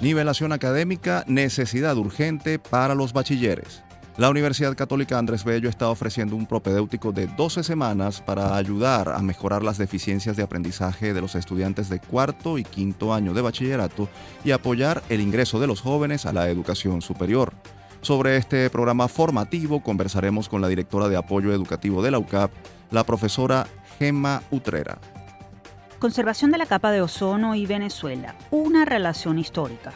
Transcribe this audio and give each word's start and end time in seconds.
Nivelación 0.00 0.52
académica, 0.52 1.24
necesidad 1.26 1.96
urgente 1.96 2.60
para 2.60 2.94
los 2.94 3.12
bachilleres. 3.12 3.82
La 4.16 4.30
Universidad 4.30 4.76
Católica 4.76 5.18
Andrés 5.18 5.42
Bello 5.42 5.68
está 5.68 5.88
ofreciendo 5.88 6.36
un 6.36 6.46
propedéutico 6.46 7.10
de 7.10 7.26
12 7.26 7.64
semanas 7.64 8.20
para 8.20 8.54
ayudar 8.54 9.08
a 9.08 9.18
mejorar 9.22 9.64
las 9.64 9.76
deficiencias 9.76 10.36
de 10.36 10.44
aprendizaje 10.44 11.12
de 11.14 11.20
los 11.20 11.34
estudiantes 11.34 11.88
de 11.88 11.98
cuarto 11.98 12.58
y 12.58 12.64
quinto 12.64 13.12
año 13.12 13.34
de 13.34 13.42
bachillerato 13.42 14.08
y 14.44 14.52
apoyar 14.52 15.02
el 15.08 15.20
ingreso 15.20 15.58
de 15.58 15.66
los 15.66 15.80
jóvenes 15.80 16.26
a 16.26 16.32
la 16.32 16.48
educación 16.48 17.02
superior. 17.02 17.52
Sobre 18.00 18.36
este 18.36 18.70
programa 18.70 19.08
formativo 19.08 19.82
conversaremos 19.82 20.48
con 20.48 20.60
la 20.60 20.68
directora 20.68 21.08
de 21.08 21.16
apoyo 21.16 21.52
educativo 21.52 22.04
de 22.04 22.12
la 22.12 22.20
UCAP, 22.20 22.52
la 22.92 23.02
profesora 23.02 23.66
Gemma 23.98 24.42
Utrera. 24.52 24.98
Conservación 25.98 26.52
de 26.52 26.58
la 26.58 26.66
capa 26.66 26.92
de 26.92 27.02
ozono 27.02 27.56
y 27.56 27.66
Venezuela, 27.66 28.36
una 28.52 28.84
relación 28.84 29.36
histórica. 29.36 29.92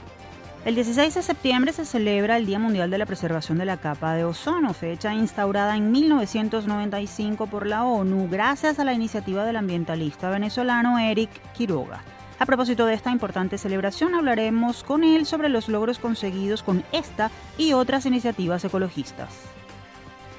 El 0.64 0.74
16 0.74 1.14
de 1.14 1.22
septiembre 1.22 1.72
se 1.72 1.84
celebra 1.84 2.36
el 2.36 2.44
Día 2.44 2.58
Mundial 2.58 2.90
de 2.90 2.98
la 2.98 3.06
Preservación 3.06 3.56
de 3.58 3.66
la 3.66 3.76
Capa 3.76 4.14
de 4.14 4.24
Ozono, 4.24 4.74
fecha 4.74 5.14
instaurada 5.14 5.76
en 5.76 5.92
1995 5.92 7.46
por 7.46 7.66
la 7.68 7.84
ONU 7.84 8.28
gracias 8.28 8.80
a 8.80 8.84
la 8.84 8.94
iniciativa 8.94 9.44
del 9.44 9.56
ambientalista 9.56 10.28
venezolano 10.28 10.98
Eric 10.98 11.30
Quiroga. 11.52 12.02
A 12.40 12.46
propósito 12.46 12.84
de 12.84 12.94
esta 12.94 13.12
importante 13.12 13.56
celebración, 13.56 14.16
hablaremos 14.16 14.82
con 14.82 15.04
él 15.04 15.24
sobre 15.24 15.50
los 15.50 15.68
logros 15.68 16.00
conseguidos 16.00 16.64
con 16.64 16.82
esta 16.90 17.30
y 17.58 17.74
otras 17.74 18.06
iniciativas 18.06 18.64
ecologistas. 18.64 19.28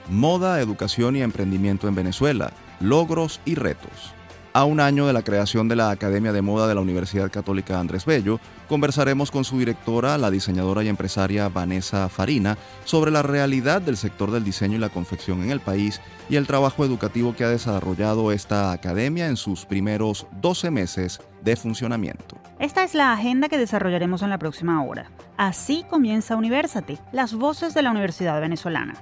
Moda, 0.09 0.59
educación 0.59 1.16
y 1.16 1.21
emprendimiento 1.21 1.88
en 1.88 1.95
Venezuela, 1.95 2.52
logros 2.82 3.40
y 3.45 3.55
retos. 3.55 4.13
A 4.55 4.66
un 4.66 4.80
año 4.80 5.07
de 5.07 5.13
la 5.13 5.23
creación 5.23 5.67
de 5.67 5.75
la 5.75 5.89
Academia 5.89 6.31
de 6.31 6.43
Moda 6.43 6.67
de 6.67 6.75
la 6.75 6.81
Universidad 6.81 7.31
Católica 7.31 7.80
Andrés 7.80 8.05
Bello, 8.05 8.39
conversaremos 8.70 9.32
con 9.32 9.43
su 9.46 9.57
directora, 9.57 10.15
la 10.20 10.29
diseñadora 10.29 10.84
y 10.84 10.90
empresaria 10.90 11.49
Vanessa 11.49 12.07
Farina, 12.07 12.55
sobre 12.85 13.09
la 13.09 13.24
realidad 13.24 13.81
del 13.81 13.98
sector 13.98 14.29
del 14.29 14.43
diseño 14.43 14.76
y 14.76 14.79
la 14.79 14.90
confección 14.90 15.41
en 15.41 15.49
el 15.49 15.59
país 15.59 16.01
y 16.29 16.35
el 16.35 16.46
trabajo 16.46 16.85
educativo 16.85 17.35
que 17.35 17.43
ha 17.46 17.49
desarrollado 17.49 18.31
esta 18.31 18.71
academia 18.71 19.26
en 19.26 19.37
sus 19.37 19.65
primeros 19.65 20.27
12 20.40 20.70
meses 20.70 21.20
de 21.41 21.55
funcionamiento. 21.55 22.37
Esta 22.59 22.84
es 22.84 22.93
la 22.93 23.12
agenda 23.12 23.49
que 23.49 23.57
desarrollaremos 23.57 24.21
en 24.21 24.29
la 24.29 24.37
próxima 24.37 24.84
hora. 24.84 25.09
Así 25.35 25.84
comienza 25.90 26.35
Universate, 26.35 26.99
las 27.12 27.34
voces 27.34 27.74
de 27.74 27.81
la 27.81 27.90
Universidad 27.90 28.40
Venezolana. 28.40 28.93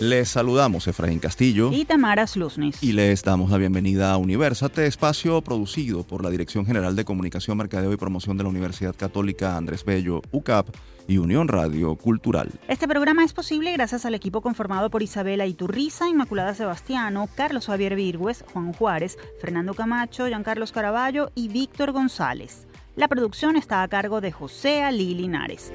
Les 0.00 0.28
saludamos 0.28 0.88
Efraín 0.88 1.20
Castillo 1.20 1.70
y 1.72 1.84
Tamara 1.84 2.26
Slusnis. 2.26 2.82
Y 2.82 2.92
les 2.92 3.22
damos 3.22 3.50
la 3.50 3.58
bienvenida 3.58 4.12
a 4.12 4.16
Universate, 4.16 4.86
espacio 4.86 5.40
producido 5.40 6.02
por 6.02 6.24
la 6.24 6.30
Dirección 6.30 6.66
General 6.66 6.96
de 6.96 7.04
Comunicación, 7.04 7.56
Mercadeo 7.56 7.92
y 7.92 7.96
Promoción 7.96 8.36
de 8.36 8.42
la 8.42 8.48
Universidad 8.48 8.96
Católica 8.96 9.56
Andrés 9.56 9.84
Bello, 9.84 10.20
UCAP 10.32 10.68
y 11.06 11.18
Unión 11.18 11.46
Radio 11.46 11.94
Cultural. 11.94 12.50
Este 12.66 12.88
programa 12.88 13.24
es 13.24 13.32
posible 13.32 13.72
gracias 13.72 14.04
al 14.04 14.16
equipo 14.16 14.40
conformado 14.40 14.90
por 14.90 15.04
Isabela 15.04 15.46
Iturriza, 15.46 16.08
Inmaculada 16.08 16.54
Sebastiano, 16.54 17.28
Carlos 17.36 17.66
Javier 17.66 17.94
Virgües, 17.94 18.44
Juan 18.52 18.72
Juárez, 18.72 19.16
Fernando 19.40 19.74
Camacho, 19.74 20.26
Giancarlos 20.26 20.72
Caraballo 20.72 21.30
y 21.36 21.48
Víctor 21.48 21.92
González. 21.92 22.66
La 22.96 23.06
producción 23.06 23.54
está 23.54 23.82
a 23.82 23.88
cargo 23.88 24.20
de 24.20 24.32
José 24.32 24.82
Ali 24.82 25.14
Linares. 25.14 25.70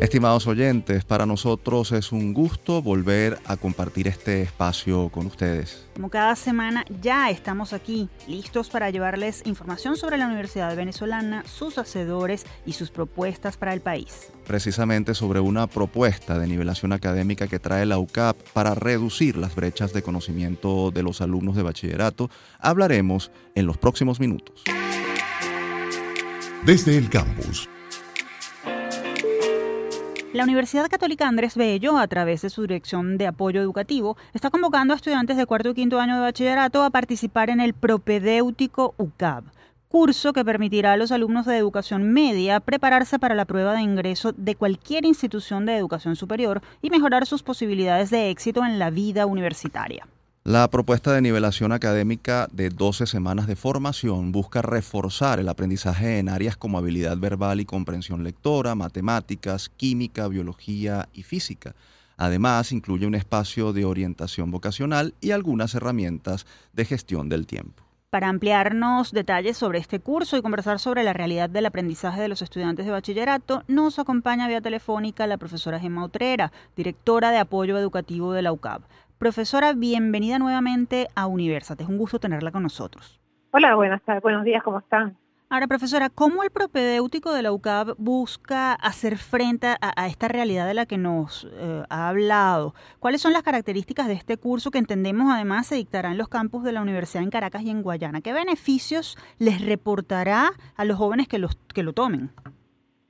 Estimados 0.00 0.46
oyentes, 0.46 1.06
para 1.06 1.24
nosotros 1.24 1.90
es 1.92 2.12
un 2.12 2.34
gusto 2.34 2.82
volver 2.82 3.38
a 3.46 3.56
compartir 3.56 4.08
este 4.08 4.42
espacio 4.42 5.08
con 5.08 5.24
ustedes. 5.24 5.86
Como 5.94 6.10
cada 6.10 6.36
semana 6.36 6.84
ya 7.00 7.30
estamos 7.30 7.72
aquí, 7.72 8.10
listos 8.28 8.68
para 8.68 8.90
llevarles 8.90 9.40
información 9.46 9.96
sobre 9.96 10.18
la 10.18 10.26
Universidad 10.26 10.76
Venezolana, 10.76 11.44
sus 11.46 11.78
hacedores 11.78 12.44
y 12.66 12.74
sus 12.74 12.90
propuestas 12.90 13.56
para 13.56 13.72
el 13.72 13.80
país. 13.80 14.30
Precisamente 14.46 15.14
sobre 15.14 15.40
una 15.40 15.66
propuesta 15.66 16.38
de 16.38 16.46
nivelación 16.46 16.92
académica 16.92 17.46
que 17.46 17.58
trae 17.58 17.86
la 17.86 17.98
UCAP 17.98 18.36
para 18.52 18.74
reducir 18.74 19.38
las 19.38 19.54
brechas 19.54 19.94
de 19.94 20.02
conocimiento 20.02 20.90
de 20.90 21.02
los 21.02 21.22
alumnos 21.22 21.56
de 21.56 21.62
bachillerato, 21.62 22.28
hablaremos 22.58 23.30
en 23.54 23.64
los 23.64 23.78
próximos 23.78 24.20
minutos. 24.20 24.62
Desde 26.66 26.98
el 26.98 27.08
campus 27.08 27.70
la 30.36 30.44
Universidad 30.44 30.88
Católica 30.90 31.26
Andrés 31.26 31.56
Bello, 31.56 31.96
a 31.96 32.06
través 32.08 32.42
de 32.42 32.50
su 32.50 32.62
Dirección 32.62 33.16
de 33.16 33.26
Apoyo 33.26 33.62
Educativo, 33.62 34.18
está 34.34 34.50
convocando 34.50 34.92
a 34.92 34.96
estudiantes 34.96 35.38
de 35.38 35.46
cuarto 35.46 35.70
y 35.70 35.74
quinto 35.74 35.98
año 35.98 36.16
de 36.16 36.20
bachillerato 36.20 36.82
a 36.82 36.90
participar 36.90 37.48
en 37.48 37.58
el 37.58 37.72
propedéutico 37.72 38.94
UCAB, 38.98 39.44
curso 39.88 40.34
que 40.34 40.44
permitirá 40.44 40.92
a 40.92 40.96
los 40.98 41.10
alumnos 41.10 41.46
de 41.46 41.56
educación 41.56 42.12
media 42.12 42.60
prepararse 42.60 43.18
para 43.18 43.34
la 43.34 43.46
prueba 43.46 43.72
de 43.72 43.80
ingreso 43.80 44.32
de 44.32 44.56
cualquier 44.56 45.06
institución 45.06 45.64
de 45.64 45.78
educación 45.78 46.16
superior 46.16 46.60
y 46.82 46.90
mejorar 46.90 47.24
sus 47.24 47.42
posibilidades 47.42 48.10
de 48.10 48.28
éxito 48.28 48.62
en 48.62 48.78
la 48.78 48.90
vida 48.90 49.24
universitaria. 49.24 50.06
La 50.46 50.70
propuesta 50.70 51.12
de 51.12 51.22
nivelación 51.22 51.72
académica 51.72 52.46
de 52.52 52.70
12 52.70 53.08
semanas 53.08 53.48
de 53.48 53.56
formación 53.56 54.30
busca 54.30 54.62
reforzar 54.62 55.40
el 55.40 55.48
aprendizaje 55.48 56.20
en 56.20 56.28
áreas 56.28 56.56
como 56.56 56.78
habilidad 56.78 57.18
verbal 57.18 57.58
y 57.58 57.64
comprensión 57.64 58.22
lectora, 58.22 58.76
matemáticas, 58.76 59.68
química, 59.70 60.28
biología 60.28 61.08
y 61.12 61.24
física. 61.24 61.74
Además, 62.16 62.70
incluye 62.70 63.08
un 63.08 63.16
espacio 63.16 63.72
de 63.72 63.86
orientación 63.86 64.52
vocacional 64.52 65.14
y 65.20 65.32
algunas 65.32 65.74
herramientas 65.74 66.46
de 66.72 66.84
gestión 66.84 67.28
del 67.28 67.48
tiempo. 67.48 67.82
Para 68.10 68.28
ampliarnos 68.28 69.10
detalles 69.10 69.56
sobre 69.56 69.80
este 69.80 69.98
curso 69.98 70.36
y 70.36 70.42
conversar 70.42 70.78
sobre 70.78 71.02
la 71.02 71.12
realidad 71.12 71.50
del 71.50 71.66
aprendizaje 71.66 72.22
de 72.22 72.28
los 72.28 72.40
estudiantes 72.40 72.86
de 72.86 72.92
bachillerato, 72.92 73.64
nos 73.66 73.98
acompaña 73.98 74.46
vía 74.46 74.60
telefónica 74.60 75.26
la 75.26 75.38
profesora 75.38 75.80
Gemma 75.80 76.04
Utrera, 76.04 76.52
directora 76.76 77.32
de 77.32 77.38
apoyo 77.38 77.76
educativo 77.76 78.32
de 78.32 78.42
la 78.42 78.52
UCAB. 78.52 78.82
Profesora, 79.18 79.72
bienvenida 79.72 80.38
nuevamente 80.38 81.08
a 81.14 81.26
Universate. 81.26 81.84
Es 81.84 81.88
un 81.88 81.96
gusto 81.96 82.20
tenerla 82.20 82.50
con 82.50 82.62
nosotros. 82.62 83.18
Hola, 83.50 83.74
buenas 83.74 84.02
tardes, 84.02 84.22
buenos 84.22 84.44
días, 84.44 84.62
¿cómo 84.62 84.78
están? 84.78 85.16
Ahora, 85.48 85.66
profesora, 85.66 86.10
¿cómo 86.10 86.42
el 86.42 86.50
propedéutico 86.50 87.32
de 87.32 87.40
la 87.40 87.50
UCAB 87.50 87.94
busca 87.96 88.74
hacer 88.74 89.16
frente 89.16 89.68
a, 89.80 90.06
esta 90.06 90.28
realidad 90.28 90.66
de 90.66 90.74
la 90.74 90.84
que 90.84 90.98
nos 90.98 91.48
eh, 91.50 91.82
ha 91.88 92.08
hablado? 92.10 92.74
¿Cuáles 92.98 93.22
son 93.22 93.32
las 93.32 93.42
características 93.42 94.06
de 94.06 94.12
este 94.12 94.36
curso 94.36 94.70
que 94.70 94.78
entendemos 94.78 95.32
además 95.32 95.68
se 95.68 95.76
dictará 95.76 96.10
en 96.10 96.18
los 96.18 96.28
campus 96.28 96.62
de 96.62 96.72
la 96.72 96.82
Universidad 96.82 97.22
en 97.22 97.30
Caracas 97.30 97.62
y 97.62 97.70
en 97.70 97.82
Guayana? 97.82 98.20
¿Qué 98.20 98.34
beneficios 98.34 99.16
les 99.38 99.64
reportará 99.64 100.50
a 100.76 100.84
los 100.84 100.98
jóvenes 100.98 101.26
que, 101.26 101.38
los, 101.38 101.56
que 101.72 101.82
lo 101.82 101.94
tomen? 101.94 102.32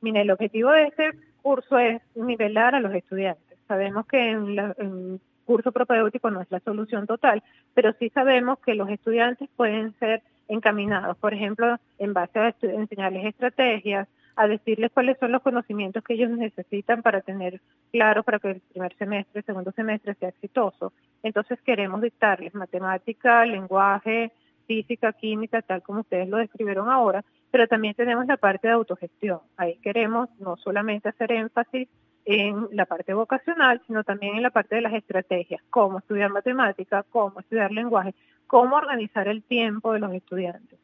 Mire, 0.02 0.20
el 0.20 0.30
objetivo 0.30 0.70
de 0.70 0.84
este 0.84 1.18
curso 1.42 1.78
es 1.78 2.00
nivelar 2.14 2.76
a 2.76 2.80
los 2.80 2.94
estudiantes. 2.94 3.58
Sabemos 3.66 4.06
que 4.06 4.30
en, 4.30 4.54
la, 4.54 4.72
en 4.78 5.20
curso 5.46 5.72
propedéutico 5.72 6.30
no 6.30 6.42
es 6.42 6.50
la 6.50 6.60
solución 6.60 7.06
total, 7.06 7.42
pero 7.72 7.94
sí 7.98 8.10
sabemos 8.10 8.58
que 8.58 8.74
los 8.74 8.90
estudiantes 8.90 9.48
pueden 9.56 9.94
ser 9.98 10.22
encaminados, 10.48 11.16
por 11.16 11.32
ejemplo, 11.32 11.78
en 11.98 12.12
base 12.12 12.38
a 12.38 12.54
enseñarles 12.60 13.24
estrategias, 13.24 14.08
a 14.36 14.46
decirles 14.46 14.92
cuáles 14.92 15.18
son 15.18 15.32
los 15.32 15.42
conocimientos 15.42 16.04
que 16.04 16.14
ellos 16.14 16.30
necesitan 16.30 17.02
para 17.02 17.22
tener 17.22 17.60
claro 17.90 18.22
para 18.22 18.38
que 18.38 18.50
el 18.50 18.60
primer 18.60 18.94
semestre, 18.96 19.40
el 19.40 19.46
segundo 19.46 19.72
semestre 19.72 20.14
sea 20.14 20.28
exitoso. 20.28 20.92
Entonces 21.22 21.58
queremos 21.62 22.02
dictarles 22.02 22.54
matemática, 22.54 23.46
lenguaje, 23.46 24.32
física, 24.66 25.12
química, 25.14 25.62
tal 25.62 25.82
como 25.82 26.00
ustedes 26.00 26.28
lo 26.28 26.36
describieron 26.36 26.90
ahora, 26.90 27.24
pero 27.50 27.66
también 27.66 27.94
tenemos 27.94 28.26
la 28.26 28.36
parte 28.36 28.68
de 28.68 28.74
autogestión. 28.74 29.40
Ahí 29.56 29.78
queremos 29.78 30.28
no 30.38 30.56
solamente 30.56 31.08
hacer 31.08 31.32
énfasis 31.32 31.88
en 32.26 32.68
la 32.72 32.86
parte 32.86 33.14
vocacional, 33.14 33.80
sino 33.86 34.02
también 34.02 34.34
en 34.36 34.42
la 34.42 34.50
parte 34.50 34.74
de 34.74 34.80
las 34.80 34.92
estrategias, 34.92 35.62
cómo 35.70 36.00
estudiar 36.00 36.30
matemática, 36.30 37.04
cómo 37.08 37.38
estudiar 37.38 37.70
lenguaje, 37.70 38.14
cómo 38.48 38.76
organizar 38.76 39.28
el 39.28 39.44
tiempo 39.44 39.92
de 39.92 40.00
los 40.00 40.12
estudiantes. 40.12 40.78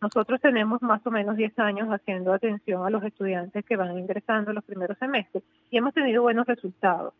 Nosotros 0.00 0.40
tenemos 0.40 0.82
más 0.82 1.04
o 1.06 1.10
menos 1.10 1.36
10 1.36 1.58
años 1.58 1.88
haciendo 1.88 2.32
atención 2.32 2.86
a 2.86 2.90
los 2.90 3.02
estudiantes 3.02 3.64
que 3.64 3.76
van 3.76 3.98
ingresando 3.98 4.52
los 4.52 4.62
primeros 4.62 4.96
semestres 4.98 5.42
y 5.70 5.78
hemos 5.78 5.94
tenido 5.94 6.22
buenos 6.22 6.46
resultados 6.46 7.12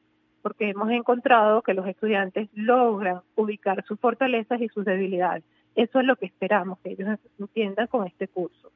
porque 0.43 0.69
hemos 0.69 0.91
encontrado 0.91 1.63
que 1.63 1.75
los 1.75 1.87
estudiantes 1.87 2.51
logran 2.53 3.23
ubicar 3.35 3.83
sus 3.87 3.99
fortalezas 3.99 4.61
y 4.61 4.69
sus 4.69 4.85
debilidades. 4.85 5.43
Eso 5.75 5.99
es 5.99 6.07
lo 6.07 6.17
que 6.17 6.27
esperamos 6.27 6.79
que 6.81 6.91
ellos 6.91 7.19
entiendan 7.39 7.87
con 7.87 8.07
este 8.07 8.29
curso 8.29 8.71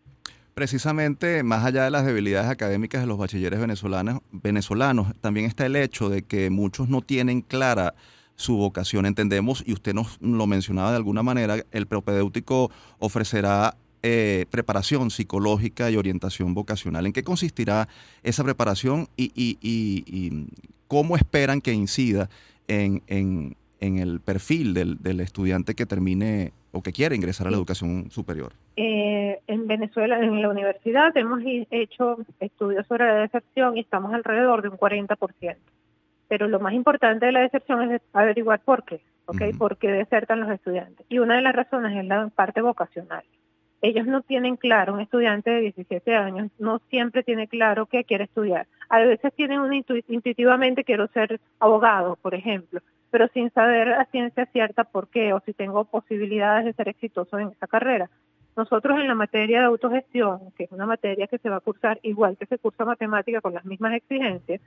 precisamente, 0.58 1.44
más 1.44 1.64
allá 1.64 1.84
de 1.84 1.90
las 1.92 2.04
debilidades 2.04 2.50
académicas 2.50 3.00
de 3.00 3.06
los 3.06 3.16
bachilleres 3.16 3.60
venezolanos, 3.60 4.22
venezolanos, 4.32 5.14
también 5.20 5.46
está 5.46 5.66
el 5.66 5.76
hecho 5.76 6.08
de 6.08 6.22
que 6.22 6.50
muchos 6.50 6.88
no 6.88 7.00
tienen 7.00 7.42
clara 7.42 7.94
su 8.34 8.56
vocación. 8.56 9.06
Entendemos, 9.06 9.62
y 9.64 9.72
usted 9.72 9.94
nos 9.94 10.20
lo 10.20 10.48
mencionaba 10.48 10.90
de 10.90 10.96
alguna 10.96 11.22
manera, 11.22 11.64
el 11.70 11.86
propedéutico 11.86 12.72
ofrecerá 12.98 13.76
eh, 14.02 14.46
preparación 14.50 15.12
psicológica 15.12 15.92
y 15.92 15.96
orientación 15.96 16.54
vocacional. 16.54 17.06
¿En 17.06 17.12
qué 17.12 17.22
consistirá 17.22 17.88
esa 18.24 18.42
preparación 18.42 19.08
y, 19.16 20.48
cómo 20.88 21.14
esperan 21.14 21.60
que 21.60 21.72
incida 21.72 22.30
en, 22.66 23.54
el 23.80 24.20
perfil 24.20 24.74
del, 24.74 25.20
estudiante 25.20 25.74
que 25.74 25.86
termine 25.86 26.52
o 26.72 26.82
que 26.82 26.92
quiere 26.92 27.16
ingresar 27.16 27.46
a 27.46 27.50
la 27.50 27.56
educación 27.56 28.10
superior? 28.10 28.52
Eh, 28.76 29.38
en 29.46 29.66
Venezuela, 29.66 30.18
en 30.20 30.42
la 30.42 30.48
universidad, 30.48 31.16
hemos 31.16 31.40
hecho 31.70 32.18
estudios 32.40 32.86
sobre 32.86 33.06
la 33.06 33.14
deserción 33.14 33.76
y 33.76 33.80
estamos 33.80 34.12
alrededor 34.12 34.62
de 34.62 34.68
un 34.68 34.76
40%. 34.76 35.56
Pero 36.28 36.48
lo 36.48 36.60
más 36.60 36.74
importante 36.74 37.26
de 37.26 37.32
la 37.32 37.40
deserción 37.40 37.90
es 37.92 38.02
averiguar 38.12 38.60
por 38.60 38.84
qué, 38.84 39.00
¿ok? 39.26 39.56
¿Por 39.56 39.78
qué 39.78 39.90
desertan 39.90 40.40
los 40.40 40.50
estudiantes? 40.50 41.06
Y 41.08 41.20
una 41.20 41.36
de 41.36 41.42
las 41.42 41.54
razones 41.54 41.96
es 41.96 42.04
la 42.04 42.28
parte 42.28 42.60
vocacional 42.60 43.24
ellos 43.80 44.06
no 44.06 44.22
tienen 44.22 44.56
claro, 44.56 44.94
un 44.94 45.00
estudiante 45.00 45.50
de 45.50 45.60
17 45.60 46.14
años 46.14 46.50
no 46.58 46.80
siempre 46.90 47.22
tiene 47.22 47.46
claro 47.46 47.86
qué 47.86 48.04
quiere 48.04 48.24
estudiar. 48.24 48.66
A 48.88 48.98
veces 49.00 49.32
tienen 49.34 49.60
un 49.60 49.72
intuitivamente 49.72 50.84
quiero 50.84 51.06
ser 51.08 51.40
abogado, 51.60 52.16
por 52.16 52.34
ejemplo, 52.34 52.80
pero 53.10 53.28
sin 53.28 53.50
saber 53.50 53.92
a 53.92 54.04
ciencia 54.06 54.46
cierta 54.46 54.84
por 54.84 55.08
qué 55.08 55.32
o 55.32 55.40
si 55.40 55.52
tengo 55.52 55.84
posibilidades 55.84 56.64
de 56.64 56.72
ser 56.72 56.88
exitoso 56.88 57.38
en 57.38 57.48
esa 57.48 57.66
carrera. 57.66 58.10
Nosotros 58.56 58.98
en 58.98 59.08
la 59.08 59.14
materia 59.14 59.60
de 59.60 59.66
autogestión, 59.66 60.52
que 60.56 60.64
es 60.64 60.72
una 60.72 60.86
materia 60.86 61.26
que 61.26 61.38
se 61.38 61.48
va 61.48 61.56
a 61.56 61.60
cursar 61.60 62.00
igual 62.02 62.36
que 62.36 62.46
se 62.46 62.58
cursa 62.58 62.84
matemática 62.84 63.40
con 63.40 63.54
las 63.54 63.64
mismas 63.64 63.94
exigencias, 63.94 64.60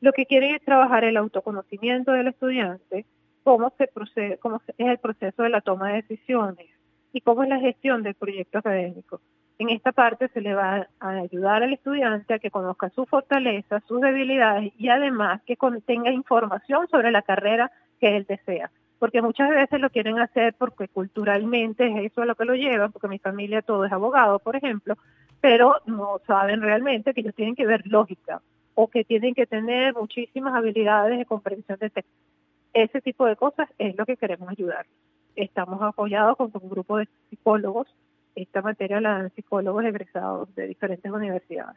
lo 0.00 0.12
que 0.12 0.26
quiere 0.26 0.54
es 0.54 0.62
trabajar 0.64 1.04
el 1.04 1.16
autoconocimiento 1.16 2.12
del 2.12 2.28
estudiante, 2.28 3.04
cómo 3.42 3.72
se 3.78 3.88
procede, 3.88 4.38
cómo 4.38 4.60
es 4.66 4.86
el 4.86 4.98
proceso 4.98 5.42
de 5.42 5.48
la 5.48 5.60
toma 5.60 5.88
de 5.88 6.02
decisiones, 6.02 6.68
y 7.12 7.20
cómo 7.20 7.42
es 7.42 7.48
la 7.48 7.60
gestión 7.60 8.02
del 8.02 8.14
proyecto 8.14 8.58
académico. 8.58 9.20
En 9.58 9.68
esta 9.68 9.92
parte 9.92 10.28
se 10.28 10.40
le 10.40 10.54
va 10.54 10.88
a 10.98 11.08
ayudar 11.10 11.62
al 11.62 11.72
estudiante 11.72 12.34
a 12.34 12.38
que 12.38 12.50
conozca 12.50 12.90
sus 12.90 13.08
fortalezas, 13.08 13.82
sus 13.86 14.00
debilidades 14.00 14.72
y 14.76 14.88
además 14.88 15.40
que 15.46 15.56
tenga 15.86 16.10
información 16.10 16.88
sobre 16.88 17.12
la 17.12 17.22
carrera 17.22 17.70
que 18.02 18.18
él 18.18 18.26
desea. 18.28 18.70
Porque 18.98 19.22
muchas 19.22 19.48
veces 19.48 19.80
lo 19.80 19.88
quieren 19.88 20.18
hacer 20.18 20.54
porque 20.58 20.88
culturalmente 20.88 21.86
es 21.86 22.12
eso 22.12 22.20
a 22.20 22.26
lo 22.26 22.34
que 22.34 22.44
lo 22.44 22.54
llevan, 22.54 22.92
porque 22.92 23.08
mi 23.08 23.18
familia 23.18 23.62
todo 23.62 23.86
es 23.86 23.92
abogado, 23.92 24.38
por 24.40 24.56
ejemplo, 24.56 24.98
pero 25.40 25.76
no 25.86 26.20
saben 26.26 26.60
realmente 26.60 27.14
que 27.14 27.22
ellos 27.22 27.34
tienen 27.34 27.56
que 27.56 27.66
ver 27.66 27.86
lógica 27.86 28.42
o 28.74 28.88
que 28.88 29.04
tienen 29.04 29.34
que 29.34 29.46
tener 29.46 29.94
muchísimas 29.94 30.54
habilidades 30.54 31.18
de 31.18 31.24
comprensión 31.24 31.78
de 31.78 31.88
texto. 31.88 32.12
Ese 32.74 33.00
tipo 33.00 33.24
de 33.24 33.36
cosas 33.36 33.70
es 33.78 33.96
lo 33.96 34.04
que 34.04 34.18
queremos 34.18 34.50
ayudar 34.50 34.84
estamos 35.36 35.80
apoyados 35.82 36.36
con 36.36 36.50
un 36.52 36.68
grupo 36.68 36.98
de 36.98 37.08
psicólogos. 37.30 37.86
Esta 38.34 38.62
materia 38.62 39.00
la 39.00 39.18
dan 39.18 39.32
psicólogos 39.34 39.84
egresados 39.84 40.54
de 40.54 40.68
diferentes 40.68 41.10
universidades. 41.10 41.76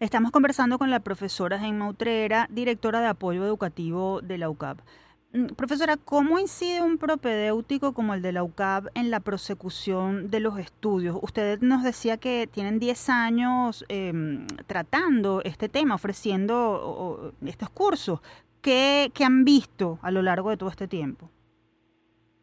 Estamos 0.00 0.30
conversando 0.30 0.78
con 0.78 0.90
la 0.90 1.00
profesora 1.00 1.58
Gemma 1.58 1.88
Utrera, 1.88 2.46
directora 2.50 3.00
de 3.00 3.08
apoyo 3.08 3.44
educativo 3.44 4.20
de 4.22 4.38
la 4.38 4.48
UCAP. 4.48 4.78
Mm, 5.32 5.46
profesora, 5.56 5.96
¿cómo 5.96 6.40
incide 6.40 6.82
un 6.82 6.98
propedéutico 6.98 7.92
como 7.92 8.14
el 8.14 8.22
de 8.22 8.32
la 8.32 8.42
UCAP 8.42 8.86
en 8.94 9.10
la 9.10 9.20
prosecución 9.20 10.28
de 10.30 10.40
los 10.40 10.58
estudios? 10.58 11.16
Usted 11.22 11.60
nos 11.60 11.84
decía 11.84 12.16
que 12.16 12.48
tienen 12.50 12.80
10 12.80 13.08
años 13.10 13.84
em, 13.88 14.46
tratando 14.66 15.40
este 15.44 15.68
tema, 15.68 15.94
ofreciendo 15.94 17.32
estos 17.46 17.70
cursos. 17.70 18.20
¿Qué 18.60 19.12
han 19.24 19.44
visto 19.44 19.98
a 20.02 20.10
lo 20.10 20.20
largo 20.20 20.50
de 20.50 20.56
todo 20.56 20.68
este 20.68 20.88
tiempo? 20.88 21.30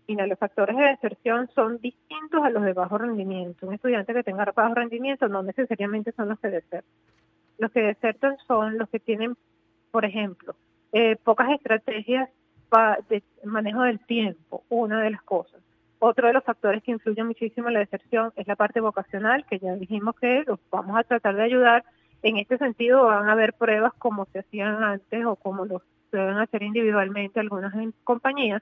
Mira, 0.07 0.25
los 0.25 0.39
factores 0.39 0.77
de 0.77 0.83
deserción 0.83 1.49
son 1.53 1.79
distintos 1.79 2.41
a 2.41 2.49
los 2.49 2.63
de 2.63 2.71
bajo 2.71 2.97
rendimiento. 2.97 3.67
Un 3.67 3.73
estudiante 3.73 4.13
que 4.13 4.23
tenga 4.23 4.45
bajo 4.55 4.73
rendimiento 4.73 5.27
no 5.27 5.43
necesariamente 5.43 6.13
son 6.13 6.29
los 6.29 6.39
que 6.39 6.47
desertan. 6.47 6.83
Los 7.57 7.71
que 7.71 7.81
desertan 7.81 8.37
son 8.47 8.77
los 8.77 8.87
que 8.87 9.01
tienen, 9.01 9.35
por 9.91 10.05
ejemplo, 10.05 10.55
eh, 10.93 11.17
pocas 11.17 11.51
estrategias 11.51 12.29
de 13.09 13.23
manejo 13.43 13.83
del 13.83 13.99
tiempo, 14.05 14.63
una 14.69 15.01
de 15.01 15.11
las 15.11 15.23
cosas. 15.23 15.61
Otro 15.99 16.27
de 16.27 16.33
los 16.33 16.43
factores 16.43 16.83
que 16.83 16.91
influyen 16.91 17.27
muchísimo 17.27 17.69
en 17.69 17.75
la 17.75 17.79
deserción 17.79 18.31
es 18.35 18.47
la 18.47 18.55
parte 18.55 18.81
vocacional, 18.81 19.45
que 19.45 19.59
ya 19.59 19.73
dijimos 19.75 20.15
que 20.15 20.43
los 20.45 20.59
vamos 20.69 20.97
a 20.97 21.03
tratar 21.03 21.35
de 21.35 21.43
ayudar. 21.43 21.85
En 22.21 22.37
este 22.37 22.57
sentido 22.57 23.05
van 23.05 23.29
a 23.29 23.31
haber 23.31 23.53
pruebas 23.53 23.93
como 23.93 24.25
se 24.25 24.39
hacían 24.39 24.83
antes 24.83 25.25
o 25.25 25.35
como 25.35 25.65
los 25.65 25.81
deben 26.11 26.37
hacer 26.37 26.63
individualmente 26.63 27.39
algunas 27.39 27.73
compañías, 28.03 28.61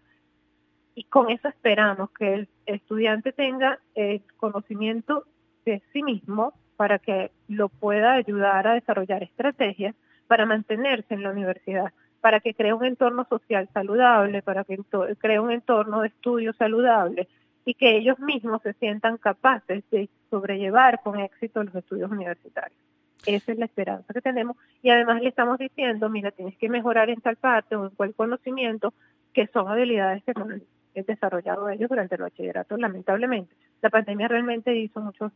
y 0.95 1.03
con 1.03 1.29
eso 1.29 1.49
esperamos 1.49 2.09
que 2.11 2.33
el 2.33 2.49
estudiante 2.65 3.33
tenga 3.33 3.79
el 3.95 4.21
conocimiento 4.37 5.25
de 5.65 5.81
sí 5.91 6.01
mismo 6.03 6.53
para 6.77 6.99
que 6.99 7.31
lo 7.49 7.67
pueda 7.69 8.13
ayudar 8.13 8.67
a 8.67 8.73
desarrollar 8.73 9.21
estrategias 9.23 9.93
para 10.27 10.45
mantenerse 10.45 11.13
en 11.13 11.23
la 11.23 11.31
universidad, 11.31 11.91
para 12.25 12.39
que 12.39 12.55
cree 12.55 12.73
un 12.73 12.83
entorno 12.83 13.23
social 13.29 13.69
saludable, 13.71 14.41
para 14.41 14.63
que 14.63 14.79
cree 15.19 15.39
un 15.39 15.51
entorno 15.51 16.01
de 16.01 16.07
estudio 16.07 16.53
saludable 16.53 17.27
y 17.65 17.75
que 17.75 17.97
ellos 17.97 18.17
mismos 18.17 18.63
se 18.63 18.73
sientan 18.73 19.19
capaces 19.19 19.83
de 19.91 20.09
sobrellevar 20.31 21.01
con 21.03 21.19
éxito 21.19 21.63
los 21.63 21.75
estudios 21.75 22.09
universitarios. 22.09 22.79
Esa 23.27 23.51
es 23.51 23.59
la 23.59 23.65
esperanza 23.65 24.11
que 24.11 24.21
tenemos 24.21 24.57
y 24.81 24.89
además 24.89 25.21
le 25.21 25.29
estamos 25.29 25.59
diciendo, 25.59 26.09
mira, 26.09 26.31
tienes 26.31 26.57
que 26.57 26.67
mejorar 26.67 27.11
en 27.11 27.21
tal 27.21 27.35
parte 27.35 27.75
o 27.75 27.83
en 27.83 27.91
cual 27.91 28.15
conocimiento 28.15 28.91
que 29.31 29.45
son 29.45 29.67
habilidades 29.67 30.23
que 30.23 30.33
no 30.33 30.47
desarrollado 30.95 31.69
ellos 31.69 31.89
durante 31.89 32.15
el 32.15 32.23
bachillerato, 32.23 32.75
lamentablemente. 32.75 33.53
La 33.83 33.91
pandemia 33.91 34.27
realmente 34.27 34.75
hizo 34.75 34.99
muchos 34.99 35.31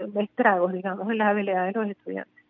estragos, 0.00 0.72
digamos, 0.72 1.08
en 1.08 1.18
las 1.18 1.28
habilidades 1.28 1.74
de 1.74 1.80
los 1.80 1.90
estudiantes. 1.90 2.44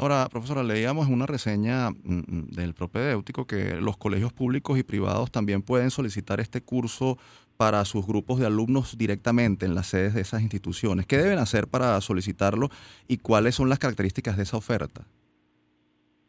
Ahora, 0.00 0.26
profesora, 0.30 0.62
leíamos 0.62 1.08
una 1.08 1.26
reseña 1.26 1.90
mm, 1.90 1.94
mm, 2.04 2.46
del 2.52 2.72
propedéutico 2.72 3.46
que 3.46 3.74
los 3.74 3.98
colegios 3.98 4.32
públicos 4.32 4.78
y 4.78 4.82
privados 4.82 5.30
también 5.30 5.60
pueden 5.60 5.90
solicitar 5.90 6.40
este 6.40 6.62
curso 6.62 7.18
para 7.58 7.84
sus 7.84 8.06
grupos 8.06 8.40
de 8.40 8.46
alumnos 8.46 8.96
directamente 8.96 9.66
en 9.66 9.74
las 9.74 9.88
sedes 9.88 10.14
de 10.14 10.22
esas 10.22 10.40
instituciones. 10.40 11.04
¿Qué 11.04 11.18
deben 11.18 11.38
hacer 11.38 11.68
para 11.68 12.00
solicitarlo 12.00 12.70
y 13.08 13.18
cuáles 13.18 13.56
son 13.56 13.68
las 13.68 13.78
características 13.78 14.38
de 14.38 14.44
esa 14.44 14.56
oferta? 14.56 15.02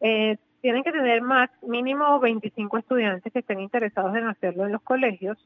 Eh, 0.01 0.35
tienen 0.59 0.83
que 0.83 0.91
tener 0.91 1.21
más 1.21 1.49
mínimo 1.65 2.19
25 2.19 2.77
estudiantes 2.77 3.31
que 3.31 3.39
estén 3.39 3.61
interesados 3.61 4.13
en 4.17 4.27
hacerlo 4.27 4.65
en 4.65 4.73
los 4.73 4.81
colegios 4.81 5.37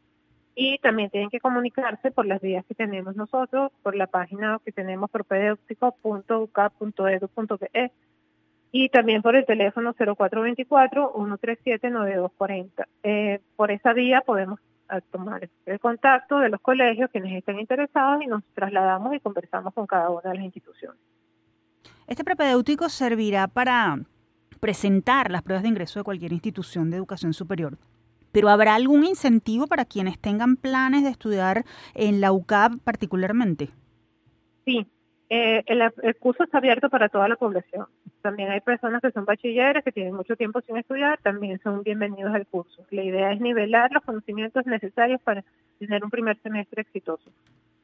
y 0.56 0.80
también 0.80 1.12
tienen 1.12 1.30
que 1.30 1.40
comunicarse 1.40 2.10
por 2.10 2.26
las 2.26 2.42
vías 2.42 2.66
que 2.66 2.74
tenemos 2.74 3.16
nosotros, 3.16 3.72
por 3.84 3.96
la 3.96 4.08
página 4.08 4.60
que 4.66 4.72
tenemos 4.72 5.12
propedéutico.ucap.edu.be 5.12 7.92
y 8.78 8.90
también 8.90 9.22
por 9.22 9.38
el 9.38 9.46
teléfono 9.46 9.94
0424-137-9240. 9.94 12.86
Eh, 13.04 13.40
por 13.56 13.72
esa 13.72 13.94
vía 13.94 14.20
podemos 14.20 14.60
ah, 14.90 15.00
tomar 15.00 15.50
el 15.66 15.80
contacto 15.80 16.40
de 16.40 16.50
los 16.50 16.60
colegios 16.60 17.10
quienes 17.10 17.38
estén 17.38 17.58
interesados 17.58 18.22
y 18.22 18.28
nos 18.28 18.44
trasladamos 18.54 19.16
y 19.16 19.22
conversamos 19.22 19.74
con 19.74 19.88
cada 19.88 20.10
una 20.10 20.30
de 20.30 20.36
las 20.36 20.44
instituciones. 20.44 21.00
Este 22.06 22.26
propedéutico 22.26 22.90
servirá 22.90 23.48
para 23.48 23.98
presentar 24.60 25.32
las 25.32 25.42
pruebas 25.42 25.64
de 25.64 25.70
ingreso 25.70 26.02
de 26.02 26.04
cualquier 26.04 26.34
institución 26.34 26.92
de 26.92 26.98
educación 26.98 27.32
superior. 27.32 27.78
Pero 28.34 28.50
¿habrá 28.50 28.76
algún 28.76 29.06
incentivo 29.06 29.68
para 29.68 29.86
quienes 29.86 30.20
tengan 30.20 30.58
planes 30.58 31.06
de 31.06 31.12
estudiar 31.12 31.64
en 31.94 32.20
la 32.20 32.34
UCAP 32.34 32.74
particularmente? 32.84 33.70
Sí, 34.66 34.86
eh, 35.30 35.64
el, 35.66 36.16
curso 36.18 36.44
está 36.44 36.60
abierto 36.60 36.90
para 36.90 37.10
toda 37.10 37.28
la 37.28 37.36
población. 37.36 37.88
También 38.22 38.52
hay 38.52 38.62
personas 38.62 39.02
que 39.02 39.12
son 39.12 39.26
bachilleres, 39.26 39.84
que 39.84 39.92
tienen 39.92 40.14
mucho 40.14 40.36
tiempo 40.36 40.62
sin 40.62 40.78
estudiar, 40.78 41.20
también 41.22 41.60
son 41.64 41.84
bienvenidos 41.84 42.34
al 42.34 42.46
curso. 42.46 42.86
La 42.92 43.04
idea 43.04 43.32
es 43.32 43.42
nivelar 43.42 43.92
los 43.92 44.04
conocimientos 44.04 44.66
necesarios 44.66 45.22
para 45.22 45.44
tener 45.80 46.04
un 46.04 46.12
primer 46.12 46.38
semestre 46.42 46.84
exitoso. 46.84 47.32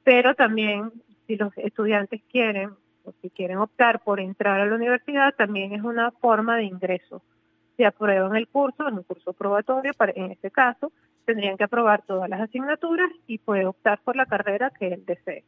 Pero 0.04 0.36
también, 0.36 0.92
si 1.26 1.36
los 1.36 1.56
estudiantes 1.58 2.22
quieren 2.32 2.72
o 3.04 3.14
si 3.22 3.30
quieren 3.32 3.58
optar 3.58 4.02
por 4.02 4.20
entrar 4.20 4.60
a 4.60 4.66
la 4.66 4.76
universidad, 4.76 5.34
también 5.36 5.74
es 5.74 5.84
una 5.84 6.12
forma 6.12 6.58
de 6.58 6.66
ingreso. 6.66 7.24
Si 7.76 7.84
aprueban 7.84 8.36
el 8.36 8.48
curso, 8.48 8.88
en 8.88 8.96
un 8.96 9.04
curso 9.04 9.34
probatorio, 9.34 9.94
en 10.16 10.32
este 10.32 10.52
caso, 10.52 10.92
tendrían 11.26 11.58
que 11.58 11.64
aprobar 11.64 12.04
todas 12.04 12.30
las 12.30 12.42
asignaturas 12.42 13.10
y 13.26 13.40
puede 13.40 13.66
optar 13.66 14.00
por 14.04 14.16
la 14.16 14.28
carrera 14.28 14.72
que 14.72 14.90
él 14.90 15.04
desee. 15.06 15.44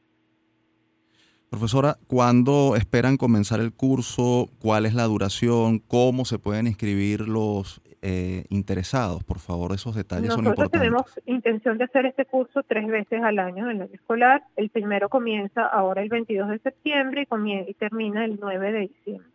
Profesora, 1.54 1.98
¿cuándo 2.08 2.76
esperan 2.76 3.16
comenzar 3.16 3.60
el 3.60 3.74
curso? 3.74 4.50
¿Cuál 4.60 4.88
es 4.88 4.96
la 4.96 5.04
duración? 5.04 5.78
¿Cómo 5.78 6.26
se 6.26 6.40
pueden 6.40 6.66
inscribir 6.66 7.28
los 7.28 7.80
eh, 8.02 8.46
interesados? 8.50 9.24
Por 9.24 9.38
favor, 9.38 9.72
esos 9.72 9.94
detalles 9.94 10.34
son 10.34 10.48
importantes. 10.48 10.82
Nosotros 10.82 10.82
tenemos 10.82 11.04
intención 11.28 11.78
de 11.78 11.84
hacer 11.84 12.08
este 12.08 12.26
curso 12.26 12.64
tres 12.68 12.88
veces 12.88 13.22
al 13.22 13.38
año 13.38 13.70
en 13.70 13.76
el 13.76 13.84
año 13.84 13.94
escolar. 13.94 14.42
El 14.56 14.72
primero 14.72 15.10
comienza 15.10 15.68
ahora 15.68 16.02
el 16.02 16.10
22 16.10 16.50
de 16.50 16.58
septiembre 16.58 17.28
y, 17.68 17.74
termina 17.76 18.26
el 18.26 18.40
9 18.42 18.72
de 18.72 18.80
diciembre. 18.80 19.30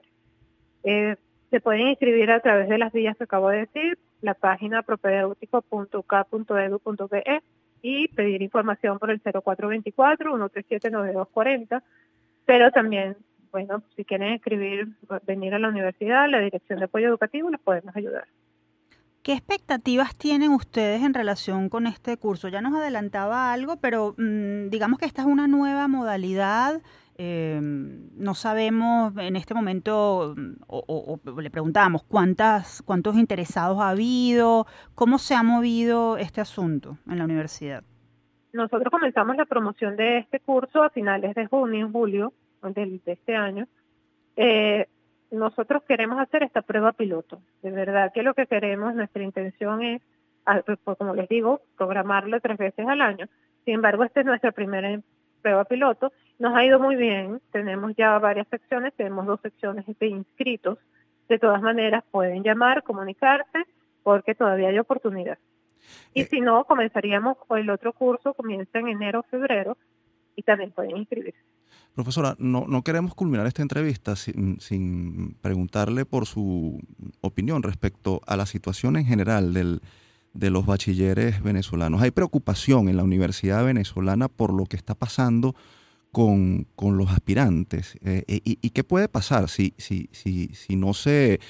Eh, 0.82 1.14
se 1.52 1.60
pueden 1.60 1.86
inscribir 1.86 2.32
a 2.32 2.40
través 2.40 2.68
de 2.68 2.78
las 2.78 2.92
vías 2.92 3.16
que 3.16 3.22
acabo 3.22 3.50
de 3.50 3.58
decir, 3.58 3.96
la 4.22 4.34
página 4.34 4.82
propedéutico.k.edu.be 4.82 7.42
y 7.82 8.08
pedir 8.08 8.42
información 8.42 8.98
por 8.98 9.10
el 9.10 9.22
0424-137-9240, 9.22 11.82
pero 12.48 12.70
también, 12.70 13.14
bueno, 13.52 13.82
si 13.94 14.06
quieren 14.06 14.32
escribir, 14.32 14.88
venir 15.26 15.52
a 15.52 15.58
la 15.58 15.68
universidad, 15.68 16.30
la 16.30 16.38
dirección 16.38 16.78
de 16.78 16.86
apoyo 16.86 17.06
educativo, 17.06 17.50
les 17.50 17.60
podemos 17.60 17.94
ayudar. 17.94 18.26
¿Qué 19.22 19.34
expectativas 19.34 20.16
tienen 20.16 20.52
ustedes 20.52 21.02
en 21.02 21.12
relación 21.12 21.68
con 21.68 21.86
este 21.86 22.16
curso? 22.16 22.48
Ya 22.48 22.62
nos 22.62 22.74
adelantaba 22.74 23.52
algo, 23.52 23.76
pero 23.76 24.14
mm, 24.16 24.70
digamos 24.70 24.98
que 24.98 25.04
esta 25.04 25.20
es 25.20 25.28
una 25.28 25.46
nueva 25.46 25.88
modalidad. 25.88 26.80
Eh, 27.18 27.60
no 27.60 28.34
sabemos 28.34 29.12
en 29.18 29.36
este 29.36 29.52
momento, 29.52 30.34
mm, 30.34 30.62
o, 30.68 31.20
le 31.42 31.50
preguntamos, 31.50 32.02
¿cuántas, 32.02 32.80
¿cuántos 32.80 33.16
interesados 33.16 33.78
ha 33.78 33.90
habido? 33.90 34.66
¿Cómo 34.94 35.18
se 35.18 35.34
ha 35.34 35.42
movido 35.42 36.16
este 36.16 36.40
asunto 36.40 36.96
en 37.10 37.18
la 37.18 37.24
universidad? 37.24 37.84
Nosotros 38.52 38.90
comenzamos 38.90 39.36
la 39.36 39.44
promoción 39.44 39.96
de 39.96 40.18
este 40.18 40.40
curso 40.40 40.82
a 40.82 40.90
finales 40.90 41.34
de 41.34 41.46
junio, 41.46 41.90
julio 41.92 42.32
de, 42.62 43.00
este 43.04 43.36
año. 43.36 43.66
Eh, 44.36 44.86
nosotros 45.30 45.82
queremos 45.82 46.18
hacer 46.18 46.42
esta 46.42 46.62
prueba 46.62 46.92
piloto. 46.92 47.40
De 47.62 47.70
verdad 47.70 48.12
que 48.12 48.22
lo 48.22 48.34
que 48.34 48.46
queremos, 48.46 48.94
nuestra 48.94 49.22
intención 49.22 49.82
es, 49.82 50.02
pues, 50.64 50.96
como 50.96 51.14
les 51.14 51.28
digo, 51.28 51.60
programarlo 51.76 52.40
tres 52.40 52.56
veces 52.56 52.86
al 52.88 53.02
año. 53.02 53.26
Sin 53.64 53.74
embargo, 53.74 54.04
esta 54.04 54.20
es 54.20 54.26
nuestra 54.26 54.52
primera 54.52 54.98
prueba 55.42 55.64
piloto. 55.64 56.12
Nos 56.38 56.56
ha 56.56 56.64
ido 56.64 56.80
muy 56.80 56.96
bien. 56.96 57.40
Tenemos 57.52 57.94
ya 57.96 58.18
varias 58.18 58.48
secciones, 58.48 58.94
tenemos 58.94 59.26
dos 59.26 59.40
secciones 59.42 59.84
de 59.86 60.06
inscritos. 60.06 60.78
De 61.28 61.38
todas 61.38 61.60
maneras, 61.60 62.04
pueden 62.10 62.42
llamar, 62.42 62.82
comunicarse, 62.82 63.66
porque 64.02 64.34
todavía 64.34 64.68
hay 64.68 64.78
oportunidad. 64.78 65.38
Y 66.14 66.22
eh. 66.22 66.28
si 66.30 66.40
no, 66.40 66.64
comenzaríamos 66.64 67.36
con 67.46 67.58
el 67.58 67.70
otro 67.70 67.92
curso, 67.92 68.34
comienza 68.34 68.78
en 68.78 68.88
enero 68.88 69.20
o 69.20 69.22
febrero, 69.24 69.76
y 70.36 70.42
también 70.42 70.70
pueden 70.70 70.96
inscribirse. 70.96 71.38
Profesora, 71.94 72.36
no, 72.38 72.64
no 72.68 72.82
queremos 72.82 73.12
culminar 73.14 73.46
esta 73.48 73.62
entrevista 73.62 74.14
sin, 74.14 75.36
preguntarle 75.40 76.04
por 76.04 76.26
su 76.26 76.80
opinión 77.22 77.64
respecto 77.64 78.20
a 78.24 78.36
la 78.36 78.46
situación 78.46 78.96
en 78.96 79.04
general 79.04 79.52
del, 79.52 79.80
de 80.32 80.50
los 80.50 80.64
bachilleres 80.64 81.42
venezolanos. 81.42 82.00
Hay 82.00 82.12
preocupación 82.12 82.88
en 82.88 82.96
la 82.96 83.02
Universidad 83.02 83.64
Venezolana 83.64 84.28
por 84.28 84.54
lo 84.54 84.66
que 84.66 84.76
está 84.76 84.94
pasando 84.94 85.56
con, 86.12 86.66
los 86.80 87.10
aspirantes. 87.10 87.98
Eh, 88.04 88.22
eh, 88.28 88.40
y, 88.44 88.70
qué 88.70 88.84
puede 88.84 89.08
pasar 89.08 89.48
si, 89.48 89.74
si, 89.76 90.08
si, 90.12 90.54
si 90.54 90.76
no 90.76 90.94
se 90.94 91.40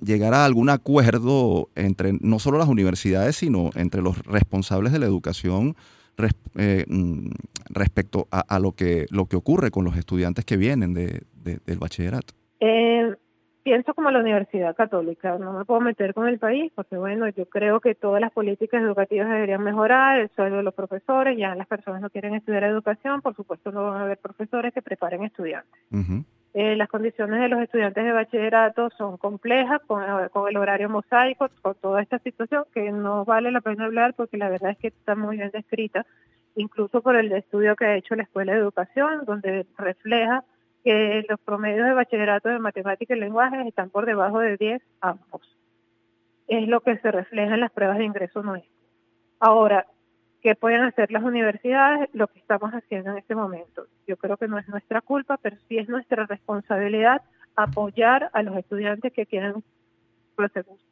llegara 0.00 0.38
a 0.38 0.44
algún 0.44 0.70
acuerdo 0.70 1.68
entre 1.74 2.12
no 2.20 2.38
solo 2.38 2.58
las 2.58 2.68
universidades, 2.68 3.36
sino 3.36 3.70
entre 3.74 4.02
los 4.02 4.18
responsables 4.24 4.92
de 4.92 4.98
la 4.98 5.06
educación 5.06 5.76
eh, 6.56 6.84
mm, 6.88 7.30
respecto 7.70 8.26
a, 8.30 8.58
lo 8.58 8.72
que 8.72 9.06
lo 9.10 9.26
que 9.26 9.36
ocurre 9.36 9.70
con 9.70 9.84
los 9.84 9.96
estudiantes 9.96 10.44
que 10.44 10.56
vienen 10.56 10.94
de, 10.94 11.22
del 11.42 11.78
bachillerato? 11.78 12.34
Eh, 12.60 13.14
pienso 13.62 13.94
como 13.94 14.10
la 14.10 14.18
Universidad 14.18 14.74
Católica, 14.74 15.38
no 15.38 15.52
me 15.52 15.64
puedo 15.64 15.80
meter 15.80 16.14
con 16.14 16.26
el 16.26 16.38
país 16.38 16.72
porque 16.74 16.96
bueno, 16.96 17.28
yo 17.28 17.46
creo 17.46 17.80
que 17.80 17.94
todas 17.94 18.20
las 18.20 18.32
políticas 18.32 18.82
educativas 18.82 19.28
deberían 19.28 19.62
mejorar, 19.62 20.18
el 20.18 20.30
sueldo 20.30 20.56
de 20.56 20.62
los 20.64 20.74
profesores, 20.74 21.38
ya 21.38 21.54
las 21.54 21.68
personas 21.68 22.00
no 22.00 22.10
quieren 22.10 22.34
estudiar 22.34 22.64
educación, 22.64 23.22
por 23.22 23.36
supuesto 23.36 23.70
no 23.70 23.84
van 23.84 24.00
a 24.00 24.04
haber 24.04 24.18
profesores 24.18 24.74
que 24.74 24.82
preparen 24.82 25.22
estudiantes. 25.22 25.80
Eh, 26.60 26.74
las 26.74 26.88
condiciones 26.88 27.40
de 27.40 27.48
los 27.48 27.60
estudiantes 27.62 28.04
de 28.04 28.10
bachillerato 28.10 28.90
son 28.98 29.16
complejas 29.16 29.80
con, 29.86 30.02
el 30.02 30.56
horario 30.56 30.88
mosaico, 30.88 31.48
con 31.62 31.76
toda 31.76 32.02
esta 32.02 32.18
situación 32.18 32.64
que 32.74 32.90
no 32.90 33.24
vale 33.24 33.52
la 33.52 33.60
pena 33.60 33.84
hablar 33.84 34.14
porque 34.14 34.38
la 34.38 34.48
verdad 34.48 34.72
es 34.72 34.78
que 34.78 34.88
está 34.88 35.14
muy 35.14 35.36
bien 35.36 35.52
descrita, 35.52 36.04
incluso 36.56 37.00
por 37.00 37.14
el 37.14 37.30
estudio 37.30 37.76
que 37.76 37.84
ha 37.84 37.94
hecho 37.94 38.16
la 38.16 38.24
Escuela 38.24 38.54
de 38.54 38.58
Educación, 38.58 39.24
donde 39.24 39.66
refleja 39.76 40.42
que 40.82 41.24
los 41.28 41.38
promedios 41.38 41.86
de 41.86 41.94
bachillerato 41.94 42.48
de 42.48 42.58
matemáticas 42.58 43.16
y 43.16 43.20
lenguajes 43.20 43.64
están 43.64 43.90
por 43.90 44.04
debajo 44.04 44.40
de 44.40 44.56
10 44.56 44.82
ambos. 45.00 45.56
Es 46.48 46.66
lo 46.66 46.80
que 46.80 46.98
se 46.98 47.12
refleja 47.12 47.54
en 47.54 47.60
las 47.60 47.70
pruebas 47.70 47.98
de 47.98 48.04
ingreso 48.04 48.42
nuestro. 48.42 48.72
Ahora, 49.38 49.86
¿Qué 50.40 50.54
pueden 50.54 50.82
hacer 50.82 51.10
las 51.10 51.24
universidades? 51.24 52.08
Lo 52.12 52.28
que 52.28 52.38
estamos 52.38 52.70
haciendo 52.72 53.10
en 53.10 53.18
este 53.18 53.34
momento. 53.34 53.86
Yo 54.06 54.16
creo 54.16 54.36
que 54.36 54.46
no 54.46 54.58
es 54.58 54.68
nuestra 54.68 55.00
culpa, 55.00 55.36
pero 55.36 55.56
sí 55.68 55.78
es 55.78 55.88
nuestra 55.88 56.26
responsabilidad 56.26 57.22
apoyar 57.56 58.30
a 58.32 58.42
los 58.42 58.56
estudiantes 58.56 59.12
que 59.12 59.26
quieren 59.26 59.64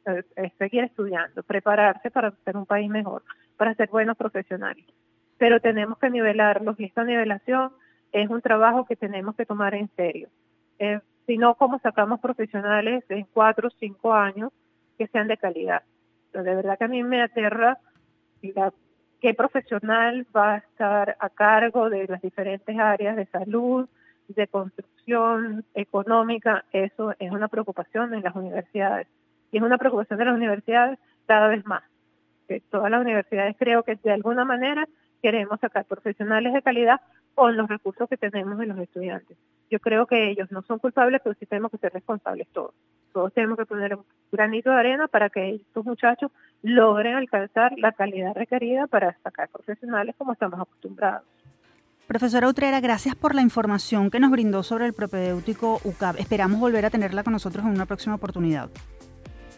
eh, 0.05 0.51
seguir 0.57 0.83
estudiando, 0.83 1.41
prepararse 1.43 2.11
para 2.11 2.31
ser 2.43 2.57
un 2.57 2.65
país 2.65 2.89
mejor, 2.89 3.23
para 3.55 3.73
ser 3.75 3.89
buenos 3.89 4.17
profesionales. 4.17 4.85
Pero 5.37 5.61
tenemos 5.61 5.97
que 5.97 6.09
nivelarlos 6.09 6.77
y 6.77 6.83
esta 6.83 7.05
nivelación 7.05 7.71
es 8.11 8.29
un 8.29 8.41
trabajo 8.41 8.85
que 8.85 8.97
tenemos 8.97 9.35
que 9.37 9.45
tomar 9.45 9.75
en 9.75 9.89
serio. 9.95 10.27
Eh, 10.79 10.99
si 11.25 11.37
no, 11.37 11.55
¿cómo 11.55 11.79
sacamos 11.79 12.19
profesionales 12.19 13.05
en 13.07 13.25
cuatro 13.33 13.69
o 13.69 13.71
cinco 13.79 14.13
años 14.13 14.51
que 14.97 15.07
sean 15.07 15.27
de 15.27 15.37
calidad? 15.37 15.83
de 16.33 16.43
verdad 16.53 16.77
que 16.77 16.83
a 16.83 16.87
mí 16.87 17.01
me 17.01 17.23
aterra 17.23 17.79
la 18.43 18.71
qué 19.21 19.33
profesional 19.33 20.25
va 20.35 20.55
a 20.55 20.57
estar 20.57 21.17
a 21.19 21.29
cargo 21.29 21.89
de 21.89 22.07
las 22.07 22.21
diferentes 22.21 22.77
áreas 22.77 23.15
de 23.15 23.25
salud, 23.27 23.87
de 24.27 24.47
construcción 24.47 25.65
económica, 25.73 26.65
eso 26.71 27.13
es 27.19 27.31
una 27.31 27.47
preocupación 27.47 28.13
en 28.13 28.23
las 28.23 28.35
universidades. 28.35 29.07
Y 29.51 29.57
es 29.57 29.63
una 29.63 29.77
preocupación 29.77 30.19
de 30.19 30.25
las 30.25 30.35
universidades 30.35 30.99
cada 31.25 31.47
vez 31.47 31.65
más. 31.65 31.83
Todas 32.69 32.91
las 32.91 33.01
universidades 33.01 33.55
creo 33.57 33.83
que 33.83 33.95
de 33.95 34.11
alguna 34.11 34.45
manera 34.45 34.87
queremos 35.21 35.59
sacar 35.59 35.85
profesionales 35.85 36.53
de 36.53 36.61
calidad 36.61 37.01
con 37.33 37.57
los 37.57 37.67
recursos 37.67 38.07
que 38.09 38.17
tenemos 38.17 38.57
de 38.57 38.67
los 38.67 38.77
estudiantes. 38.79 39.37
Yo 39.69 39.79
creo 39.79 40.05
que 40.05 40.29
ellos 40.29 40.51
no 40.51 40.61
son 40.61 40.79
culpables, 40.79 41.21
pero 41.23 41.35
sí 41.39 41.45
tenemos 41.45 41.71
que 41.71 41.77
ser 41.77 41.93
responsables 41.93 42.47
todos. 42.49 42.73
Todos 43.17 43.33
tenemos 43.33 43.57
que 43.57 43.65
poner 43.65 43.95
un 43.95 44.03
granito 44.31 44.69
de 44.69 44.75
arena 44.75 45.07
para 45.07 45.31
que 45.31 45.55
estos 45.55 45.83
muchachos 45.83 46.29
logren 46.61 47.15
alcanzar 47.15 47.73
la 47.79 47.91
calidad 47.91 48.35
requerida 48.35 48.85
para 48.85 49.17
sacar 49.23 49.49
profesionales 49.49 50.13
como 50.19 50.33
estamos 50.33 50.59
acostumbrados. 50.59 51.23
Profesora 52.05 52.47
Utrera, 52.47 52.79
gracias 52.79 53.15
por 53.15 53.33
la 53.33 53.41
información 53.41 54.11
que 54.11 54.19
nos 54.19 54.29
brindó 54.29 54.61
sobre 54.61 54.85
el 54.85 54.93
propedéutico 54.93 55.81
UCAP. 55.83 56.19
Esperamos 56.19 56.59
volver 56.59 56.85
a 56.85 56.91
tenerla 56.91 57.23
con 57.23 57.33
nosotros 57.33 57.65
en 57.65 57.71
una 57.71 57.87
próxima 57.87 58.13
oportunidad. 58.13 58.69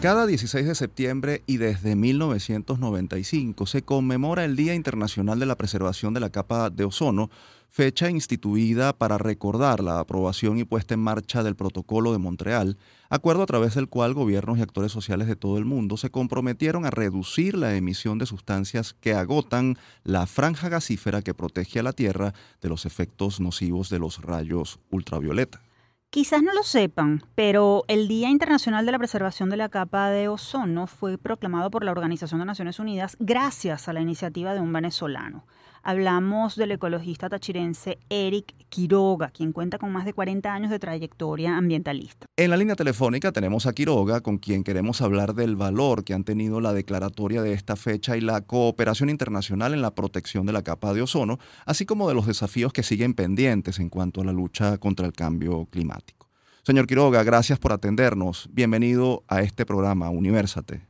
Cada 0.00 0.24
16 0.24 0.66
de 0.66 0.74
septiembre 0.74 1.42
y 1.46 1.58
desde 1.58 1.94
1995 1.94 3.66
se 3.66 3.82
conmemora 3.82 4.46
el 4.46 4.56
Día 4.56 4.74
Internacional 4.74 5.38
de 5.38 5.44
la 5.44 5.56
Preservación 5.56 6.14
de 6.14 6.20
la 6.20 6.30
Capa 6.30 6.70
de 6.70 6.86
Ozono 6.86 7.28
fecha 7.76 8.08
instituida 8.08 8.94
para 8.94 9.18
recordar 9.18 9.82
la 9.82 10.00
aprobación 10.00 10.56
y 10.56 10.64
puesta 10.64 10.94
en 10.94 11.00
marcha 11.00 11.42
del 11.42 11.56
Protocolo 11.56 12.12
de 12.12 12.16
Montreal, 12.16 12.78
acuerdo 13.10 13.42
a 13.42 13.46
través 13.46 13.74
del 13.74 13.90
cual 13.90 14.14
gobiernos 14.14 14.56
y 14.56 14.62
actores 14.62 14.90
sociales 14.90 15.28
de 15.28 15.36
todo 15.36 15.58
el 15.58 15.66
mundo 15.66 15.98
se 15.98 16.08
comprometieron 16.08 16.86
a 16.86 16.90
reducir 16.90 17.54
la 17.54 17.74
emisión 17.74 18.16
de 18.16 18.24
sustancias 18.24 18.94
que 18.94 19.12
agotan 19.12 19.76
la 20.04 20.26
franja 20.26 20.70
gasífera 20.70 21.20
que 21.20 21.34
protege 21.34 21.80
a 21.80 21.82
la 21.82 21.92
Tierra 21.92 22.32
de 22.62 22.70
los 22.70 22.86
efectos 22.86 23.40
nocivos 23.40 23.90
de 23.90 23.98
los 23.98 24.22
rayos 24.22 24.80
ultravioleta. 24.90 25.60
Quizás 26.08 26.42
no 26.42 26.54
lo 26.54 26.62
sepan, 26.62 27.24
pero 27.34 27.84
el 27.88 28.08
Día 28.08 28.30
Internacional 28.30 28.86
de 28.86 28.92
la 28.92 28.98
Preservación 28.98 29.50
de 29.50 29.58
la 29.58 29.68
Capa 29.68 30.08
de 30.08 30.28
Ozono 30.28 30.86
fue 30.86 31.18
proclamado 31.18 31.70
por 31.70 31.84
la 31.84 31.90
Organización 31.90 32.40
de 32.40 32.46
Naciones 32.46 32.78
Unidas 32.78 33.18
gracias 33.20 33.86
a 33.86 33.92
la 33.92 34.00
iniciativa 34.00 34.54
de 34.54 34.60
un 34.60 34.72
venezolano. 34.72 35.44
Hablamos 35.88 36.56
del 36.56 36.72
ecologista 36.72 37.28
tachirense 37.28 37.98
Eric 38.10 38.54
Quiroga, 38.70 39.30
quien 39.30 39.52
cuenta 39.52 39.78
con 39.78 39.92
más 39.92 40.04
de 40.04 40.14
40 40.14 40.52
años 40.52 40.72
de 40.72 40.80
trayectoria 40.80 41.56
ambientalista. 41.56 42.26
En 42.36 42.50
la 42.50 42.56
línea 42.56 42.74
telefónica 42.74 43.30
tenemos 43.30 43.68
a 43.68 43.72
Quiroga, 43.72 44.20
con 44.20 44.38
quien 44.38 44.64
queremos 44.64 45.00
hablar 45.00 45.34
del 45.34 45.54
valor 45.54 46.02
que 46.02 46.12
han 46.12 46.24
tenido 46.24 46.60
la 46.60 46.72
declaratoria 46.72 47.40
de 47.40 47.52
esta 47.52 47.76
fecha 47.76 48.16
y 48.16 48.20
la 48.20 48.40
cooperación 48.40 49.10
internacional 49.10 49.74
en 49.74 49.80
la 49.80 49.94
protección 49.94 50.44
de 50.44 50.54
la 50.54 50.64
capa 50.64 50.92
de 50.92 51.02
ozono, 51.02 51.38
así 51.66 51.86
como 51.86 52.08
de 52.08 52.16
los 52.16 52.26
desafíos 52.26 52.72
que 52.72 52.82
siguen 52.82 53.14
pendientes 53.14 53.78
en 53.78 53.88
cuanto 53.88 54.22
a 54.22 54.24
la 54.24 54.32
lucha 54.32 54.78
contra 54.78 55.06
el 55.06 55.12
cambio 55.12 55.66
climático. 55.70 56.26
Señor 56.64 56.88
Quiroga, 56.88 57.22
gracias 57.22 57.60
por 57.60 57.72
atendernos. 57.72 58.48
Bienvenido 58.52 59.22
a 59.28 59.40
este 59.42 59.64
programa, 59.64 60.10
Universate. 60.10 60.80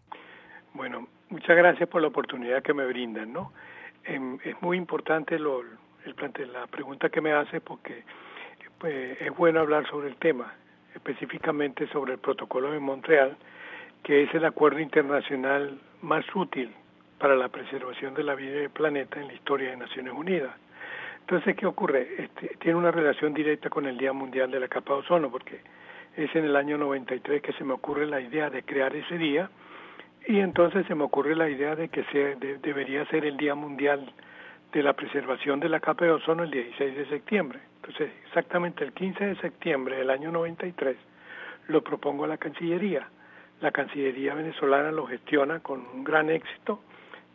Bueno, 0.73 1.07
muchas 1.29 1.55
gracias 1.55 1.87
por 1.87 2.01
la 2.01 2.09
oportunidad 2.09 2.63
que 2.63 2.73
me 2.73 2.87
brindan, 2.87 3.31
¿no? 3.31 3.53
Em, 4.07 4.39
es 4.45 4.61
muy 4.63 4.77
importante 4.77 5.39
lo, 5.39 5.63
el, 5.63 6.53
la 6.53 6.67
pregunta 6.69 7.09
que 7.09 7.21
me 7.21 7.33
hace 7.33 7.61
porque 7.61 8.05
pues, 8.79 9.21
es 9.21 9.37
bueno 9.37 9.61
hablar 9.61 9.87
sobre 9.89 10.09
el 10.09 10.17
tema, 10.17 10.55
específicamente 10.95 11.89
sobre 11.89 12.13
el 12.13 12.19
protocolo 12.19 12.71
de 12.71 12.79
Montreal, 12.79 13.37
que 14.05 14.23
es 14.23 14.35
el 14.35 14.45
acuerdo 14.45 14.79
internacional 14.79 15.81
más 16.03 16.25
útil 16.35 16.73
para 17.19 17.35
la 17.35 17.49
preservación 17.49 18.15
de 18.15 18.23
la 18.23 18.35
vida 18.35 18.61
del 18.61 18.71
planeta 18.71 19.21
en 19.21 19.27
la 19.29 19.35
historia 19.35 19.71
de 19.71 19.77
Naciones 19.77 20.13
Unidas. 20.13 20.55
Entonces, 21.21 21.57
¿qué 21.57 21.67
ocurre? 21.67 22.07
Este, 22.19 22.57
tiene 22.61 22.79
una 22.79 22.93
relación 22.93 23.35
directa 23.35 23.69
con 23.69 23.87
el 23.87 23.99
Día 23.99 24.13
Mundial 24.13 24.51
de 24.51 24.61
la 24.61 24.69
Capa 24.69 24.93
de 24.93 25.01
Ozono, 25.01 25.29
porque 25.31 25.61
es 26.17 26.33
en 26.37 26.45
el 26.45 26.55
año 26.55 26.79
93 26.79 27.43
que 27.43 27.53
se 27.55 27.65
me 27.65 27.73
ocurre 27.73 28.07
la 28.07 28.21
idea 28.21 28.49
de 28.51 28.63
crear 28.63 28.95
ese 28.95 29.19
día 29.19 29.51
y 30.27 30.41
entonces 30.41 30.87
se 30.87 30.95
me 30.95 31.05
ocurre 31.05 31.37
la 31.37 31.49
idea 31.49 31.77
de 31.77 31.89
que 31.89 32.03
debería 32.63 33.07
ser 33.07 33.25
el 33.25 33.37
Día 33.37 33.55
Mundial 33.55 34.13
de 34.73 34.83
la 34.83 34.93
Preservación 34.93 35.61
de 35.61 35.69
la 35.69 35.81
Capa 35.81 36.05
de 36.05 36.11
Ozono 36.11 36.43
el 36.43 36.51
16 36.51 36.97
de 36.97 37.07
septiembre. 37.07 37.61
Entonces, 37.77 38.11
exactamente 38.27 38.85
el 38.85 38.93
15 38.93 39.25
de 39.25 39.37
septiembre 39.37 39.97
del 39.97 40.11
año 40.11 40.33
93 40.33 40.97
lo 41.69 41.83
propongo 41.83 42.25
a 42.25 42.29
la 42.29 42.39
Cancillería. 42.39 43.09
La 43.61 43.71
Cancillería 43.71 44.35
venezolana 44.35 44.91
lo 44.91 45.07
gestiona 45.07 45.61
con 45.61 45.87
un 45.95 46.05
gran 46.05 46.29
éxito, 46.29 46.81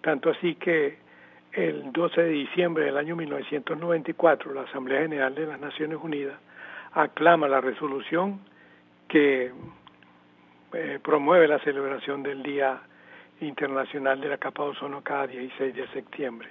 tanto 0.01 0.29
así 0.29 0.55
que 0.55 0.98
el 1.53 1.91
12 1.91 2.21
de 2.21 2.29
diciembre 2.29 2.86
del 2.86 2.98
año 2.98 3.15
1994 3.15 4.53
la 4.53 4.62
Asamblea 4.62 5.01
General 5.01 5.33
de 5.33 5.48
las 5.48 5.60
Naciones 5.60 5.98
Unidas 6.01 6.39
aclama 6.93 7.48
la 7.48 7.62
resolución 7.62 8.41
que 9.07 9.51
eh, 10.74 11.00
promueve 11.04 11.48
la 11.48 11.60
celebración 11.60 12.24
del 12.24 12.44
Día 12.44 12.82
Internacional 13.42 14.22
de 14.22 14.30
la 14.30 14.38
Capa 14.38 14.63
de 14.63 14.70
Ozono 14.70 15.01
cada 15.01 15.28
16 15.28 15.75
de 15.75 15.88
septiembre. 15.90 16.50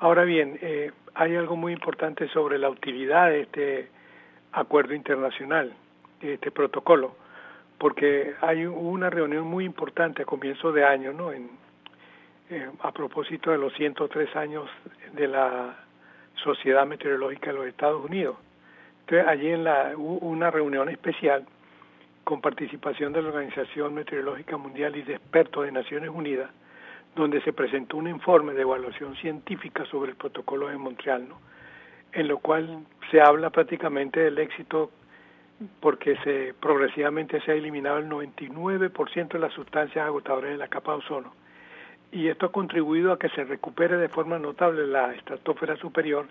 Ahora 0.00 0.24
bien, 0.24 0.58
eh, 0.60 0.90
hay 1.14 1.36
algo 1.36 1.56
muy 1.56 1.72
importante 1.72 2.28
sobre 2.28 2.58
la 2.58 2.68
utilidad 2.68 3.28
de 3.28 3.40
este 3.42 3.88
acuerdo 4.52 4.94
internacional, 4.94 5.72
de 6.20 6.34
este 6.34 6.50
protocolo, 6.50 7.16
porque 7.78 8.34
hay 8.40 8.66
una 8.66 9.10
reunión 9.10 9.46
muy 9.46 9.64
importante 9.64 10.22
a 10.22 10.24
comienzo 10.24 10.72
de 10.72 10.84
año, 10.84 11.12
¿no? 11.12 11.32
Eh, 11.32 12.70
a 12.82 12.92
propósito 12.92 13.50
de 13.50 13.58
los 13.58 13.72
103 13.74 14.34
años 14.36 14.68
de 15.12 15.28
la 15.28 15.76
Sociedad 16.42 16.86
Meteorológica 16.86 17.52
de 17.52 17.58
los 17.58 17.66
Estados 17.66 18.04
Unidos. 18.04 18.36
Entonces, 19.00 19.28
allí 19.28 19.50
en 19.50 19.64
la, 19.64 19.92
hubo 19.96 20.26
una 20.26 20.50
reunión 20.50 20.88
especial 20.88 21.46
con 22.24 22.40
participación 22.40 23.12
de 23.12 23.22
la 23.22 23.28
Organización 23.28 23.94
Meteorológica 23.94 24.56
Mundial 24.56 24.96
y 24.96 25.02
de 25.02 25.14
expertos 25.14 25.64
de 25.64 25.72
Naciones 25.72 26.10
Unidas, 26.10 26.50
donde 27.14 27.40
se 27.42 27.52
presentó 27.52 27.98
un 27.98 28.08
informe 28.08 28.54
de 28.54 28.62
evaluación 28.62 29.14
científica 29.16 29.84
sobre 29.86 30.10
el 30.10 30.16
protocolo 30.16 30.68
de 30.68 30.76
Montreal, 30.76 31.28
en 32.12 32.28
lo 32.28 32.38
cual 32.38 32.84
se 33.10 33.20
habla 33.20 33.50
prácticamente 33.50 34.20
del 34.20 34.38
éxito 34.38 34.90
porque 35.80 36.16
se 36.24 36.54
progresivamente 36.60 37.40
se 37.42 37.52
ha 37.52 37.54
eliminado 37.54 37.98
el 37.98 38.08
99% 38.08 39.28
de 39.28 39.38
las 39.38 39.52
sustancias 39.52 40.04
agotadoras 40.04 40.50
de 40.50 40.56
la 40.56 40.68
capa 40.68 40.92
de 40.92 40.98
ozono. 40.98 41.32
Y 42.10 42.28
esto 42.28 42.46
ha 42.46 42.52
contribuido 42.52 43.12
a 43.12 43.18
que 43.18 43.28
se 43.30 43.44
recupere 43.44 43.96
de 43.96 44.08
forma 44.08 44.38
notable 44.38 44.86
la 44.86 45.12
estratosfera 45.14 45.76
superior 45.76 46.26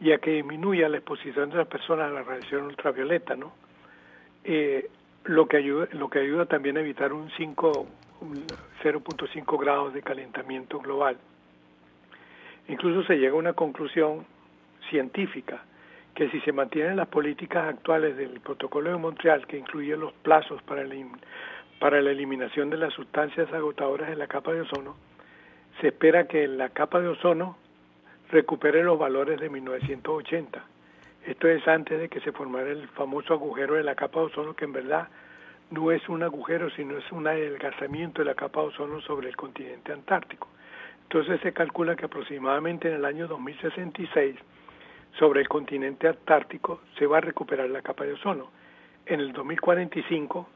y 0.00 0.12
a 0.12 0.18
que 0.18 0.32
disminuya 0.32 0.88
la 0.88 0.98
exposición 0.98 1.50
de 1.50 1.56
las 1.56 1.68
personas 1.68 2.10
a 2.10 2.14
la 2.14 2.22
radiación 2.22 2.64
ultravioleta, 2.64 3.36
¿no? 3.36 3.52
Eh, 4.44 4.88
lo 5.24 5.46
que 5.46 5.56
ayuda, 5.56 5.88
lo 5.92 6.08
que 6.08 6.20
ayuda 6.20 6.46
también 6.46 6.76
a 6.76 6.80
evitar 6.80 7.12
un 7.12 7.30
5, 7.30 7.86
0.5 8.82 9.60
grados 9.60 9.94
de 9.94 10.02
calentamiento 10.02 10.78
global. 10.80 11.16
Incluso 12.68 13.06
se 13.06 13.16
llega 13.16 13.32
a 13.32 13.38
una 13.38 13.52
conclusión 13.52 14.26
científica 14.90 15.64
que 16.14 16.30
si 16.30 16.40
se 16.40 16.52
mantienen 16.52 16.96
las 16.96 17.08
políticas 17.08 17.68
actuales 17.68 18.16
del 18.16 18.40
protocolo 18.40 18.90
de 18.90 18.96
Montreal, 18.96 19.46
que 19.46 19.58
incluye 19.58 19.96
los 19.96 20.12
plazos 20.12 20.62
para 20.62 20.84
la, 20.84 20.94
para 21.80 22.00
la 22.00 22.10
eliminación 22.10 22.70
de 22.70 22.76
las 22.76 22.92
sustancias 22.92 23.52
agotadoras 23.52 24.08
de 24.08 24.16
la 24.16 24.28
capa 24.28 24.52
de 24.52 24.60
ozono, 24.60 24.96
se 25.80 25.88
espera 25.88 26.28
que 26.28 26.46
la 26.46 26.68
capa 26.68 27.00
de 27.00 27.08
ozono 27.08 27.56
recupere 28.30 28.84
los 28.84 28.98
valores 28.98 29.40
de 29.40 29.50
1980 29.50 30.73
esto 31.26 31.48
es 31.48 31.66
antes 31.66 31.98
de 31.98 32.08
que 32.08 32.20
se 32.20 32.32
formara 32.32 32.70
el 32.70 32.86
famoso 32.88 33.34
agujero 33.34 33.74
de 33.74 33.82
la 33.82 33.94
capa 33.94 34.20
de 34.20 34.26
ozono, 34.26 34.54
que 34.54 34.66
en 34.66 34.72
verdad 34.72 35.08
no 35.70 35.90
es 35.90 36.06
un 36.08 36.22
agujero, 36.22 36.70
sino 36.70 36.98
es 36.98 37.12
un 37.12 37.26
adelgazamiento 37.26 38.20
de 38.22 38.26
la 38.26 38.34
capa 38.34 38.60
de 38.60 38.66
ozono 38.68 39.00
sobre 39.00 39.28
el 39.28 39.36
continente 39.36 39.92
antártico. 39.92 40.48
Entonces 41.04 41.40
se 41.40 41.52
calcula 41.52 41.96
que 41.96 42.06
aproximadamente 42.06 42.88
en 42.88 42.94
el 42.94 43.04
año 43.04 43.26
2066 43.26 44.36
sobre 45.18 45.40
el 45.40 45.48
continente 45.48 46.08
antártico 46.08 46.80
se 46.98 47.06
va 47.06 47.18
a 47.18 47.22
recuperar 47.22 47.70
la 47.70 47.82
capa 47.82 48.04
de 48.04 48.14
ozono. 48.14 48.50
En 49.06 49.20
el 49.20 49.32
2045 49.32 50.48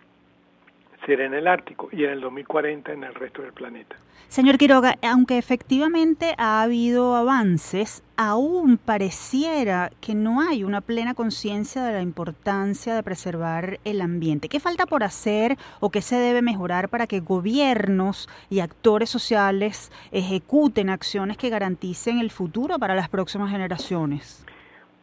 será 1.09 1.25
en 1.25 1.33
el 1.33 1.47
Ártico 1.47 1.88
y 1.90 2.05
en 2.05 2.11
el 2.11 2.21
2040 2.21 2.92
en 2.92 3.03
el 3.03 3.14
resto 3.14 3.40
del 3.40 3.55
planeta. 3.55 3.97
Señor 4.29 4.59
Quiroga, 4.59 4.97
aunque 5.03 5.38
efectivamente 5.38 6.35
ha 6.37 6.61
habido 6.61 7.16
avances, 7.16 8.05
aún 8.18 8.77
pareciera 8.77 9.90
que 10.03 10.14
no 10.14 10.42
hay 10.42 10.64
una 10.64 10.83
plena 10.83 11.14
conciencia 11.14 11.83
de 11.83 11.94
la 11.94 12.03
importancia 12.03 12.94
de 12.94 13.03
preservar 13.03 13.79
el 13.87 14.03
ambiente. 14.03 14.51
¿Qué 14.51 14.61
falta 14.61 14.85
por 14.85 15.03
hacer 15.03 15.57
o 15.81 15.88
qué 15.88 16.03
se 16.03 16.16
debe 16.16 16.42
mejorar 16.42 16.90
para 16.90 17.07
que 17.07 17.21
gobiernos 17.21 18.29
y 18.51 18.61
actores 18.61 19.09
sociales 19.09 19.90
ejecuten 20.12 20.90
acciones 20.90 21.38
que 21.38 21.49
garanticen 21.49 22.18
el 22.18 22.31
futuro 22.31 22.79
para 22.79 22.94
las 22.94 23.09
próximas 23.09 23.51
generaciones? 23.51 24.44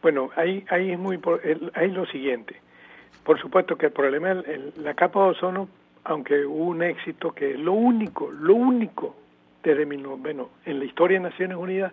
Bueno, 0.02 0.30
ahí, 0.36 0.64
ahí 0.70 0.92
es 0.92 0.98
muy 1.00 1.18
ahí 1.74 1.90
lo 1.90 2.06
siguiente. 2.06 2.54
Por 3.24 3.40
supuesto 3.40 3.76
que 3.76 3.86
el 3.86 3.92
problema, 3.92 4.30
el, 4.30 4.72
la 4.76 4.94
capa 4.94 5.24
de 5.24 5.30
ozono 5.30 5.68
aunque 6.06 6.46
hubo 6.46 6.66
un 6.66 6.82
éxito 6.82 7.32
que 7.32 7.52
es 7.52 7.58
lo 7.58 7.72
único, 7.72 8.30
lo 8.30 8.54
único 8.54 9.16
desde 9.62 9.84
bueno, 9.84 10.50
en 10.64 10.78
la 10.78 10.84
historia 10.84 11.18
de 11.18 11.24
Naciones 11.28 11.56
Unidas, 11.56 11.92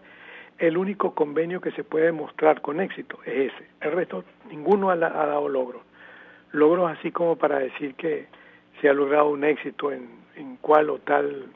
el 0.60 0.78
único 0.78 1.16
convenio 1.16 1.60
que 1.60 1.72
se 1.72 1.84
puede 1.84 2.12
mostrar 2.12 2.62
con 2.62 2.80
éxito 2.80 3.18
es 3.26 3.52
ese. 3.52 3.68
El 3.82 3.94
resto, 3.94 4.24
ninguno 4.50 4.92
ha, 4.92 4.96
dado 4.96 5.50
logros. 5.50 5.82
Logros 6.52 6.92
así 6.92 7.12
como 7.12 7.36
para 7.36 7.58
decir 7.58 7.96
que 7.96 8.28
se 8.80 8.88
ha 8.88 8.94
logrado 8.94 9.30
un 9.30 9.44
éxito 9.44 9.92
en, 9.92 10.08
en 10.36 10.58
cual 10.58 10.92
o 10.92 11.00
tal 11.00 11.48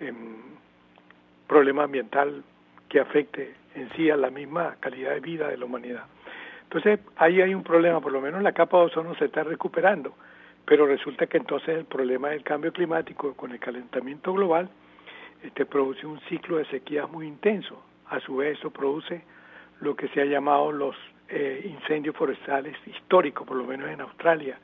em, 0.00 0.36
problema 1.46 1.84
ambiental 1.84 2.42
que 2.88 3.00
afecte 3.00 3.52
en 3.74 3.90
sí 3.90 4.08
a 4.08 4.16
la 4.16 4.30
misma 4.30 4.76
calidad 4.80 5.12
de 5.12 5.20
vida 5.20 5.48
de 5.48 5.58
la 5.58 5.66
humanidad. 5.66 6.04
Entonces, 6.62 7.00
ahí 7.16 7.42
hay 7.42 7.54
un 7.54 7.62
problema, 7.62 8.00
por 8.00 8.12
lo 8.12 8.22
menos 8.22 8.42
la 8.42 8.52
capa 8.52 8.78
de 8.78 8.84
ozono 8.84 9.14
se 9.16 9.26
está 9.26 9.44
recuperando 9.44 10.14
pero 10.64 10.86
resulta 10.86 11.26
que 11.26 11.38
entonces 11.38 11.70
el 11.70 11.84
problema 11.84 12.30
del 12.30 12.42
cambio 12.42 12.72
climático 12.72 13.34
con 13.34 13.52
el 13.52 13.58
calentamiento 13.58 14.32
global 14.32 14.70
este, 15.42 15.66
produce 15.66 16.06
un 16.06 16.20
ciclo 16.28 16.58
de 16.58 16.64
sequías 16.66 17.10
muy 17.10 17.26
intenso. 17.26 17.82
A 18.08 18.20
su 18.20 18.36
vez 18.36 18.58
eso 18.58 18.70
produce 18.70 19.22
lo 19.80 19.96
que 19.96 20.08
se 20.08 20.20
ha 20.20 20.24
llamado 20.24 20.70
los 20.70 20.96
eh, 21.28 21.62
incendios 21.64 22.14
forestales 22.14 22.76
históricos, 22.86 23.46
por 23.46 23.56
lo 23.56 23.64
menos 23.64 23.88
en 23.90 24.00
Australia 24.00 24.58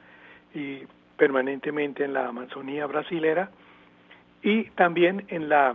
y 0.55 0.83
permanentemente 1.17 2.05
en 2.05 2.13
la 2.13 2.29
Amazonía 2.29 2.87
brasilera 2.87 3.51
y 4.43 4.65
también 4.71 5.25
en 5.29 5.49
la, 5.49 5.75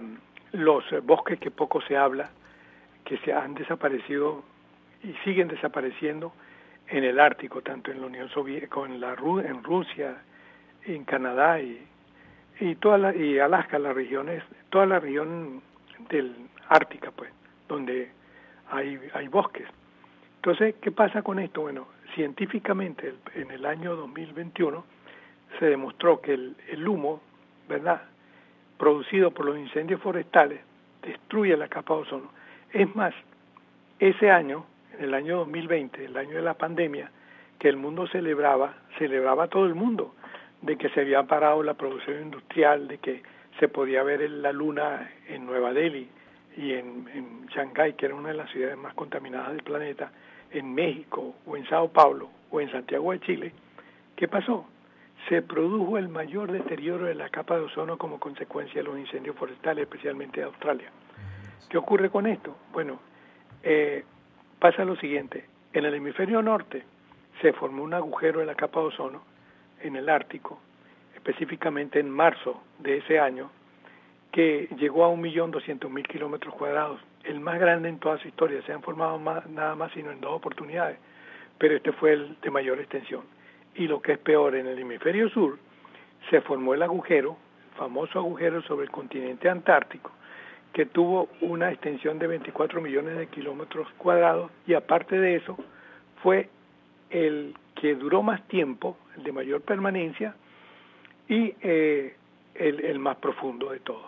los 0.54 0.86
bosques 1.04 1.40
que 1.40 1.52
poco 1.52 1.82
se 1.82 1.98
habla, 1.98 2.30
que 3.04 3.18
se 3.20 3.34
han 3.34 3.54
desaparecido 3.56 4.44
y 5.04 5.14
siguen 5.26 5.50
desapareciendo 5.50 6.32
en 6.88 7.04
el 7.04 7.20
Ártico, 7.20 7.62
tanto 7.62 7.92
en 7.92 8.02
la 8.02 8.08
Unión 8.08 8.30
Soviética, 8.30 8.82
en, 8.86 9.00
la, 9.00 9.14
en 9.14 9.64
Rusia, 9.64 10.18
en 10.86 11.04
Canadá 11.06 11.60
y, 11.60 11.86
y, 12.60 12.76
toda 12.76 12.98
la, 12.98 13.16
y 13.16 13.40
Alaska, 13.40 13.80
las 13.80 13.96
regiones, 13.96 14.44
toda 14.70 14.86
la 14.86 15.00
región 15.00 15.62
del 16.10 16.36
Ártica, 16.70 17.12
pues, 17.12 17.32
donde 17.68 18.12
hay, 18.72 19.00
hay 19.14 19.28
bosques. 19.28 19.68
Entonces, 20.38 20.76
¿qué 20.82 20.92
pasa 20.92 21.22
con 21.22 21.40
esto? 21.40 21.62
Bueno, 21.62 21.88
científicamente 22.16 23.14
en 23.36 23.52
el 23.52 23.66
año 23.66 23.96
2021 23.96 24.84
se 25.60 25.66
demostró 25.66 26.22
que 26.22 26.34
el, 26.34 26.56
el 26.70 26.88
humo, 26.88 27.22
¿verdad?, 27.68 28.02
producido 28.78 29.32
por 29.32 29.46
los 29.46 29.58
incendios 29.58 30.02
forestales 30.02 30.60
destruye 31.02 31.56
la 31.56 31.68
capa 31.68 31.94
de 31.96 32.02
ozono. 32.02 32.32
Es 32.72 32.94
más, 32.96 33.14
ese 34.00 34.32
año, 34.32 34.66
en 34.98 35.06
el 35.06 35.14
año 35.14 35.38
2020, 35.40 36.06
el 36.06 36.18
año 36.18 36.36
de 36.36 36.42
la 36.42 36.54
pandemia, 36.56 37.12
que 37.60 37.70
el 37.70 37.78
mundo 37.78 38.08
celebraba, 38.08 38.76
celebraba 38.98 39.48
todo 39.48 39.66
el 39.66 39.76
mundo, 39.76 40.16
de 40.62 40.78
que 40.78 40.90
se 40.90 41.02
había 41.02 41.24
parado 41.24 41.62
la 41.64 41.74
producción 41.74 42.22
industrial, 42.22 42.88
de 42.88 42.98
que 42.98 43.22
se 43.60 43.68
podía 43.68 44.04
ver 44.04 44.30
la 44.30 44.52
luna 44.52 45.12
en 45.28 45.46
Nueva 45.46 45.74
Delhi 45.74 46.08
y 46.58 46.74
en, 46.74 47.08
en 47.14 47.46
Shanghái, 47.48 47.94
que 47.94 48.06
era 48.06 48.16
una 48.16 48.30
de 48.30 48.36
las 48.36 48.50
ciudades 48.52 48.78
más 48.78 48.94
contaminadas 48.94 49.50
del 49.50 49.64
planeta, 49.64 50.12
en 50.52 50.74
México 50.74 51.36
o 51.46 51.58
en 51.58 51.66
Sao 51.68 51.90
Paulo 51.90 52.30
o 52.52 52.62
en 52.62 52.72
Santiago 52.72 53.12
de 53.12 53.20
Chile, 53.20 53.52
¿qué 54.16 54.28
pasó? 54.28 54.66
Se 55.28 55.42
produjo 55.42 55.98
el 55.98 56.10
mayor 56.10 56.52
deterioro 56.52 57.06
de 57.06 57.16
la 57.16 57.30
capa 57.30 57.56
de 57.56 57.62
ozono 57.62 57.98
como 57.98 58.20
consecuencia 58.20 58.82
de 58.82 58.88
los 58.88 59.00
incendios 59.00 59.36
forestales, 59.36 59.84
especialmente 59.84 60.42
de 60.42 60.46
Australia. 60.46 60.92
¿Qué 61.70 61.78
ocurre 61.78 62.10
con 62.10 62.28
esto? 62.28 62.56
Bueno, 62.72 63.00
eh, 63.64 64.04
pasa 64.64 64.86
lo 64.86 64.96
siguiente. 64.96 65.44
En 65.74 65.84
el 65.84 65.94
hemisferio 65.94 66.42
norte 66.42 66.86
se 67.42 67.52
formó 67.52 67.84
un 67.84 67.94
agujero 67.94 68.40
de 68.40 68.46
la 68.46 68.56
capa 68.56 68.80
de 68.80 68.86
ozono 68.86 69.22
en 69.82 69.98
el 69.98 70.08
Ártico, 70.08 70.58
específicamente 71.14 72.00
en 72.00 72.10
marzo 72.10 72.64
de 72.80 73.00
ese 73.00 73.20
año, 73.20 73.52
que 74.32 74.70
llegó 74.78 75.04
a 75.04 75.10
1.200.000 75.10 76.08
kilómetros 76.08 76.54
cuadrados, 76.54 77.02
el 77.26 77.42
más 77.42 77.60
grande 77.60 77.90
en 77.90 78.00
toda 78.00 78.18
su 78.20 78.30
historia. 78.30 78.62
Se 78.66 78.72
han 78.72 78.82
formado 78.82 79.20
nada 79.50 79.76
más 79.76 79.92
sino 79.92 80.12
en 80.12 80.22
dos 80.22 80.32
oportunidades, 80.32 80.98
pero 81.58 81.76
este 81.76 81.92
fue 81.92 82.14
el 82.14 82.40
de 82.40 82.50
mayor 82.50 82.80
extensión. 82.80 83.24
Y 83.76 83.90
lo 83.90 84.02
que 84.02 84.14
es 84.14 84.20
peor, 84.20 84.56
en 84.56 84.68
el 84.68 84.80
hemisferio 84.80 85.28
sur 85.28 85.60
se 86.30 86.40
formó 86.40 86.74
el 86.74 86.84
agujero, 86.84 87.36
el 87.70 87.78
famoso 87.78 88.18
agujero 88.18 88.62
sobre 88.62 88.86
el 88.86 88.92
continente 88.92 89.50
antártico, 89.50 90.14
que 90.74 90.88
tuvo 90.88 91.30
una 91.42 91.72
extensión 91.72 92.18
de 92.18 92.28
24 92.28 92.82
millones 92.82 93.16
de 93.16 93.28
kilómetros 93.28 93.88
cuadrados 93.98 94.52
y 94.66 94.74
aparte 94.74 95.20
de 95.20 95.36
eso 95.36 95.56
fue 96.22 96.50
el 97.12 97.54
que 97.76 97.96
duró 97.96 98.24
más 98.24 98.46
tiempo, 98.48 98.98
el 99.16 99.24
de 99.24 99.32
mayor 99.32 99.62
permanencia 99.62 100.36
y 101.30 101.54
eh, 101.62 102.16
el, 102.56 103.00
más 103.00 103.18
profundo 103.18 103.70
de 103.70 103.80
todos. 103.80 104.08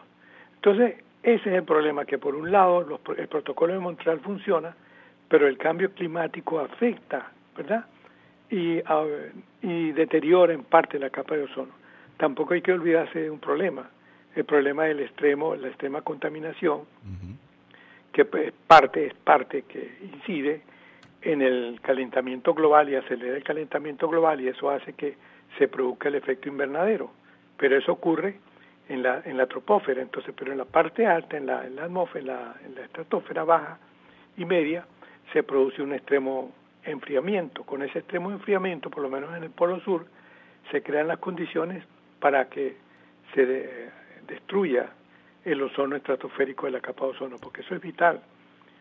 Entonces, 0.55 0.95
ese 1.21 1.49
es 1.49 1.55
el 1.55 1.63
problema, 1.63 2.05
que 2.05 2.17
por 2.17 2.35
un 2.35 2.51
lado 2.51 2.99
el 3.17 3.27
protocolo 3.27 3.73
de 3.73 3.79
Montreal 3.79 4.19
funciona, 4.21 4.75
pero 5.29 5.47
el 5.47 5.57
cambio 5.57 5.91
climático 5.91 6.59
afecta, 6.59 7.31
¿verdad? 7.55 7.85
Y, 8.49 8.79
y 9.61 9.91
deteriora 9.91 10.53
en 10.53 10.63
parte 10.63 10.97
la 10.99 11.09
capa 11.09 11.35
de 11.35 11.43
ozono. 11.43 11.73
Tampoco 12.17 12.53
hay 12.53 12.61
que 12.61 12.73
olvidarse 12.73 13.21
de 13.21 13.29
un 13.29 13.39
problema, 13.39 13.89
el 14.35 14.45
problema 14.45 14.83
del 14.83 14.99
extremo, 14.99 15.55
la 15.55 15.67
extrema 15.69 16.01
contaminación, 16.01 16.81
que 18.11 18.21
es 18.21 18.53
parte, 18.67 19.07
es 19.07 19.13
parte 19.13 19.63
que 19.63 19.97
incide 20.01 20.61
en 21.21 21.41
el 21.41 21.79
calentamiento 21.81 22.53
global 22.53 22.89
y 22.89 22.95
acelera 22.95 23.35
el 23.35 23.43
calentamiento 23.43 24.07
global 24.07 24.41
y 24.41 24.47
eso 24.47 24.69
hace 24.69 24.93
que 24.93 25.15
se 25.57 25.67
produzca 25.67 26.09
el 26.09 26.15
efecto 26.15 26.49
invernadero. 26.49 27.11
Pero 27.57 27.77
eso 27.77 27.93
ocurre 27.93 28.35
en 28.89 29.01
la, 29.01 29.21
en 29.25 29.37
la 29.37 29.47
tropósfera, 29.47 30.01
entonces, 30.01 30.33
pero 30.37 30.51
en 30.51 30.57
la 30.57 30.65
parte 30.65 31.05
alta, 31.07 31.37
en 31.37 31.45
la, 31.45 31.65
en 31.65 31.75
la 31.75 31.85
atmósfera, 31.85 32.55
en 32.63 32.75
la, 32.75 32.81
estratosfera 32.83 33.43
baja 33.43 33.79
y 34.37 34.45
media, 34.45 34.85
se 35.33 35.43
produce 35.43 35.81
un 35.81 35.93
extremo 35.93 36.53
enfriamiento. 36.83 37.63
Con 37.63 37.81
ese 37.81 37.99
extremo 37.99 38.31
enfriamiento, 38.31 38.89
por 38.89 39.01
lo 39.01 39.09
menos 39.09 39.35
en 39.35 39.43
el 39.43 39.49
polo 39.49 39.79
sur, 39.79 40.05
se 40.71 40.83
crean 40.83 41.07
las 41.07 41.17
condiciones 41.19 41.83
para 42.19 42.49
que 42.49 42.75
se 43.33 43.89
destruya 44.27 44.89
el 45.43 45.61
ozono 45.61 45.95
estratosférico 45.95 46.65
de 46.65 46.73
la 46.73 46.81
capa 46.81 47.05
de 47.05 47.11
ozono, 47.11 47.37
porque 47.37 47.61
eso 47.61 47.75
es 47.75 47.81
vital. 47.81 48.21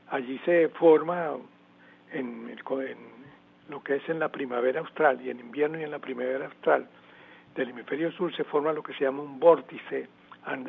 Allí 0.09 0.38
se 0.44 0.68
forma 0.70 1.33
en, 2.12 2.50
lo 3.68 3.83
que 3.83 3.96
es 3.96 4.09
en 4.09 4.18
la 4.18 4.30
primavera 4.30 4.80
austral 4.80 5.20
y 5.20 5.30
en 5.30 5.40
invierno 5.40 5.78
y 5.78 5.85
en 5.85 5.90
la 5.90 5.98
primavera 5.98 6.46
austral 6.46 6.88
del 7.54 7.70
hemisferio 7.70 8.11
sur 8.12 8.35
se 8.35 8.44
forma 8.44 8.72
lo 8.72 8.83
que 8.83 8.94
se 8.94 9.04
llama 9.04 9.22
un 9.22 9.38
vórtice 9.38 10.09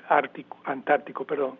ártico, 0.07 0.59
antártico, 0.65 1.25
perdón, 1.25 1.57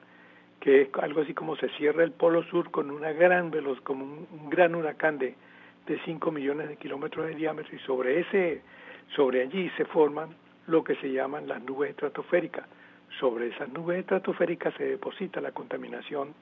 que 0.60 0.84
es 0.84 0.89
algo 1.01 1.21
así 1.21 1.34
como 1.34 1.56
se 1.56 1.69
cierra 1.69 2.04
el 2.04 2.12
polo 2.12 2.43
sur 2.43 2.71
con 2.71 2.91
una 2.91 3.12
gran 3.12 3.51
velocidad, 3.51 3.84
como 3.84 4.06
un, 4.06 4.49
gran 4.49 4.75
huracán 4.75 5.17
de, 5.17 5.36
de 5.88 5.99
5 6.06 6.32
millones 6.32 6.69
de 6.69 6.78
kilómetros 6.78 7.28
de 7.28 7.36
diámetro 7.36 7.75
y 7.75 7.80
sobre 7.80 8.19
ese, 8.21 8.62
sobre 9.15 9.41
allí 9.41 9.69
se 9.78 9.86
forman 9.86 10.30
lo 10.67 10.84
que 10.84 10.95
se 10.95 11.12
llaman 11.12 11.47
las 11.47 11.62
nubes 11.62 11.91
estratosféricas. 11.91 12.65
Sobre 13.19 13.47
esas 13.47 13.69
nubes 13.69 13.99
estratosféricas 13.99 14.73
se 14.75 14.86
deposita 14.86 15.39
la 15.41 15.51
contaminación 15.51 16.34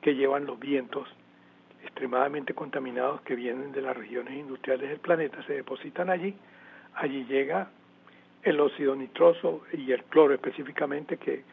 que 0.00 0.14
llevan 0.14 0.46
los 0.46 0.58
vientos 0.58 1.08
extremadamente 1.82 2.54
contaminados 2.54 3.20
que 3.22 3.34
vienen 3.34 3.72
de 3.72 3.82
las 3.82 3.96
regiones 3.96 4.34
industriales 4.34 4.88
del 4.88 5.00
planeta, 5.00 5.42
se 5.44 5.54
depositan 5.54 6.10
allí, 6.10 6.34
allí 6.94 7.24
llega 7.24 7.70
el 8.42 8.60
óxido 8.60 8.94
nitroso 8.94 9.62
y 9.72 9.92
el 9.92 10.04
cloro 10.04 10.34
específicamente, 10.34 11.16
que, 11.16 11.44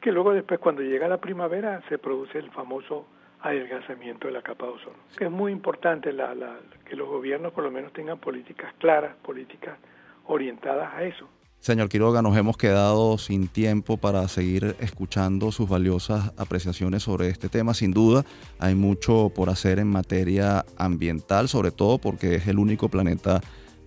que 0.00 0.12
luego 0.12 0.32
después 0.32 0.60
cuando 0.60 0.82
llega 0.82 1.08
la 1.08 1.18
primavera 1.18 1.82
se 1.88 1.98
produce 1.98 2.38
el 2.38 2.50
famoso 2.50 3.06
adelgazamiento 3.42 4.28
de 4.28 4.34
la 4.34 4.42
capa 4.42 4.66
de 4.66 4.72
ozono. 4.72 4.96
Es 5.18 5.30
muy 5.30 5.50
importante 5.52 6.12
la, 6.12 6.34
la, 6.34 6.58
que 6.84 6.94
los 6.94 7.08
gobiernos 7.08 7.52
por 7.52 7.64
lo 7.64 7.70
menos 7.70 7.92
tengan 7.92 8.18
políticas 8.18 8.72
claras, 8.78 9.16
políticas 9.16 9.78
orientadas 10.26 10.92
a 10.94 11.04
eso. 11.04 11.28
Señor 11.60 11.90
Quiroga, 11.90 12.22
nos 12.22 12.38
hemos 12.38 12.56
quedado 12.56 13.18
sin 13.18 13.46
tiempo 13.46 13.98
para 13.98 14.26
seguir 14.28 14.76
escuchando 14.80 15.52
sus 15.52 15.68
valiosas 15.68 16.32
apreciaciones 16.38 17.02
sobre 17.02 17.28
este 17.28 17.50
tema. 17.50 17.74
Sin 17.74 17.92
duda, 17.92 18.24
hay 18.58 18.74
mucho 18.74 19.30
por 19.34 19.50
hacer 19.50 19.78
en 19.78 19.86
materia 19.86 20.64
ambiental, 20.78 21.50
sobre 21.50 21.70
todo 21.70 21.98
porque 21.98 22.34
es 22.36 22.46
el 22.46 22.58
único 22.58 22.88
planeta 22.88 23.42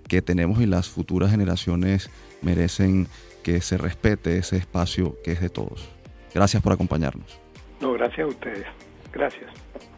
que 0.07 0.21
tenemos 0.21 0.61
y 0.61 0.67
las 0.67 0.87
futuras 0.87 1.31
generaciones 1.31 2.11
merecen 2.43 3.07
que 3.41 3.59
se 3.59 3.79
respete 3.79 4.37
ese 4.37 4.57
espacio 4.57 5.17
que 5.23 5.31
es 5.31 5.41
de 5.41 5.49
todos. 5.49 5.89
Gracias 6.31 6.61
por 6.61 6.73
acompañarnos. 6.73 7.39
No, 7.81 7.93
gracias 7.93 8.19
a 8.19 8.27
ustedes. 8.27 8.65
Gracias. 9.11 9.51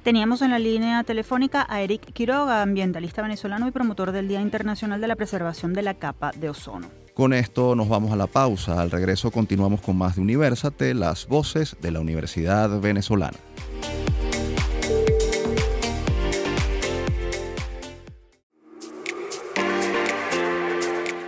Teníamos 0.03 0.41
en 0.41 0.51
la 0.51 0.59
línea 0.59 1.03
telefónica 1.03 1.65
a 1.67 1.81
Eric 1.81 2.13
Quiroga, 2.13 2.61
ambientalista 2.61 3.21
venezolano 3.21 3.67
y 3.67 3.71
promotor 3.71 4.13
del 4.13 4.29
Día 4.29 4.39
Internacional 4.39 5.01
de 5.01 5.07
la 5.09 5.17
Preservación 5.17 5.73
de 5.73 5.81
la 5.81 5.95
Capa 5.95 6.31
de 6.31 6.49
Ozono. 6.49 7.04
Con 7.15 7.31
esto 7.31 7.75
nos 7.75 7.87
vamos 7.87 8.11
a 8.11 8.17
la 8.17 8.27
pausa. 8.27 8.81
Al 8.81 8.91
regreso 8.91 9.31
continuamos 9.31 9.79
con 9.79 9.97
más 9.97 10.17
de 10.17 10.21
Universate, 10.21 10.93
las 10.93 11.27
voces 11.27 11.77
de 11.81 11.91
la 11.91 12.01
Universidad 12.01 12.81
Venezolana. 12.81 13.37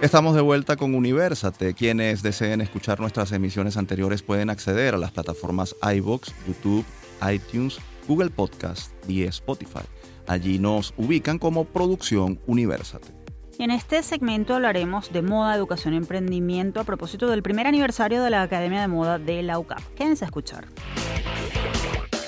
Estamos 0.02 0.36
de 0.36 0.42
vuelta 0.42 0.76
con 0.76 0.94
Universate. 0.94 1.74
Quienes 1.74 2.22
deseen 2.22 2.60
escuchar 2.60 3.00
nuestras 3.00 3.32
emisiones 3.32 3.78
anteriores 3.78 4.22
pueden 4.22 4.50
acceder 4.50 4.94
a 4.94 4.98
las 4.98 5.12
plataformas 5.12 5.74
iBox, 5.96 6.34
YouTube, 6.46 6.84
iTunes, 7.32 7.80
Google 8.10 8.30
Podcast 8.30 8.92
y 9.10 9.24
Spotify. 9.24 9.86
Allí 10.28 10.60
nos 10.60 10.94
ubican 10.98 11.40
como 11.40 11.64
Producción 11.64 12.42
Universate. 12.46 13.17
En 13.60 13.72
este 13.72 14.04
segmento 14.04 14.54
hablaremos 14.54 15.12
de 15.12 15.24
moda, 15.24 15.56
educación 15.56 15.96
y 15.96 15.98
emprendimiento 15.98 16.80
a 16.80 16.84
propósito 16.84 17.28
del 17.28 17.42
primer 17.42 17.66
aniversario 17.66 18.22
de 18.22 18.30
la 18.30 18.44
Academia 18.44 18.82
de 18.82 18.88
Moda 18.88 19.18
de 19.18 19.42
la 19.42 19.58
UCAP. 19.58 19.82
Quédense 19.96 20.26
a 20.26 20.28
escuchar. 20.28 20.68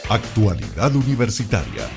Actualidad 0.10 0.96
Universitaria. 0.96 1.88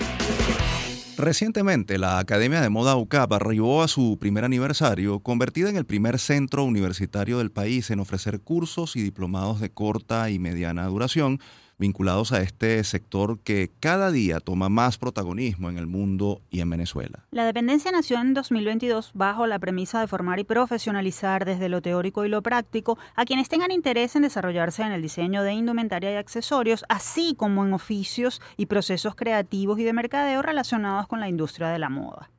Recientemente, 1.17 1.97
la 1.97 2.19
Academia 2.19 2.61
de 2.61 2.69
Moda 2.69 2.97
UCAP 2.97 3.33
arribó 3.33 3.83
a 3.83 3.89
su 3.89 4.19
primer 4.21 4.45
aniversario, 4.45 5.21
convertida 5.21 5.71
en 5.71 5.77
el 5.77 5.87
primer 5.87 6.19
centro 6.19 6.65
universitario 6.65 7.39
del 7.39 7.51
país 7.51 7.91
en 7.91 8.01
ofrecer 8.01 8.41
cursos 8.41 8.97
y 8.97 9.03
diplomados 9.03 9.61
de 9.61 9.71
corta 9.71 10.29
y 10.29 10.39
mediana 10.39 10.87
duración 10.87 11.41
vinculados 11.83 12.33
a 12.33 12.41
este 12.41 12.83
sector 12.85 13.41
que 13.41 13.71
cada 13.81 14.11
día 14.11 14.41
toma 14.41 14.71
más 14.71 14.97
protagonismo 14.97 15.69
en 15.69 15.77
el 15.77 15.87
mundo 15.87 16.41
y 16.51 16.61
en 16.61 16.71
Venezuela. 16.71 17.27
La 17.31 17.45
dependencia 17.45 17.93
nació 17.93 18.21
en 18.21 18.33
2022 18.33 19.11
bajo 19.13 19.47
la 19.47 19.59
premisa 19.59 20.01
de 20.01 20.07
formar 20.07 20.39
y 20.39 20.45
profesionalizar 20.45 21.45
desde 21.45 21.69
lo 21.69 21.83
teórico 21.83 22.25
y 22.25 22.29
lo 22.29 22.43
práctico 22.43 22.99
a 23.17 23.25
quienes 23.25 23.49
tengan 23.49 23.73
interés 23.73 24.17
en 24.17 24.23
desarrollarse 24.23 24.83
en 24.83 24.93
el 24.93 25.03
diseño 25.03 25.43
de 25.43 25.53
indumentaria 25.53 26.13
y 26.13 26.17
accesorios, 26.17 26.85
así 26.89 27.35
como 27.37 27.67
en 27.67 27.75
oficios 27.75 28.41
y 28.57 28.67
procesos 28.67 29.15
creativos 29.15 29.79
y 29.79 29.85
de 29.85 29.93
mercadeo 29.93 30.41
relacionados 30.41 31.09
con 31.09 31.21
la 31.21 31.29
industria 31.29 31.69
de 31.69 31.79
la 31.81 31.89
moda. 31.89 32.31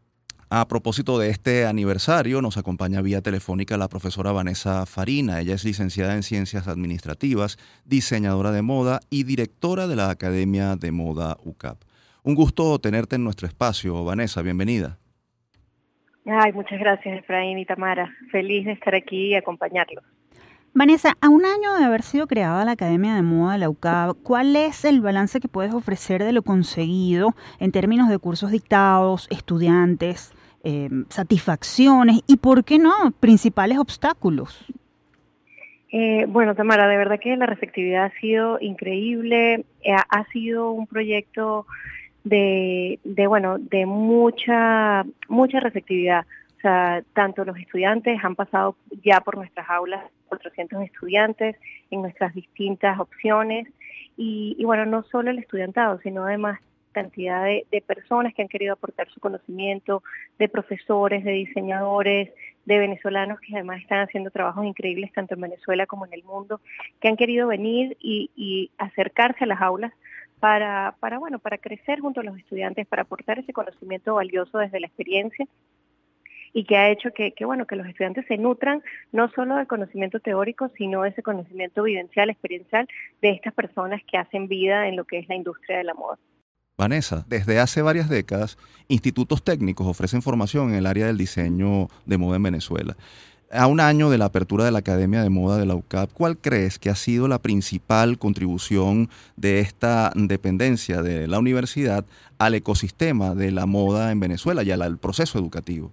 A 0.55 0.67
propósito 0.67 1.17
de 1.17 1.31
este 1.31 1.65
aniversario, 1.65 2.39
nos 2.39 2.57
acompaña 2.59 3.01
vía 3.01 3.23
telefónica 3.23 3.75
la 3.75 3.87
profesora 3.87 4.31
Vanessa 4.31 4.85
Farina. 4.85 5.39
Ella 5.39 5.55
es 5.55 5.65
licenciada 5.65 6.13
en 6.13 6.21
Ciencias 6.21 6.67
Administrativas, 6.67 7.57
diseñadora 7.85 8.51
de 8.51 8.61
moda 8.61 8.99
y 9.09 9.23
directora 9.23 9.87
de 9.87 9.95
la 9.95 10.11
Academia 10.11 10.75
de 10.75 10.91
Moda 10.91 11.37
UCAP. 11.43 11.79
Un 12.21 12.35
gusto 12.35 12.77
tenerte 12.77 13.15
en 13.15 13.23
nuestro 13.23 13.47
espacio, 13.47 14.05
Vanessa, 14.05 14.43
bienvenida. 14.43 14.99
Ay, 16.27 16.53
muchas 16.53 16.79
gracias, 16.79 17.17
Efraín 17.17 17.57
y 17.57 17.65
Tamara. 17.65 18.15
Feliz 18.31 18.67
de 18.67 18.73
estar 18.73 18.93
aquí 18.93 19.29
y 19.29 19.35
acompañarlos. 19.35 20.03
Vanessa, 20.75 21.17
a 21.19 21.29
un 21.29 21.45
año 21.45 21.73
de 21.79 21.85
haber 21.85 22.03
sido 22.03 22.27
creada 22.27 22.63
la 22.63 22.73
Academia 22.73 23.15
de 23.15 23.23
Moda 23.23 23.53
de 23.53 23.57
la 23.57 23.69
UCAB, 23.69 24.17
¿cuál 24.21 24.55
es 24.55 24.85
el 24.85 25.01
balance 25.01 25.39
que 25.39 25.47
puedes 25.47 25.73
ofrecer 25.73 26.23
de 26.23 26.31
lo 26.31 26.43
conseguido 26.43 27.33
en 27.57 27.71
términos 27.71 28.07
de 28.07 28.19
cursos 28.19 28.51
dictados, 28.51 29.27
estudiantes, 29.31 30.31
eh, 30.63 30.89
satisfacciones 31.09 32.21
y, 32.27 32.37
por 32.37 32.63
qué 32.63 32.79
no, 32.79 33.11
principales 33.19 33.77
obstáculos? 33.77 34.65
Eh, 35.91 36.25
bueno, 36.27 36.55
Tamara, 36.55 36.87
de 36.87 36.97
verdad 36.97 37.19
que 37.19 37.35
la 37.37 37.45
receptividad 37.45 38.05
ha 38.05 38.19
sido 38.19 38.57
increíble, 38.59 39.65
eh, 39.83 39.93
ha 39.93 40.25
sido 40.31 40.71
un 40.71 40.87
proyecto 40.87 41.67
de, 42.23 42.99
de, 43.03 43.27
bueno, 43.27 43.59
de 43.59 43.85
mucha, 43.85 45.05
mucha 45.27 45.59
receptividad. 45.59 46.25
O 46.57 46.61
sea, 46.61 47.03
tanto 47.13 47.43
los 47.45 47.57
estudiantes 47.57 48.23
han 48.23 48.35
pasado 48.35 48.75
ya 49.03 49.19
por 49.19 49.37
nuestras 49.37 49.69
aulas, 49.69 50.03
400 50.29 50.81
estudiantes 50.81 51.57
en 51.91 52.01
nuestras 52.01 52.33
distintas 52.33 52.99
opciones, 52.99 53.67
y, 54.17 54.55
y 54.57 54.65
bueno, 54.65 54.85
no 54.85 55.03
solo 55.03 55.29
el 55.29 55.39
estudiantado, 55.39 55.99
sino 55.99 56.25
además 56.25 56.59
cantidad 56.93 57.43
de, 57.43 57.65
de, 57.69 57.81
personas 57.81 58.33
que 58.33 58.41
han 58.41 58.47
querido 58.47 58.73
aportar 58.73 59.09
su 59.09 59.19
conocimiento, 59.19 60.01
de 60.39 60.47
profesores, 60.47 61.25
de 61.25 61.31
diseñadores, 61.31 62.29
de 62.65 62.79
venezolanos 62.79 63.39
que 63.39 63.53
además 63.53 63.81
están 63.81 63.99
haciendo 63.99 64.31
trabajos 64.31 64.65
increíbles 64.65 65.11
tanto 65.11 65.35
en 65.35 65.41
Venezuela 65.41 65.85
como 65.85 66.05
en 66.05 66.13
el 66.13 66.23
mundo, 66.23 66.61
que 67.01 67.07
han 67.07 67.17
querido 67.17 67.47
venir 67.47 67.97
y, 67.99 68.71
acercarse 68.77 69.43
a 69.43 69.47
las 69.47 69.61
aulas 69.61 69.91
para, 70.39 70.95
para, 70.99 71.19
bueno, 71.19 71.39
para 71.39 71.57
crecer 71.57 71.99
junto 71.99 72.21
a 72.21 72.23
los 72.23 72.37
estudiantes, 72.37 72.87
para 72.87 73.03
aportar 73.03 73.39
ese 73.39 73.53
conocimiento 73.53 74.15
valioso 74.15 74.57
desde 74.57 74.79
la 74.79 74.87
experiencia 74.87 75.47
y 76.53 76.65
que 76.65 76.77
ha 76.77 76.89
hecho 76.89 77.11
que, 77.11 77.31
que, 77.31 77.45
bueno 77.45 77.65
que 77.65 77.75
los 77.75 77.87
estudiantes 77.87 78.25
se 78.27 78.37
nutran 78.37 78.83
no 79.11 79.29
solo 79.29 79.55
del 79.55 79.65
conocimiento 79.65 80.19
teórico 80.19 80.69
sino 80.77 81.01
de 81.01 81.09
ese 81.09 81.23
conocimiento 81.23 81.81
vivencial 81.81 82.29
experiencial 82.29 82.87
de 83.21 83.31
estas 83.31 83.53
personas 83.53 84.01
que 84.03 84.17
hacen 84.17 84.47
vida 84.47 84.87
en 84.87 84.95
lo 84.95 85.05
que 85.05 85.17
es 85.17 85.27
la 85.27 85.35
industria 85.35 85.79
de 85.79 85.83
la 85.83 85.95
moda. 85.95 86.19
Vanessa, 86.83 87.23
desde 87.29 87.59
hace 87.59 87.81
varias 87.81 88.09
décadas, 88.09 88.57
institutos 88.89 89.41
técnicos 89.41 89.87
ofrecen 89.87 90.21
formación 90.21 90.71
en 90.71 90.75
el 90.75 90.85
área 90.85 91.07
del 91.07 91.17
diseño 91.17 91.87
de 92.05 92.17
moda 92.17 92.35
en 92.35 92.43
Venezuela. 92.43 92.97
A 93.49 93.67
un 93.67 93.79
año 93.79 94.09
de 94.09 94.17
la 94.17 94.25
apertura 94.25 94.65
de 94.65 94.71
la 94.71 94.79
Academia 94.79 95.23
de 95.23 95.29
Moda 95.29 95.57
de 95.57 95.65
la 95.65 95.75
UCAP, 95.75 96.11
¿cuál 96.11 96.37
crees 96.37 96.79
que 96.79 96.89
ha 96.89 96.95
sido 96.95 97.29
la 97.29 97.39
principal 97.39 98.17
contribución 98.17 99.07
de 99.37 99.61
esta 99.61 100.11
dependencia 100.13 101.01
de 101.01 101.25
la 101.29 101.39
universidad 101.39 102.03
al 102.37 102.55
ecosistema 102.55 103.33
de 103.33 103.51
la 103.51 103.65
moda 103.65 104.11
en 104.11 104.19
Venezuela 104.19 104.63
y 104.63 104.71
al 104.71 104.97
proceso 104.97 105.39
educativo? 105.39 105.89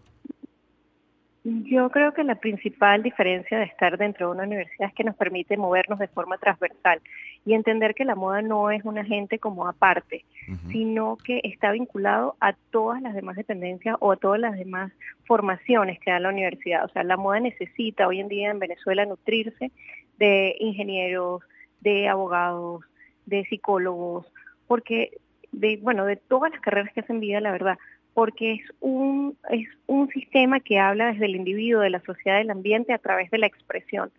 Yo 1.45 1.89
creo 1.91 2.13
que 2.13 2.23
la 2.23 2.35
principal 2.35 3.03
diferencia 3.03 3.59
de 3.59 3.65
estar 3.65 3.97
dentro 3.97 4.27
de 4.27 4.33
una 4.35 4.45
universidad 4.45 4.89
es 4.89 4.95
que 4.95 5.05
nos 5.05 5.17
permite 5.17 5.57
movernos 5.57 5.99
de 5.99 6.09
forma 6.09 6.37
transversal 6.37 7.01
y 7.47 7.55
entender 7.55 7.95
que 7.95 8.05
la 8.05 8.15
moda 8.15 8.43
no 8.43 8.71
es 8.71 8.85
un 8.85 8.99
agente 8.99 9.39
como 9.39 9.67
aparte, 9.67 10.25
sino 10.71 11.17
que 11.17 11.41
está 11.45 11.73
vinculado 11.73 12.37
a 12.41 12.55
todas 12.71 13.01
las 13.03 13.15
demás 13.15 13.37
dependencias 13.37 13.97
o 14.01 14.13
a 14.13 14.17
todas 14.17 14.41
las 14.41 14.57
demás 14.57 14.93
formaciones 15.25 15.99
que 16.01 16.11
da 16.11 16.21
la 16.21 16.31
universidad. 16.31 16.85
O 16.85 16.89
sea, 16.89 17.05
la 17.05 17.17
moda 17.17 17.41
necesita 17.41 18.07
hoy 18.07 18.21
en 18.21 18.29
día 18.29 18.51
en 18.51 18.59
Venezuela 18.59 19.05
nutrirse 19.07 19.71
de 20.19 20.57
ingenieros, 20.59 21.43
de 21.81 22.09
abogados, 22.09 22.85
de 23.27 23.45
psicólogos, 23.45 24.27
porque 24.67 25.19
de 25.53 25.79
bueno, 25.83 26.05
de 26.05 26.17
todas 26.17 26.51
las 26.51 26.61
carreras 26.61 26.93
que 26.93 27.01
hacen 27.01 27.21
vida, 27.21 27.41
la 27.41 27.53
verdad, 27.53 27.79
porque 28.15 28.53
es 28.53 28.63
un, 28.81 29.37
es 29.51 29.69
un 29.87 30.09
sistema 30.09 30.61
que 30.61 30.79
habla 30.79 31.13
desde 31.13 31.27
el 31.27 31.37
individuo, 31.37 31.81
de 31.81 31.91
la 31.91 32.01
sociedad, 32.01 32.39
del 32.39 32.51
ambiente 32.51 32.93
a 32.93 32.99
través 32.99 33.31
de 33.31 33.39
la 33.39 33.47
expresión. 33.47 34.11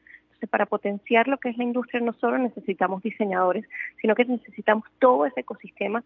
Entonces, 0.41 0.49
para 0.49 0.65
potenciar 0.65 1.27
lo 1.27 1.37
que 1.37 1.49
es 1.49 1.57
la 1.57 1.63
industria 1.63 2.01
no 2.01 2.13
solo 2.13 2.39
necesitamos 2.39 3.03
diseñadores, 3.03 3.63
sino 4.01 4.15
que 4.15 4.25
necesitamos 4.25 4.85
todo 4.97 5.27
ese 5.27 5.41
ecosistema 5.41 6.03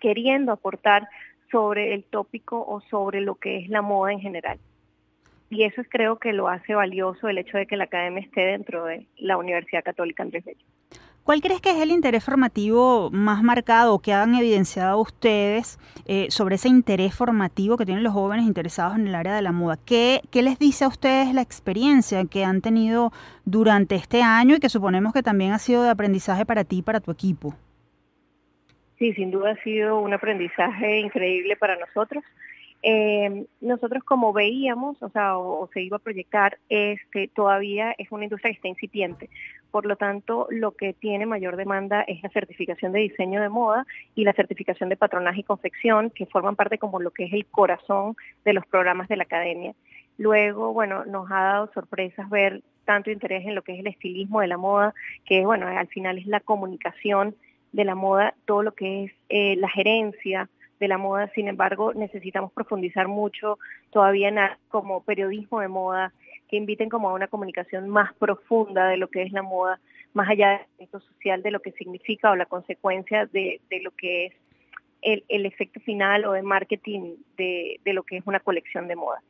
queriendo 0.00 0.50
aportar 0.50 1.08
sobre 1.52 1.94
el 1.94 2.02
tópico 2.02 2.64
o 2.66 2.80
sobre 2.80 3.20
lo 3.20 3.36
que 3.36 3.58
es 3.58 3.68
la 3.68 3.80
moda 3.80 4.12
en 4.12 4.18
general. 4.18 4.58
Y 5.50 5.62
eso 5.62 5.82
es, 5.82 5.88
creo 5.88 6.18
que 6.18 6.32
lo 6.32 6.48
hace 6.48 6.74
valioso 6.74 7.28
el 7.28 7.38
hecho 7.38 7.58
de 7.58 7.66
que 7.66 7.76
la 7.76 7.84
academia 7.84 8.22
esté 8.22 8.40
dentro 8.40 8.86
de 8.86 9.06
la 9.18 9.36
Universidad 9.36 9.84
Católica 9.84 10.24
Andrés 10.24 10.44
Bello. 10.44 10.66
¿Cuál 11.24 11.42
crees 11.42 11.60
que 11.60 11.70
es 11.70 11.76
el 11.76 11.90
interés 11.90 12.24
formativo 12.24 13.10
más 13.12 13.42
marcado 13.42 13.98
que 13.98 14.12
han 14.12 14.34
evidenciado 14.34 14.98
ustedes 15.00 15.78
eh, 16.06 16.26
sobre 16.30 16.54
ese 16.54 16.68
interés 16.68 17.14
formativo 17.14 17.76
que 17.76 17.84
tienen 17.84 18.02
los 18.02 18.14
jóvenes 18.14 18.46
interesados 18.46 18.96
en 18.96 19.06
el 19.06 19.14
área 19.14 19.36
de 19.36 19.42
la 19.42 19.52
moda? 19.52 19.76
¿Qué, 19.84 20.22
¿Qué, 20.30 20.42
les 20.42 20.58
dice 20.58 20.84
a 20.84 20.88
ustedes 20.88 21.34
la 21.34 21.42
experiencia 21.42 22.24
que 22.24 22.44
han 22.44 22.62
tenido 22.62 23.12
durante 23.44 23.94
este 23.96 24.22
año 24.22 24.56
y 24.56 24.60
que 24.60 24.70
suponemos 24.70 25.12
que 25.12 25.22
también 25.22 25.52
ha 25.52 25.58
sido 25.58 25.82
de 25.82 25.90
aprendizaje 25.90 26.46
para 26.46 26.64
ti 26.64 26.78
y 26.78 26.82
para 26.82 27.00
tu 27.00 27.10
equipo? 27.10 27.54
Sí, 28.98 29.12
sin 29.12 29.30
duda 29.30 29.52
ha 29.52 29.62
sido 29.62 30.00
un 30.00 30.12
aprendizaje 30.12 31.00
increíble 31.00 31.56
para 31.56 31.76
nosotros. 31.76 32.24
Eh, 32.82 33.44
nosotros 33.60 34.02
como 34.04 34.32
veíamos, 34.32 35.02
o 35.02 35.10
sea, 35.10 35.36
o, 35.36 35.68
se 35.72 35.82
iba 35.82 35.98
a 35.98 36.00
proyectar, 36.00 36.58
este, 36.68 37.28
todavía 37.28 37.94
es 37.98 38.10
una 38.10 38.24
industria 38.24 38.52
que 38.52 38.56
está 38.56 38.68
incipiente. 38.68 39.28
Por 39.70 39.86
lo 39.86 39.96
tanto, 39.96 40.46
lo 40.50 40.72
que 40.72 40.94
tiene 40.94 41.26
mayor 41.26 41.56
demanda 41.56 42.02
es 42.02 42.22
la 42.22 42.30
certificación 42.30 42.92
de 42.92 43.00
diseño 43.00 43.40
de 43.40 43.48
moda 43.48 43.86
y 44.14 44.24
la 44.24 44.32
certificación 44.32 44.88
de 44.88 44.96
patronaje 44.96 45.40
y 45.40 45.44
confección, 45.44 46.10
que 46.10 46.26
forman 46.26 46.56
parte 46.56 46.78
como 46.78 47.00
lo 47.00 47.10
que 47.10 47.24
es 47.24 47.32
el 47.32 47.46
corazón 47.46 48.16
de 48.44 48.54
los 48.54 48.66
programas 48.66 49.08
de 49.08 49.16
la 49.16 49.24
academia. 49.24 49.74
Luego, 50.16 50.72
bueno, 50.72 51.04
nos 51.04 51.30
ha 51.30 51.42
dado 51.42 51.70
sorpresas 51.72 52.28
ver 52.30 52.62
tanto 52.84 53.10
interés 53.10 53.46
en 53.46 53.54
lo 53.54 53.62
que 53.62 53.74
es 53.74 53.80
el 53.80 53.86
estilismo 53.86 54.40
de 54.40 54.48
la 54.48 54.56
moda, 54.56 54.94
que 55.24 55.44
bueno, 55.44 55.66
al 55.66 55.86
final 55.88 56.18
es 56.18 56.26
la 56.26 56.40
comunicación 56.40 57.36
de 57.72 57.84
la 57.84 57.94
moda, 57.94 58.34
todo 58.46 58.62
lo 58.62 58.72
que 58.72 59.04
es 59.04 59.12
eh, 59.28 59.56
la 59.56 59.68
gerencia, 59.68 60.48
de 60.80 60.88
la 60.88 60.98
moda, 60.98 61.30
sin 61.34 61.46
embargo, 61.46 61.92
necesitamos 61.94 62.52
profundizar 62.52 63.06
mucho 63.06 63.58
todavía 63.90 64.28
en 64.28 64.38
como 64.68 65.02
periodismo 65.02 65.60
de 65.60 65.68
moda, 65.68 66.12
que 66.48 66.56
inviten 66.56 66.88
como 66.88 67.10
a 67.10 67.12
una 67.12 67.28
comunicación 67.28 67.88
más 67.88 68.12
profunda 68.14 68.88
de 68.88 68.96
lo 68.96 69.08
que 69.08 69.22
es 69.22 69.30
la 69.30 69.42
moda, 69.42 69.78
más 70.14 70.28
allá 70.28 70.50
del 70.50 70.60
efecto 70.78 71.00
social, 71.00 71.42
de 71.42 71.50
lo 71.50 71.60
que 71.60 71.72
significa 71.72 72.30
o 72.30 72.36
la 72.36 72.46
consecuencia 72.46 73.26
de, 73.26 73.60
de 73.70 73.80
lo 73.82 73.92
que 73.92 74.26
es 74.26 74.32
el, 75.02 75.24
el, 75.28 75.46
efecto 75.46 75.80
final 75.80 76.24
o 76.24 76.32
de 76.32 76.42
marketing 76.42 77.14
de, 77.36 77.78
de 77.84 77.92
lo 77.92 78.02
que 78.02 78.16
es 78.16 78.26
una 78.26 78.40
colección 78.40 78.88
de 78.88 78.96
moda. 78.96 79.22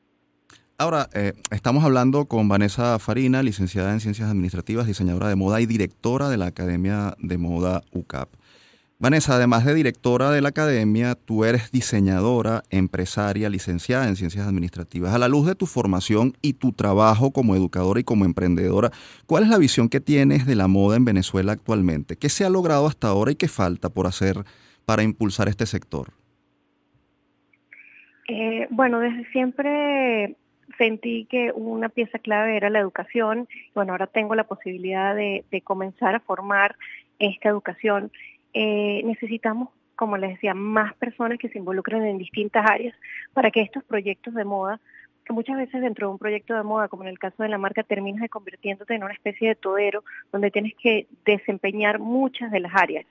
Ahora, 0.79 1.11
eh, 1.13 1.35
estamos 1.51 1.85
hablando 1.85 2.25
con 2.25 2.49
Vanessa 2.49 2.99
Farina, 2.99 3.43
licenciada 3.43 3.93
en 3.93 4.01
Ciencias 4.01 4.31
Administrativas, 4.31 4.87
diseñadora 4.87 5.29
de 5.29 5.37
moda 5.37 5.61
y 5.61 5.67
directora 5.67 6.31
de 6.31 6.39
la 6.39 6.47
Academia 6.47 7.15
de 7.19 7.37
Moda 7.37 7.83
UCAP. 7.93 8.31
Vanessa, 9.01 9.37
además 9.37 9.65
de 9.65 9.73
directora 9.73 10.31
de 10.31 10.43
la 10.43 10.51
academia, 10.51 11.15
tú 11.15 11.47
eres 11.47 11.73
diseñadora, 11.73 12.65
empresaria, 12.69 13.49
licenciada 13.49 14.07
en 14.07 14.15
ciencias 14.15 14.47
administrativas. 14.47 15.15
A 15.15 15.19
la 15.19 15.27
luz 15.27 15.47
de 15.47 15.55
tu 15.55 15.65
formación 15.65 16.35
y 16.43 16.53
tu 16.53 16.73
trabajo 16.73 17.31
como 17.31 17.57
educadora 17.57 17.99
y 17.99 18.05
como 18.05 18.27
emprendedora, 18.27 18.91
¿cuál 19.25 19.45
es 19.45 19.49
la 19.49 19.57
visión 19.57 19.89
que 19.89 20.01
tienes 20.01 20.45
de 20.45 20.55
la 20.55 20.69
moda 20.69 20.99
en 20.99 21.07
Venezuela 21.07 21.53
actualmente? 21.53 22.17
¿Qué 22.17 22.29
se 22.29 22.45
ha 22.45 22.51
logrado 22.51 22.87
hasta 22.87 23.09
ahora 23.09 23.33
y 23.33 23.37
qué 23.37 23.49
falta 23.49 23.89
por 23.89 24.07
hacer 24.07 24.45
para 24.85 25.03
impulsar 25.03 25.49
este 25.49 25.65
sector? 25.65 26.09
Eh, 28.29 28.67
bueno, 28.69 29.01
desde 29.01 29.25
siempre 29.33 30.37
sentí 30.77 31.27
que 31.31 31.53
una 31.55 31.89
pieza 31.89 32.19
clave 32.19 32.55
era 32.55 32.69
la 32.69 32.81
educación. 32.81 33.49
Bueno, 33.75 33.93
ahora 33.93 34.09
tengo 34.09 34.35
la 34.35 34.45
posibilidad 34.45 35.15
de, 35.15 35.47
de 35.51 35.63
comenzar 35.63 36.15
a 36.15 36.21
formar 36.21 36.77
esta 37.19 37.49
educación 37.49 38.13
eh, 38.53 39.03
necesitamos, 39.05 39.69
como 39.97 40.17
les 40.17 40.31
decía, 40.31 40.55
más 40.55 40.95
personas 40.95 41.39
que 41.39 41.49
se 41.49 41.59
involucren 41.59 42.05
en 42.05 42.19
distintas 42.19 42.69
áreas 42.69 42.95
para 43.33 43.51
que 43.51 43.61
estos 43.61 43.85
proyectos 43.85 44.35
de 44.35 44.45
moda, 44.45 44.81
que 45.25 45.33
muchas 45.33 45.57
veces 45.57 45.81
dentro 45.81 46.09
de 46.09 46.13
un 46.13 46.19
proyecto 46.19 46.55
de 46.55 46.63
moda, 46.63 46.89
como 46.89 47.03
en 47.03 47.11
el 47.11 47.19
caso 47.19 47.43
de 47.43 47.49
la 47.49 47.59
marca, 47.59 47.83
terminas 47.83 48.23
de 48.23 48.29
convirtiéndote 48.29 48.95
en 48.95 49.05
una 49.05 49.13
especie 49.13 49.49
de 49.49 49.55
todero 49.55 50.05
donde 50.33 50.51
tienes 50.51 50.75
que 50.75 51.07
desempeñar 51.25 51.99
muchas 51.99 52.51
de 52.51 52.61
las 52.61 52.75
áreas 52.75 53.07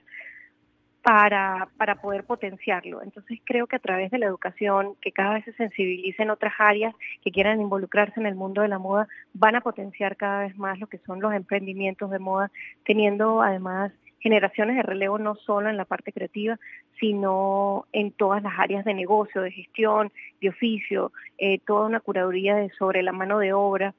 para, 1.02 1.68
para 1.76 2.00
poder 2.00 2.24
potenciarlo. 2.24 3.02
Entonces 3.02 3.38
creo 3.44 3.66
que 3.66 3.76
a 3.76 3.80
través 3.80 4.10
de 4.10 4.18
la 4.18 4.26
educación, 4.26 4.94
que 5.00 5.12
cada 5.12 5.34
vez 5.34 5.44
se 5.44 5.52
sensibilicen 5.54 6.30
otras 6.30 6.52
áreas 6.58 6.94
que 7.22 7.30
quieran 7.30 7.60
involucrarse 7.60 8.20
en 8.20 8.26
el 8.26 8.34
mundo 8.34 8.62
de 8.62 8.68
la 8.68 8.78
moda, 8.78 9.08
van 9.32 9.56
a 9.56 9.60
potenciar 9.60 10.16
cada 10.16 10.40
vez 10.42 10.56
más 10.58 10.78
lo 10.78 10.88
que 10.88 10.98
son 10.98 11.20
los 11.20 11.32
emprendimientos 11.32 12.10
de 12.10 12.18
moda, 12.18 12.50
teniendo 12.84 13.42
además 13.42 13.92
generaciones 14.20 14.76
de 14.76 14.82
relevo 14.82 15.18
no 15.18 15.34
solo 15.34 15.68
en 15.68 15.76
la 15.76 15.84
parte 15.84 16.12
creativa, 16.12 16.58
sino 16.98 17.86
en 17.92 18.12
todas 18.12 18.42
las 18.42 18.58
áreas 18.58 18.84
de 18.84 18.94
negocio, 18.94 19.42
de 19.42 19.50
gestión, 19.50 20.12
de 20.40 20.50
oficio, 20.50 21.12
eh, 21.38 21.58
toda 21.66 21.86
una 21.86 22.00
curaduría 22.00 22.56
de, 22.56 22.70
sobre 22.70 23.02
la 23.02 23.12
mano 23.12 23.38
de 23.38 23.52
obra. 23.52 23.94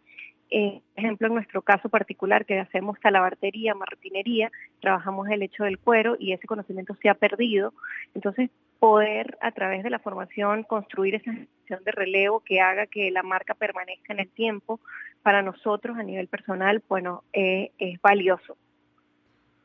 Eh, 0.54 0.82
ejemplo, 0.96 1.28
en 1.28 1.36
nuestro 1.36 1.62
caso 1.62 1.88
particular, 1.90 2.46
que 2.46 2.60
hacemos 2.60 3.00
talabartería, 3.00 3.74
marroquinería, 3.74 4.52
trabajamos 4.82 5.30
el 5.30 5.44
hecho 5.44 5.64
del 5.64 5.80
cuero 5.80 6.18
y 6.20 6.34
ese 6.34 6.46
conocimiento 6.46 6.94
se 7.02 7.10
ha 7.10 7.14
perdido. 7.14 7.74
Entonces, 8.14 8.50
poder 8.80 9.38
a 9.42 9.52
través 9.52 9.84
de 9.84 9.90
la 9.90 10.00
formación 10.00 10.64
construir 10.64 11.16
esa 11.16 11.32
gestión 11.32 11.84
de 11.84 11.92
relevo 11.92 12.42
que 12.42 12.60
haga 12.60 12.86
que 12.88 13.12
la 13.12 13.24
marca 13.24 13.54
permanezca 13.54 14.14
en 14.14 14.20
el 14.20 14.30
tiempo, 14.30 14.80
para 15.24 15.42
nosotros 15.42 15.98
a 15.98 16.04
nivel 16.04 16.28
personal, 16.28 16.82
bueno, 16.90 17.24
eh, 17.32 17.72
es 17.78 18.02
valioso. 18.02 18.58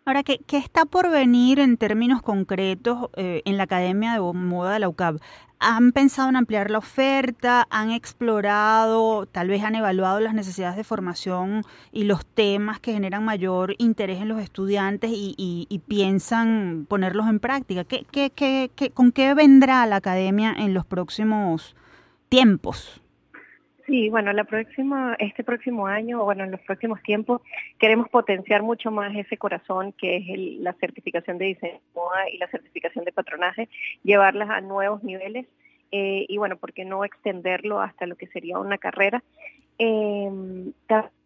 Ahora, 0.09 0.23
¿qué, 0.23 0.39
¿qué, 0.47 0.57
está 0.59 0.85
por 0.85 1.11
venir 1.11 1.59
en 1.59 1.77
términos 1.77 2.23
concretos 2.23 3.11
eh, 3.17 3.43
en 3.45 3.57
la 3.57 3.65
Academia 3.65 4.13
de 4.13 4.21
Moda 4.21 4.75
de 4.75 4.79
la 4.79 4.89
UCAP? 4.89 5.17
¿Han 5.59 5.91
pensado 5.91 6.29
en 6.29 6.37
ampliar 6.37 6.71
la 6.71 6.79
oferta? 6.79 7.67
¿Han 7.71 7.91
explorado, 7.91 9.27
tal 9.27 9.49
vez 9.49 9.65
han 9.65 9.75
evaluado 9.75 10.21
las 10.21 10.33
necesidades 10.33 10.77
de 10.77 10.85
formación 10.85 11.63
y 11.91 12.05
los 12.05 12.25
temas 12.25 12.79
que 12.79 12.93
generan 12.93 13.25
mayor 13.25 13.75
interés 13.79 14.23
en 14.23 14.29
los 14.29 14.41
estudiantes 14.41 15.11
y, 15.11 15.35
y, 15.37 15.67
y 15.69 15.81
piensan 15.81 16.87
ponerlos 16.89 17.27
en 17.27 17.41
práctica? 17.41 17.83
¿Qué, 17.83 18.07
qué, 18.09 18.31
qué, 18.31 18.91
¿Con 18.95 19.11
qué 19.11 19.35
vendrá 19.35 19.85
la 19.87 19.97
Academia 19.97 20.55
en 20.57 20.73
los 20.73 20.87
próximos 20.87 21.75
tiempos? 22.29 23.03
Sí, 23.87 24.09
bueno, 24.09 24.33
la 24.33 24.43
próxima, 24.43 25.15
este 25.21 25.45
próximo 25.45 25.87
año, 25.87 26.21
o 26.21 26.25
bueno, 26.25 26.43
en 26.43 26.51
los 26.51 26.61
próximos 26.63 27.01
tiempos, 27.03 27.41
queremos 27.79 28.09
potenciar 28.09 28.63
mucho 28.63 28.91
más 28.91 29.15
ese 29.15 29.37
corazón 29.37 29.93
que 29.93 30.17
es 30.17 30.59
la 30.61 30.73
certificación 30.75 31.39
de 31.39 31.47
diseño 31.47 31.81
y 32.33 32.39
la 32.39 32.49
certificación 32.49 33.05
de 33.05 33.13
patronaje, 33.13 33.69
llevarlas 34.03 34.51
a 34.51 34.61
nuevos 34.61 35.05
niveles 35.05 35.47
eh, 35.93 36.27
y 36.29 36.37
bueno, 36.37 36.57
¿por 36.57 36.73
qué 36.73 36.85
no 36.85 37.05
extenderlo 37.05 37.81
hasta 37.81 38.07
lo 38.07 38.17
que 38.17 38.27
sería 38.27 38.59
una 38.59 38.77
carrera? 38.77 39.23
Eh, 39.79 40.31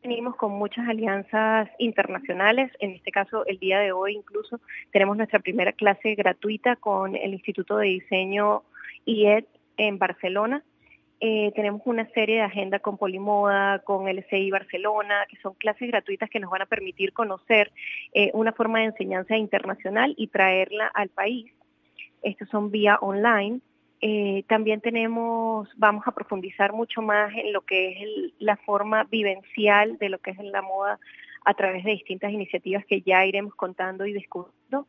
venimos 0.03 0.37
con 0.37 0.53
muchas 0.53 0.87
alianzas 0.87 1.71
internacionales, 1.79 2.71
en 2.81 2.91
este 2.91 3.11
caso 3.11 3.47
el 3.47 3.59
día 3.59 3.79
de 3.79 3.93
hoy 3.93 4.17
incluso 4.17 4.61
tenemos 4.93 5.17
nuestra 5.17 5.39
primera 5.39 5.73
clase 5.73 6.15
gratuita 6.15 6.77
con 6.77 7.17
el 7.17 7.33
Instituto 7.33 7.79
de 7.79 7.87
Diseño 7.87 8.65
IED 9.07 9.45
en 9.79 9.99
Barcelona, 9.99 10.63
eh, 11.23 11.53
tenemos 11.55 11.83
una 11.85 12.09
serie 12.13 12.37
de 12.37 12.43
agenda 12.43 12.79
con 12.79 12.97
Polimoda, 12.97 13.81
con 13.81 14.09
el 14.09 14.25
SI 14.31 14.51
Barcelona, 14.51 15.27
que 15.29 15.37
son 15.43 15.53
clases 15.55 15.89
gratuitas 15.89 16.31
que 16.31 16.41
nos 16.41 16.51
van 16.51 16.63
a 16.63 16.67
permitir 16.67 17.13
conocer 17.13 17.71
eh, 18.15 18.31
una 18.33 18.53
forma 18.53 18.79
de 18.79 18.87
enseñanza 18.87 19.37
internacional 19.37 20.15
y 20.17 20.29
traerla 20.29 20.87
al 20.87 21.11
país. 21.11 21.53
Estos 22.23 22.49
son 22.49 22.71
vía 22.71 22.97
online. 23.03 23.61
Eh, 24.01 24.45
también 24.49 24.81
tenemos, 24.81 25.69
vamos 25.77 26.05
a 26.07 26.13
profundizar 26.13 26.73
mucho 26.73 27.03
más 27.03 27.35
en 27.37 27.53
lo 27.53 27.61
que 27.61 27.91
es 27.91 28.33
la 28.39 28.57
forma 28.57 29.05
vivencial 29.05 29.99
de 29.99 30.09
lo 30.09 30.19
que 30.19 30.31
es 30.31 30.39
la 30.39 30.63
moda 30.63 30.99
a 31.45 31.53
través 31.53 31.85
de 31.85 31.91
distintas 31.93 32.33
iniciativas 32.33 32.87
que 32.87 33.03
ya 33.03 33.27
iremos 33.27 33.55
contando 33.55 34.07
y 34.07 34.15
descubriendo. 34.15 34.87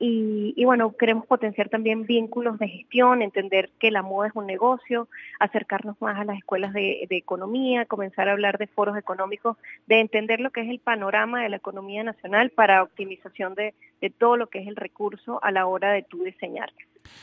Y, 0.00 0.64
bueno, 0.64 0.96
queremos 0.96 1.26
potenciar 1.26 1.68
también 1.68 2.06
vínculos 2.06 2.56
de 2.60 2.68
gestión, 2.68 3.20
entender 3.20 3.70
que 3.80 3.90
la 3.90 4.02
moda 4.02 4.28
es 4.28 4.36
un 4.36 4.46
negocio, 4.46 5.08
acercarnos 5.40 6.00
más 6.00 6.16
a 6.20 6.24
las 6.24 6.38
escuelas 6.38 6.72
de, 6.72 7.08
economía, 7.10 7.84
comenzar 7.84 8.28
a 8.28 8.32
hablar 8.32 8.58
de 8.58 8.68
foros 8.68 8.96
económicos, 8.96 9.56
de 9.88 9.98
entender 9.98 10.38
lo 10.38 10.50
que 10.50 10.60
es 10.60 10.68
el 10.68 10.78
panorama 10.78 11.42
de 11.42 11.48
la 11.48 11.56
economía 11.56 12.04
nacional 12.04 12.50
para 12.50 12.84
optimización 12.84 13.56
de, 13.56 13.74
de 14.00 14.10
todo 14.10 14.36
lo 14.36 14.46
que 14.46 14.60
es 14.60 14.68
el 14.68 14.76
recurso 14.76 15.42
a 15.42 15.50
la 15.50 15.66
hora 15.66 15.90
de 15.90 16.04
tú 16.04 16.22
diseñar. 16.22 16.72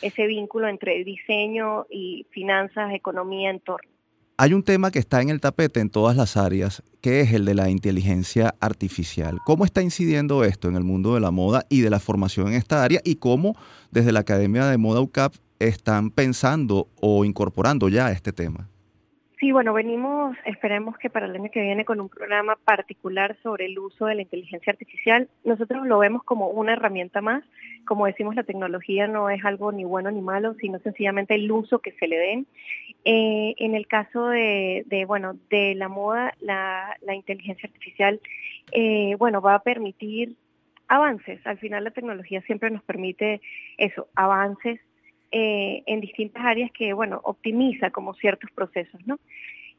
Ese 0.02 0.28
vínculo 0.28 0.68
entre 0.68 1.02
diseño 1.06 1.86
y 1.90 2.26
finanzas, 2.32 2.94
economía, 2.94 3.52
entorno. 3.52 3.94
Hay 4.38 4.54
un 4.54 4.63
tema 4.63 4.91
que 4.91 5.00
está 5.00 5.21
en 5.21 5.30
el 5.30 5.39
tapete 5.39 5.80
en 5.80 5.89
todas 5.89 6.17
las 6.17 6.36
áreas, 6.36 6.84
que 7.02 7.21
es 7.21 7.32
el 7.32 7.45
de 7.45 7.54
la 7.54 7.69
inteligencia 7.69 8.54
artificial. 8.60 9.39
¿Cómo 9.45 9.63
está 9.63 9.82
incidiendo 9.82 10.43
esto 10.43 10.67
en 10.67 10.76
el 10.76 10.84
mundo 10.84 11.13
de 11.13 11.21
la 11.21 11.32
moda 11.32 11.63
y 11.69 11.80
de 11.80 11.89
la 11.89 12.02
formación 12.02 12.50
en 12.50 12.56
esta 12.56 12.84
área? 12.84 13.00
Y 13.06 13.15
cómo 13.15 13.56
desde 13.91 14.12
la 14.12 14.19
Academia 14.19 14.65
de 14.65 14.78
Moda 14.78 15.00
UCAP 15.00 15.36
están 15.60 16.12
pensando 16.12 16.89
o 17.00 17.24
incorporando 17.24 17.88
ya 17.88 18.12
este 18.12 18.34
tema. 18.34 18.67
Sí, 19.39 19.52
bueno, 19.52 19.74
venimos, 19.74 20.36
esperemos 20.45 20.98
que 20.98 21.10
para 21.10 21.28
el 21.28 21.36
año 21.36 21.52
que 21.52 21.62
viene 21.62 21.86
con 21.86 22.02
un 22.02 22.10
programa 22.10 22.56
particular 22.56 23.38
sobre 23.43 23.65
el 23.65 23.78
uso 23.78 24.06
de 24.06 24.15
la 24.15 24.21
inteligencia 24.21 24.71
artificial. 24.71 25.30
Nosotros 25.43 25.86
lo 25.86 26.00
vemos 26.00 26.24
como 26.24 26.50
una 26.50 26.74
herramienta 26.74 27.21
más. 27.21 27.43
Como 27.86 28.06
decimos, 28.06 28.36
la 28.36 28.43
tecnología 28.43 29.08
no 29.08 29.30
es 29.30 29.43
algo 29.45 29.71
ni 29.71 29.84
bueno 29.84 30.10
ni 30.10 30.21
malo, 30.21 30.56
sino 30.60 30.80
sencillamente 30.80 31.36
el 31.36 31.52
uso 31.52 31.80
que 31.80 31.91
se 31.93 32.08
le 32.08 32.17
den. 32.17 32.48
Eh, 33.08 33.54
en 33.60 33.76
el 33.76 33.86
caso 33.86 34.30
de, 34.30 35.06
bueno, 35.08 35.38
de 35.52 35.76
la 35.76 35.88
moda, 35.88 36.34
la, 36.41 36.98
inteligencia 37.13 37.68
artificial, 37.68 38.20
eh, 38.72 39.15
bueno, 39.20 39.41
va 39.41 39.56
a 39.56 39.63
permitir 39.63 40.36
avances. 40.88 41.39
Al 41.46 41.60
final 41.60 41.84
la 41.84 41.91
tecnología 41.91 42.41
siempre 42.41 42.72
nos 42.72 42.84
permite 42.84 43.41
eso, 43.78 44.08
avances 44.15 44.80
eh, 45.32 45.84
en 45.86 46.02
distintas 46.02 46.44
áreas 46.46 46.72
que, 46.72 46.94
bueno, 46.94 47.22
optimiza 47.24 47.91
como 47.91 48.15
ciertos 48.15 48.50
procesos, 48.52 49.00
¿no? 49.06 49.20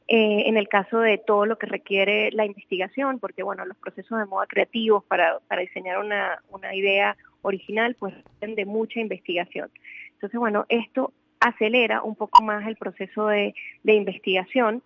Eh, 0.09 0.45
en 0.47 0.57
el 0.57 0.69
caso 0.69 1.01
de 1.01 1.19
todo 1.19 1.47
lo 1.47 1.59
que 1.59 1.67
requiere 1.67 2.31
la 2.31 2.47
investigación, 2.47 3.19
porque, 3.19 3.43
bueno, 3.43 3.65
los 3.65 3.77
procesos 3.77 4.21
de 4.21 4.27
moda 4.27 4.47
creativos 4.47 5.03
para, 5.05 5.41
para 5.49 5.62
diseñar 5.62 5.99
una, 5.99 6.43
una 6.51 6.77
idea 6.77 7.17
original, 7.43 7.97
pues 7.99 8.15
requieren 8.15 8.55
de 8.55 8.67
mucha 8.67 9.01
investigación. 9.01 9.69
Entonces, 10.12 10.39
bueno, 10.39 10.65
esto 10.69 11.12
acelera 11.40 12.03
un 12.03 12.14
poco 12.14 12.42
más 12.42 12.66
el 12.66 12.77
proceso 12.77 13.29
de, 13.29 13.55
de 13.83 13.94
investigación. 13.94 14.83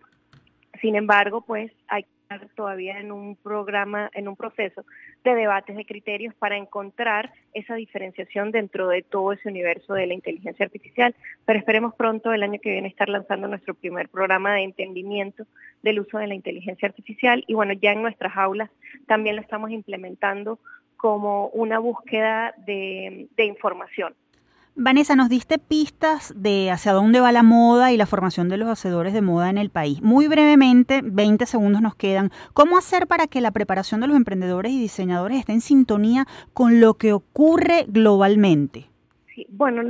Sin 0.81 0.97
embargo, 0.97 1.43
pues 1.43 1.73
hay 1.89 2.07
todavía 2.55 3.01
en 3.01 3.11
un 3.11 3.37
programa, 3.37 4.11
en 4.15 4.29
un 4.29 4.37
proceso 4.37 4.85
de 5.25 5.35
debates 5.35 5.77
de 5.77 5.85
criterios 5.85 6.35
para 6.35 6.57
encontrar 6.57 7.33
esa 7.53 7.75
diferenciación 7.75 8.53
dentro 8.53 8.89
de 8.89 9.03
todo 9.03 9.33
ese 9.33 9.49
universo 9.49 9.95
de 9.95 10.07
la 10.07 10.15
inteligencia 10.15 10.65
artificial. 10.65 11.15
Pero 11.45 11.59
esperemos 11.59 11.95
pronto 11.95 12.33
el 12.33 12.43
año 12.43 12.61
que 12.61 12.71
viene 12.71 12.89
estar 12.89 13.09
lanzando 13.09 13.49
nuestro 13.49 13.75
primer 13.75 14.09
programa 14.09 14.55
de 14.55 14.63
entendimiento 14.63 15.45
del 15.83 16.01
uso 16.01 16.19
de 16.19 16.29
la 16.29 16.35
inteligencia 16.35 16.89
artificial 16.89 17.45
y 17.47 17.55
bueno, 17.55 17.73
ya 17.73 17.93
en 17.93 18.03
nuestras 18.03 18.37
aulas 18.37 18.71
también 19.07 19.37
lo 19.37 19.43
estamos 19.43 19.71
implementando 19.71 20.59
como 20.97 21.49
una 21.49 21.79
búsqueda 21.79 22.55
de, 22.59 23.29
de 23.37 23.45
información. 23.45 24.15
Vanessa, 24.77 25.17
nos 25.17 25.29
diste 25.29 25.59
pistas 25.59 26.33
de 26.37 26.71
hacia 26.71 26.93
dónde 26.93 27.21
va 27.21 27.33
la 27.33 27.43
moda 27.43 27.93
y 27.93 27.97
la 27.97 28.07
formación 28.07 28.49
de 28.49 28.57
los 28.57 28.69
hacedores 28.69 29.13
de 29.13 29.21
moda 29.21 29.51
en 29.51 29.59
el 29.59 29.69
país. 29.69 30.01
Muy 30.01 30.29
brevemente, 30.29 31.01
20 31.05 31.45
segundos 31.45 31.83
nos 31.83 31.97
quedan. 31.97 32.31
¿Cómo 32.55 32.79
hacer 32.79 33.07
para 33.07 33.27
que 33.27 33.41
la 33.41 33.51
preparación 33.51 34.01
de 34.01 34.07
los 34.07 34.17
emprendedores 34.17 34.73
y 34.73 34.81
diseñadores 34.81 35.39
esté 35.41 35.53
en 35.53 35.61
sintonía 35.61 36.25
con 36.55 36.81
lo 36.81 36.95
que 36.95 37.13
ocurre 37.13 37.85
globalmente? 37.89 38.87
Sí, 39.35 39.47
bueno, 39.51 39.83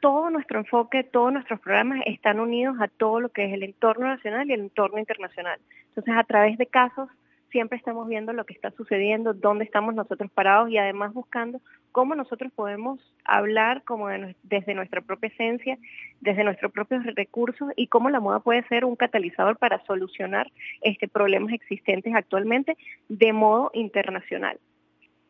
todo 0.00 0.30
nuestro 0.30 0.60
enfoque, 0.60 1.04
todos 1.04 1.32
nuestros 1.32 1.58
programas 1.60 2.00
están 2.06 2.38
unidos 2.38 2.76
a 2.80 2.88
todo 2.88 3.20
lo 3.20 3.30
que 3.30 3.46
es 3.46 3.52
el 3.52 3.62
entorno 3.62 4.06
nacional 4.06 4.48
y 4.48 4.52
el 4.52 4.60
entorno 4.60 4.98
internacional. 4.98 5.58
Entonces, 5.88 6.14
a 6.16 6.24
través 6.24 6.58
de 6.58 6.66
casos 6.66 7.08
siempre 7.50 7.78
estamos 7.78 8.06
viendo 8.06 8.32
lo 8.32 8.44
que 8.44 8.52
está 8.52 8.70
sucediendo, 8.72 9.32
dónde 9.32 9.64
estamos 9.64 9.94
nosotros 9.94 10.30
parados 10.30 10.70
y 10.70 10.78
además 10.78 11.14
buscando 11.14 11.60
cómo 11.98 12.14
nosotros 12.14 12.52
podemos 12.54 13.00
hablar 13.24 13.82
como 13.82 14.06
desde 14.44 14.72
nuestra 14.72 15.00
propia 15.00 15.30
esencia, 15.30 15.76
desde 16.20 16.44
nuestros 16.44 16.70
propios 16.70 17.04
recursos 17.16 17.72
y 17.74 17.88
cómo 17.88 18.08
la 18.08 18.20
moda 18.20 18.38
puede 18.38 18.62
ser 18.68 18.84
un 18.84 18.94
catalizador 18.94 19.56
para 19.56 19.84
solucionar 19.84 20.48
este 20.80 21.08
problemas 21.08 21.52
existentes 21.52 22.14
actualmente 22.14 22.76
de 23.08 23.32
modo 23.32 23.72
internacional. 23.74 24.60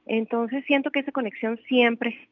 Entonces 0.04 0.62
siento 0.66 0.90
que 0.90 1.00
esa 1.00 1.10
conexión 1.10 1.58
siempre 1.68 2.28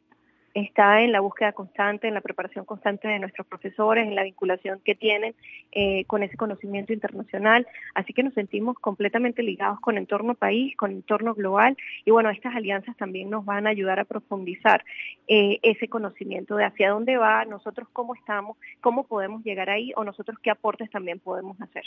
está 0.57 1.03
en 1.03 1.13
la 1.13 1.21
búsqueda 1.21 1.53
constante, 1.53 2.09
en 2.09 2.15
la 2.15 2.23
preparación 2.23 2.65
constante 2.65 3.09
de 3.09 3.19
nuestros 3.19 3.47
profesores, 3.47 4.07
en 4.07 4.15
la 4.15 4.23
vinculación 4.23 4.81
que 4.83 4.95
tienen 4.95 5.35
eh, 5.73 6.05
con 6.07 6.23
ese 6.23 6.37
conocimiento 6.37 6.95
internacional. 6.95 7.67
Así 7.95 8.15
que 8.15 8.23
nos 8.23 8.33
sentimos 8.33 8.79
completamente 8.79 9.43
ligados 9.43 9.81
con 9.81 9.99
entorno 9.99 10.35
país, 10.35 10.75
con 10.77 10.93
entorno 10.93 11.35
global 11.35 11.77
y 12.07 12.11
bueno, 12.11 12.31
estas 12.31 12.57
alianzas 12.57 12.97
también 12.97 13.29
nos 13.29 13.45
van 13.45 13.67
a 13.67 13.71
ayudar 13.71 14.01
a 14.01 14.05
profundizar 14.05 14.83
eh, 15.29 15.59
ese 15.63 15.89
conocimiento 15.89 16.57
de 16.57 16.65
hacia 16.65 16.91
dónde 16.91 17.19
va, 17.19 17.45
nosotros 17.45 17.87
cómo 17.93 18.15
estamos, 18.15 18.57
cómo 18.81 19.05
podemos 19.05 19.45
llegar 19.45 19.69
ahí 19.69 19.93
o 19.95 20.05
nosotros 20.05 20.39
qué 20.43 20.51
aportes 20.51 20.91
también 20.91 21.19
podemos 21.19 21.61
hacer. 21.61 21.85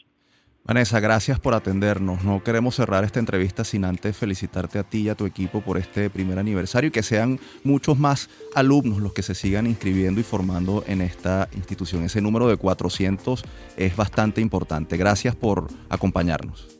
Vanessa, 0.64 1.00
gracias 1.00 1.40
por 1.40 1.56
atendernos. 1.56 2.24
No 2.24 2.44
queremos 2.44 2.76
cerrar 2.76 3.04
esta 3.04 3.20
entrevista 3.20 3.64
sin 3.64 3.86
antes 3.86 4.16
felicitarte 4.16 4.78
a 4.78 4.84
ti 4.84 5.00
y 5.00 5.10
a 5.10 5.16
tu 5.16 5.26
equipo 5.26 5.62
por 5.62 5.78
este 5.78 6.12
primer 6.12 6.38
aniversario 6.38 6.90
y 6.90 6.92
que 6.92 7.02
sean 7.02 7.40
muchos 7.64 7.98
más 7.98 8.30
alumnos 8.60 9.00
los 9.00 9.14
que 9.14 9.24
se 9.24 9.36
sigan 9.36 9.66
inscribiendo 9.66 10.20
y 10.20 10.24
formando 10.24 10.84
en 10.88 11.02
esta 11.02 11.50
institución. 11.56 12.04
Ese 12.04 12.22
número 12.22 12.48
de 12.48 12.58
400 12.58 13.44
es 13.78 13.96
bastante 13.96 14.42
importante. 14.42 14.98
Gracias 14.98 15.36
por 15.36 15.68
acompañarnos. 15.90 16.78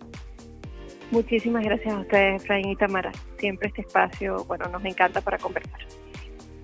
Muchísimas 1.12 1.64
gracias 1.64 1.94
a 1.94 2.00
ustedes, 2.00 2.44
Efraín 2.44 2.70
y 2.70 2.76
Tamara. 2.76 3.12
Siempre 3.40 3.70
este 3.70 3.82
espacio, 3.82 4.46
bueno, 4.46 4.70
nos 4.70 4.86
encanta 4.86 5.22
para 5.22 5.40
conversar. 5.40 5.80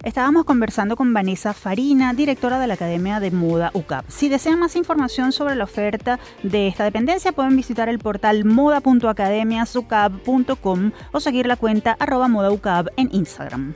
Estábamos 0.06 0.46
conversando 0.46 0.96
con 0.96 1.14
Vanessa 1.16 1.54
Farina, 1.54 2.14
directora 2.14 2.60
de 2.60 2.68
la 2.68 2.76
Academia 2.76 3.20
de 3.20 3.32
Moda 3.32 3.72
UCAP. 3.74 4.06
Si 4.08 4.30
desean 4.30 4.60
más 4.60 4.76
información 4.76 5.32
sobre 5.32 5.56
la 5.56 5.64
oferta 5.64 6.20
de 6.44 6.68
esta 6.68 6.84
dependencia, 6.84 7.32
pueden 7.32 7.56
visitar 7.56 7.90
el 7.90 7.98
portal 7.98 8.46
moda.academiasucap.com 8.46 10.92
o 11.12 11.20
seguir 11.20 11.48
la 11.48 11.56
cuenta 11.56 11.98
arroba 12.00 12.28
modaucap 12.28 12.90
en 12.98 13.10
Instagram. 13.14 13.74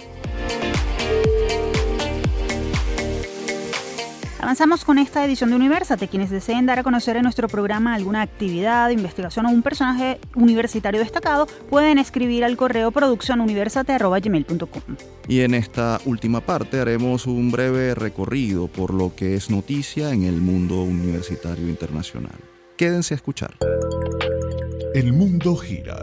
Avanzamos 4.42 4.86
con 4.86 5.00
esta 5.00 5.26
edición 5.26 5.50
de 5.50 5.58
Universate. 5.58 6.08
Quienes 6.08 6.30
deseen 6.30 6.66
dar 6.66 6.80
a 6.80 6.84
conocer 6.84 7.18
en 7.18 7.24
nuestro 7.24 7.50
programa 7.50 7.94
alguna 7.94 8.22
actividad, 8.22 8.90
investigación 8.90 9.46
o 9.46 9.50
un 9.50 9.62
personaje 9.62 10.18
universitario 10.34 11.02
destacado, 11.02 11.46
pueden 11.70 11.98
escribir 11.98 12.46
al 12.46 12.56
correo 12.56 12.92
produccionuniversate.gmail.com. 12.92 14.96
Y 15.28 15.42
en 15.42 15.56
esta 15.56 16.00
última 16.06 16.40
parte 16.40 16.80
haremos 16.80 17.28
un 17.28 17.52
breve 17.52 17.94
recorrido 17.96 18.68
por 18.68 18.94
lo 18.94 19.14
que 19.14 19.36
es 19.36 19.50
noticia 19.50 20.12
en 20.12 20.24
el 20.24 20.40
mundo 20.40 20.84
universitario 20.84 21.68
internacional. 21.68 22.40
Quédense 22.78 23.16
a 23.16 23.18
escuchar. 23.18 23.58
El 24.94 25.12
mundo 25.12 25.58
gira 25.58 25.98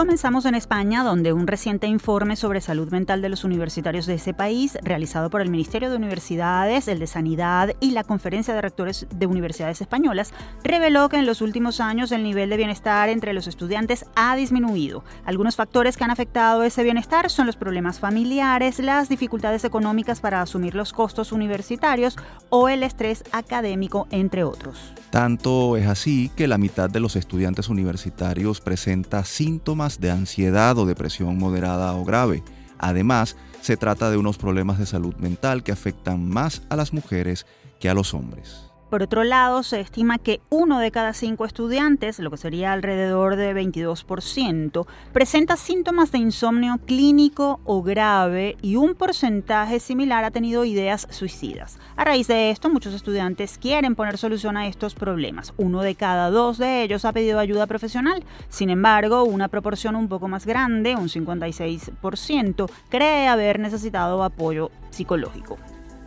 Comenzamos 0.00 0.46
en 0.46 0.54
España, 0.54 1.04
donde 1.04 1.34
un 1.34 1.46
reciente 1.46 1.86
informe 1.86 2.34
sobre 2.34 2.62
salud 2.62 2.90
mental 2.90 3.20
de 3.20 3.28
los 3.28 3.44
universitarios 3.44 4.06
de 4.06 4.14
ese 4.14 4.32
país, 4.32 4.78
realizado 4.82 5.28
por 5.28 5.42
el 5.42 5.50
Ministerio 5.50 5.90
de 5.90 5.96
Universidades, 5.96 6.88
el 6.88 6.98
de 6.98 7.06
Sanidad 7.06 7.76
y 7.80 7.90
la 7.90 8.02
Conferencia 8.02 8.54
de 8.54 8.62
Rectores 8.62 9.06
de 9.14 9.26
Universidades 9.26 9.82
Españolas, 9.82 10.32
reveló 10.64 11.10
que 11.10 11.18
en 11.18 11.26
los 11.26 11.42
últimos 11.42 11.80
años 11.80 12.12
el 12.12 12.22
nivel 12.22 12.48
de 12.48 12.56
bienestar 12.56 13.10
entre 13.10 13.34
los 13.34 13.46
estudiantes 13.46 14.06
ha 14.16 14.34
disminuido. 14.36 15.04
Algunos 15.26 15.56
factores 15.56 15.98
que 15.98 16.04
han 16.04 16.10
afectado 16.10 16.62
ese 16.62 16.82
bienestar 16.82 17.28
son 17.28 17.44
los 17.44 17.56
problemas 17.56 18.00
familiares, 18.00 18.78
las 18.78 19.10
dificultades 19.10 19.64
económicas 19.64 20.22
para 20.22 20.40
asumir 20.40 20.76
los 20.76 20.94
costos 20.94 21.30
universitarios 21.30 22.16
o 22.48 22.70
el 22.70 22.84
estrés 22.84 23.22
académico, 23.32 24.08
entre 24.10 24.44
otros. 24.44 24.94
Tanto 25.10 25.76
es 25.76 25.88
así 25.88 26.30
que 26.36 26.46
la 26.46 26.56
mitad 26.56 26.88
de 26.88 27.00
los 27.00 27.16
estudiantes 27.16 27.68
universitarios 27.68 28.60
presenta 28.60 29.24
síntomas 29.24 29.89
de 29.98 30.10
ansiedad 30.10 30.78
o 30.78 30.86
depresión 30.86 31.38
moderada 31.38 31.94
o 31.94 32.04
grave. 32.04 32.44
Además, 32.78 33.36
se 33.62 33.76
trata 33.76 34.10
de 34.10 34.16
unos 34.16 34.38
problemas 34.38 34.78
de 34.78 34.86
salud 34.86 35.14
mental 35.16 35.62
que 35.62 35.72
afectan 35.72 36.28
más 36.28 36.62
a 36.68 36.76
las 36.76 36.92
mujeres 36.92 37.46
que 37.80 37.88
a 37.88 37.94
los 37.94 38.14
hombres. 38.14 38.69
Por 38.90 39.04
otro 39.04 39.22
lado, 39.22 39.62
se 39.62 39.78
estima 39.78 40.18
que 40.18 40.40
uno 40.50 40.80
de 40.80 40.90
cada 40.90 41.12
cinco 41.12 41.44
estudiantes, 41.44 42.18
lo 42.18 42.28
que 42.28 42.36
sería 42.36 42.72
alrededor 42.72 43.36
de 43.36 43.54
22%, 43.54 44.84
presenta 45.12 45.56
síntomas 45.56 46.10
de 46.10 46.18
insomnio 46.18 46.76
clínico 46.84 47.60
o 47.64 47.84
grave 47.84 48.56
y 48.62 48.74
un 48.74 48.96
porcentaje 48.96 49.78
similar 49.78 50.24
ha 50.24 50.32
tenido 50.32 50.64
ideas 50.64 51.06
suicidas. 51.10 51.78
A 51.94 52.04
raíz 52.04 52.26
de 52.26 52.50
esto, 52.50 52.68
muchos 52.68 52.92
estudiantes 52.92 53.58
quieren 53.58 53.94
poner 53.94 54.18
solución 54.18 54.56
a 54.56 54.66
estos 54.66 54.96
problemas. 54.96 55.54
Uno 55.56 55.82
de 55.82 55.94
cada 55.94 56.28
dos 56.30 56.58
de 56.58 56.82
ellos 56.82 57.04
ha 57.04 57.12
pedido 57.12 57.38
ayuda 57.38 57.68
profesional. 57.68 58.24
Sin 58.48 58.70
embargo, 58.70 59.22
una 59.22 59.46
proporción 59.46 59.94
un 59.94 60.08
poco 60.08 60.26
más 60.26 60.46
grande, 60.46 60.96
un 60.96 61.08
56%, 61.08 62.68
cree 62.88 63.28
haber 63.28 63.60
necesitado 63.60 64.24
apoyo 64.24 64.72
psicológico. 64.90 65.58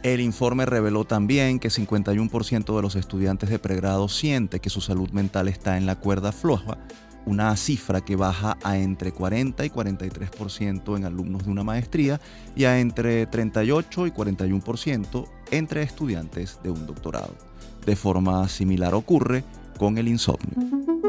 El 0.03 0.19
informe 0.19 0.65
reveló 0.65 1.05
también 1.05 1.59
que 1.59 1.69
51% 1.69 2.75
de 2.75 2.81
los 2.81 2.97
estudiantes 2.97 3.49
de 3.49 3.57
pregrado 3.57 4.09
siente 4.09 4.59
que 4.59 4.69
su 4.69 4.81
salud 4.81 5.09
mental 5.11 5.47
está 5.47 5.77
en 5.77 5.85
la 5.85 5.95
cuerda 5.95 6.33
floja, 6.33 6.77
una 7.25 7.55
cifra 7.55 8.01
que 8.01 8.17
baja 8.17 8.57
a 8.63 8.77
entre 8.77 9.13
40 9.13 9.65
y 9.65 9.69
43% 9.69 10.97
en 10.97 11.05
alumnos 11.05 11.45
de 11.45 11.51
una 11.51 11.63
maestría 11.63 12.19
y 12.53 12.65
a 12.65 12.81
entre 12.81 13.27
38 13.27 14.07
y 14.07 14.11
41% 14.11 15.25
entre 15.51 15.83
estudiantes 15.83 16.59
de 16.61 16.69
un 16.69 16.85
doctorado. 16.85 17.33
De 17.85 17.95
forma 17.95 18.49
similar 18.49 18.93
ocurre 18.93 19.45
con 19.79 19.97
el 19.97 20.09
insomnio. 20.09 21.02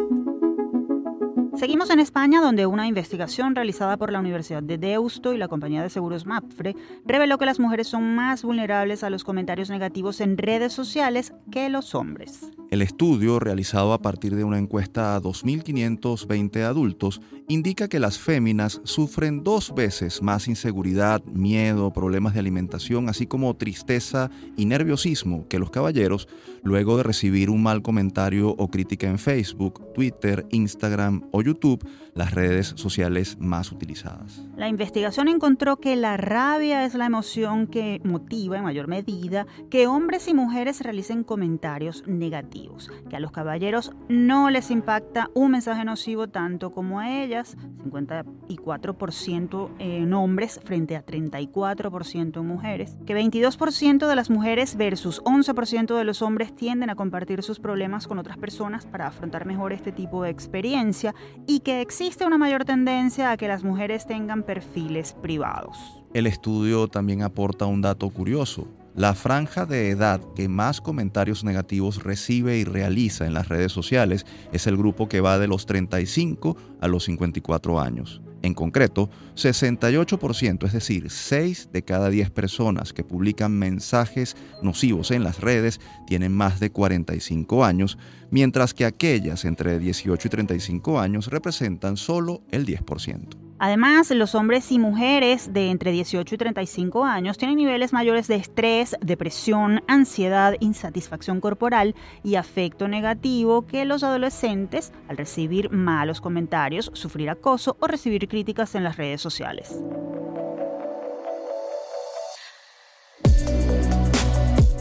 Seguimos 1.56 1.90
en 1.90 2.00
España, 2.00 2.40
donde 2.40 2.66
una 2.66 2.88
investigación 2.88 3.54
realizada 3.54 3.96
por 3.96 4.10
la 4.10 4.18
Universidad 4.18 4.62
de 4.62 4.76
Deusto 4.76 5.32
y 5.32 5.38
la 5.38 5.46
compañía 5.46 5.84
de 5.84 5.88
seguros 5.88 6.26
Mapfre 6.26 6.74
reveló 7.06 7.38
que 7.38 7.46
las 7.46 7.60
mujeres 7.60 7.86
son 7.86 8.16
más 8.16 8.42
vulnerables 8.42 9.04
a 9.04 9.10
los 9.10 9.22
comentarios 9.22 9.70
negativos 9.70 10.20
en 10.20 10.36
redes 10.36 10.72
sociales 10.72 11.32
que 11.52 11.68
los 11.68 11.94
hombres. 11.94 12.50
El 12.70 12.82
estudio, 12.82 13.38
realizado 13.38 13.92
a 13.92 14.02
partir 14.02 14.34
de 14.34 14.42
una 14.42 14.58
encuesta 14.58 15.14
a 15.14 15.22
2.520 15.22 16.62
adultos, 16.62 17.20
indica 17.46 17.88
que 17.88 18.00
las 18.00 18.18
féminas 18.18 18.80
sufren 18.82 19.44
dos 19.44 19.72
veces 19.76 20.22
más 20.22 20.48
inseguridad, 20.48 21.22
miedo, 21.24 21.92
problemas 21.92 22.34
de 22.34 22.40
alimentación, 22.40 23.08
así 23.08 23.26
como 23.26 23.54
tristeza 23.54 24.28
y 24.56 24.64
nerviosismo 24.66 25.46
que 25.46 25.60
los 25.60 25.70
caballeros 25.70 26.26
luego 26.64 26.96
de 26.96 27.04
recibir 27.04 27.50
un 27.50 27.62
mal 27.62 27.82
comentario 27.82 28.48
o 28.50 28.68
crítica 28.68 29.06
en 29.06 29.18
Facebook, 29.18 29.92
Twitter, 29.94 30.46
Instagram 30.50 31.22
o 31.30 31.42
YouTube, 31.42 31.86
las 32.14 32.32
redes 32.32 32.74
sociales 32.76 33.36
más 33.40 33.72
utilizadas. 33.72 34.44
La 34.56 34.68
investigación 34.68 35.28
encontró 35.28 35.76
que 35.78 35.96
la 35.96 36.16
rabia 36.16 36.84
es 36.84 36.94
la 36.94 37.06
emoción 37.06 37.66
que 37.66 38.00
motiva 38.04 38.56
en 38.56 38.64
mayor 38.64 38.86
medida 38.86 39.46
que 39.68 39.86
hombres 39.86 40.28
y 40.28 40.34
mujeres 40.34 40.80
realicen 40.80 41.24
comentarios 41.24 42.04
negativos, 42.06 42.90
que 43.10 43.16
a 43.16 43.20
los 43.20 43.32
caballeros 43.32 43.92
no 44.08 44.50
les 44.50 44.70
impacta 44.70 45.30
un 45.34 45.52
mensaje 45.52 45.84
nocivo 45.84 46.28
tanto 46.28 46.72
como 46.72 47.00
a 47.00 47.10
ellas, 47.22 47.56
54% 47.84 49.70
en 49.78 50.14
hombres 50.14 50.60
frente 50.64 50.96
a 50.96 51.04
34% 51.04 52.40
en 52.40 52.46
mujeres, 52.46 52.96
que 53.06 53.16
22% 53.16 54.06
de 54.06 54.16
las 54.16 54.30
mujeres 54.30 54.76
versus 54.76 55.22
11% 55.24 55.96
de 55.96 56.04
los 56.04 56.22
hombres 56.22 56.54
tienden 56.54 56.90
a 56.90 56.94
compartir 56.94 57.42
sus 57.42 57.58
problemas 57.58 58.06
con 58.06 58.18
otras 58.18 58.38
personas 58.38 58.86
para 58.86 59.08
afrontar 59.08 59.46
mejor 59.46 59.72
este 59.72 59.92
tipo 59.92 60.22
de 60.22 60.30
experiencia 60.30 61.14
y 61.46 61.60
que 61.60 61.80
existe 61.80 62.03
una 62.26 62.38
mayor 62.38 62.64
tendencia 62.64 63.30
a 63.30 63.36
que 63.36 63.48
las 63.48 63.64
mujeres 63.64 64.06
tengan 64.06 64.42
perfiles 64.42 65.14
privados. 65.14 66.04
El 66.12 66.26
estudio 66.26 66.86
también 66.86 67.22
aporta 67.22 67.66
un 67.66 67.80
dato 67.80 68.10
curioso. 68.10 68.68
La 68.94 69.14
franja 69.14 69.64
de 69.66 69.90
edad 69.90 70.20
que 70.36 70.48
más 70.48 70.80
comentarios 70.80 71.44
negativos 71.44 72.04
recibe 72.04 72.58
y 72.58 72.64
realiza 72.64 73.26
en 73.26 73.34
las 73.34 73.48
redes 73.48 73.72
sociales 73.72 74.26
es 74.52 74.66
el 74.66 74.76
grupo 74.76 75.08
que 75.08 75.20
va 75.20 75.38
de 75.38 75.48
los 75.48 75.66
35 75.66 76.56
a 76.80 76.88
los 76.88 77.04
54 77.04 77.80
años. 77.80 78.20
En 78.44 78.52
concreto, 78.52 79.08
68%, 79.36 80.66
es 80.66 80.72
decir, 80.74 81.08
6 81.08 81.70
de 81.72 81.82
cada 81.82 82.10
10 82.10 82.28
personas 82.28 82.92
que 82.92 83.02
publican 83.02 83.58
mensajes 83.58 84.36
nocivos 84.62 85.12
en 85.12 85.24
las 85.24 85.40
redes 85.40 85.80
tienen 86.06 86.34
más 86.34 86.60
de 86.60 86.70
45 86.70 87.64
años, 87.64 87.96
mientras 88.30 88.74
que 88.74 88.84
aquellas 88.84 89.46
entre 89.46 89.78
18 89.78 90.28
y 90.28 90.30
35 90.30 91.00
años 91.00 91.28
representan 91.28 91.96
solo 91.96 92.42
el 92.50 92.66
10%. 92.66 93.43
Además, 93.58 94.10
los 94.10 94.34
hombres 94.34 94.70
y 94.72 94.78
mujeres 94.78 95.52
de 95.52 95.70
entre 95.70 95.92
18 95.92 96.34
y 96.34 96.38
35 96.38 97.04
años 97.04 97.38
tienen 97.38 97.56
niveles 97.56 97.92
mayores 97.92 98.26
de 98.26 98.36
estrés, 98.36 98.96
depresión, 99.00 99.82
ansiedad, 99.86 100.54
insatisfacción 100.60 101.40
corporal 101.40 101.94
y 102.22 102.34
afecto 102.34 102.88
negativo 102.88 103.66
que 103.66 103.84
los 103.84 104.02
adolescentes 104.02 104.92
al 105.08 105.16
recibir 105.16 105.70
malos 105.70 106.20
comentarios, 106.20 106.90
sufrir 106.94 107.30
acoso 107.30 107.76
o 107.80 107.86
recibir 107.86 108.28
críticas 108.28 108.74
en 108.74 108.84
las 108.84 108.96
redes 108.96 109.20
sociales. 109.20 109.80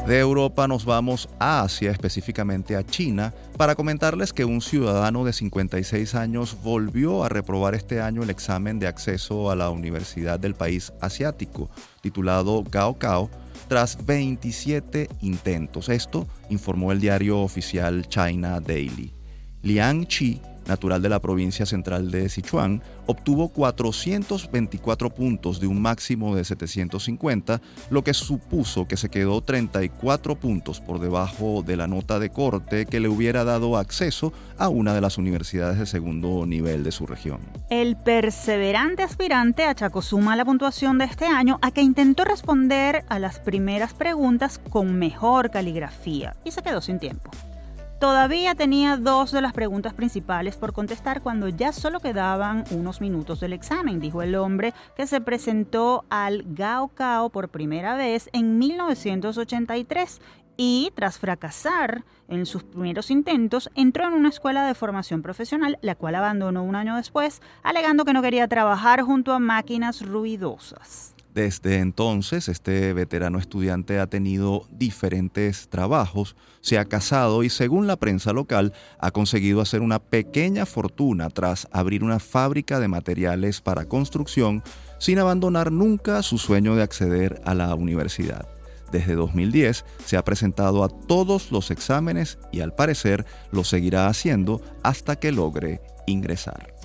De 0.07 0.19
Europa 0.19 0.67
nos 0.67 0.83
vamos 0.83 1.29
a 1.39 1.61
Asia, 1.61 1.89
específicamente 1.89 2.75
a 2.75 2.85
China, 2.85 3.33
para 3.55 3.73
comentarles 3.73 4.33
que 4.33 4.43
un 4.43 4.59
ciudadano 4.59 5.23
de 5.23 5.31
56 5.31 6.13
años 6.15 6.57
volvió 6.61 7.23
a 7.23 7.29
reprobar 7.29 7.73
este 7.73 8.01
año 8.01 8.21
el 8.21 8.29
examen 8.29 8.79
de 8.79 8.87
acceso 8.87 9.49
a 9.49 9.55
la 9.55 9.69
universidad 9.69 10.41
del 10.41 10.55
país 10.55 10.91
asiático, 10.99 11.69
titulado 12.01 12.65
Gaokao, 12.69 13.29
tras 13.69 14.05
27 14.05 15.07
intentos. 15.21 15.87
Esto 15.87 16.27
informó 16.49 16.91
el 16.91 16.99
diario 16.99 17.39
oficial 17.39 18.05
China 18.09 18.59
Daily. 18.59 19.13
Liang 19.61 20.05
Chi 20.05 20.41
natural 20.67 21.01
de 21.01 21.09
la 21.09 21.19
provincia 21.19 21.65
central 21.65 22.11
de 22.11 22.29
Sichuan, 22.29 22.81
obtuvo 23.05 23.49
424 23.49 25.09
puntos 25.09 25.59
de 25.59 25.67
un 25.67 25.81
máximo 25.81 26.35
de 26.35 26.43
750, 26.43 27.61
lo 27.89 28.03
que 28.03 28.13
supuso 28.13 28.87
que 28.87 28.97
se 28.97 29.09
quedó 29.09 29.41
34 29.41 30.35
puntos 30.35 30.79
por 30.79 30.99
debajo 30.99 31.63
de 31.65 31.77
la 31.77 31.87
nota 31.87 32.19
de 32.19 32.29
corte 32.29 32.85
que 32.85 32.99
le 32.99 33.09
hubiera 33.09 33.43
dado 33.43 33.77
acceso 33.77 34.33
a 34.57 34.69
una 34.69 34.93
de 34.93 35.01
las 35.01 35.17
universidades 35.17 35.79
de 35.79 35.85
segundo 35.85 36.45
nivel 36.45 36.83
de 36.83 36.91
su 36.91 37.05
región. 37.05 37.39
El 37.69 37.95
perseverante 37.95 39.03
aspirante 39.03 39.63
achacó 39.65 40.01
suma 40.01 40.35
la 40.35 40.45
puntuación 40.45 40.97
de 40.97 41.05
este 41.05 41.25
año 41.25 41.59
a 41.61 41.71
que 41.71 41.81
intentó 41.81 42.23
responder 42.23 43.03
a 43.09 43.19
las 43.19 43.39
primeras 43.39 43.93
preguntas 43.93 44.59
con 44.69 44.97
mejor 44.97 45.51
caligrafía 45.51 46.35
y 46.43 46.51
se 46.51 46.61
quedó 46.61 46.81
sin 46.81 46.99
tiempo. 46.99 47.31
Todavía 48.03 48.53
tenía 48.53 48.97
dos 48.97 49.31
de 49.31 49.39
las 49.39 49.53
preguntas 49.53 49.93
principales 49.93 50.57
por 50.57 50.73
contestar 50.73 51.21
cuando 51.21 51.47
ya 51.47 51.71
solo 51.71 52.01
quedaban 52.01 52.65
unos 52.71 52.99
minutos 52.99 53.39
del 53.39 53.53
examen, 53.53 54.01
dijo 54.01 54.21
el 54.21 54.35
hombre 54.35 54.73
que 54.97 55.07
se 55.07 55.21
presentó 55.21 56.03
al 56.09 56.43
Gao 56.47 56.89
Cao 56.89 57.29
por 57.29 57.47
primera 57.47 57.95
vez 57.95 58.29
en 58.33 58.59
1983 58.59 60.19
y 60.57 60.91
tras 60.95 61.17
fracasar 61.17 62.03
en 62.27 62.45
sus 62.45 62.65
primeros 62.65 63.09
intentos, 63.09 63.69
entró 63.73 64.05
en 64.05 64.15
una 64.15 64.27
escuela 64.27 64.67
de 64.67 64.75
formación 64.75 65.21
profesional, 65.21 65.79
la 65.81 65.95
cual 65.95 66.15
abandonó 66.15 66.61
un 66.61 66.75
año 66.75 66.97
después, 66.97 67.41
alegando 67.63 68.03
que 68.03 68.11
no 68.11 68.21
quería 68.21 68.49
trabajar 68.49 69.01
junto 69.03 69.31
a 69.31 69.39
máquinas 69.39 70.05
ruidosas. 70.05 71.12
Desde 71.33 71.79
entonces, 71.79 72.47
este 72.47 72.93
veterano 72.93 73.39
estudiante 73.39 73.99
ha 73.99 74.05
tenido 74.05 74.67
diferentes 74.69 75.67
trabajos, 75.67 76.35
se 76.61 76.77
ha 76.77 76.85
casado 76.85 77.41
y 77.41 77.49
según 77.49 77.87
la 77.87 77.95
prensa 77.95 78.33
local 78.33 78.71
ha 78.99 79.09
conseguido 79.09 79.59
hacer 79.59 79.81
una 79.81 79.97
pequeña 79.97 80.67
fortuna 80.67 81.31
tras 81.31 81.67
abrir 81.71 82.03
una 82.03 82.19
fábrica 82.19 82.79
de 82.79 82.87
materiales 82.87 83.61
para 83.61 83.85
construcción 83.85 84.61
sin 84.99 85.17
abandonar 85.17 85.71
nunca 85.71 86.21
su 86.21 86.37
sueño 86.37 86.75
de 86.75 86.83
acceder 86.83 87.41
a 87.45 87.55
la 87.55 87.73
universidad. 87.73 88.47
Desde 88.91 89.15
2010 89.15 89.85
se 90.05 90.17
ha 90.17 90.23
presentado 90.23 90.83
a 90.83 90.89
todos 90.89 91.51
los 91.51 91.71
exámenes 91.71 92.37
y 92.51 92.61
al 92.61 92.75
parecer 92.75 93.25
lo 93.51 93.63
seguirá 93.63 94.05
haciendo 94.05 94.61
hasta 94.83 95.15
que 95.15 95.31
logre 95.31 95.81
ingresar. 96.05 96.75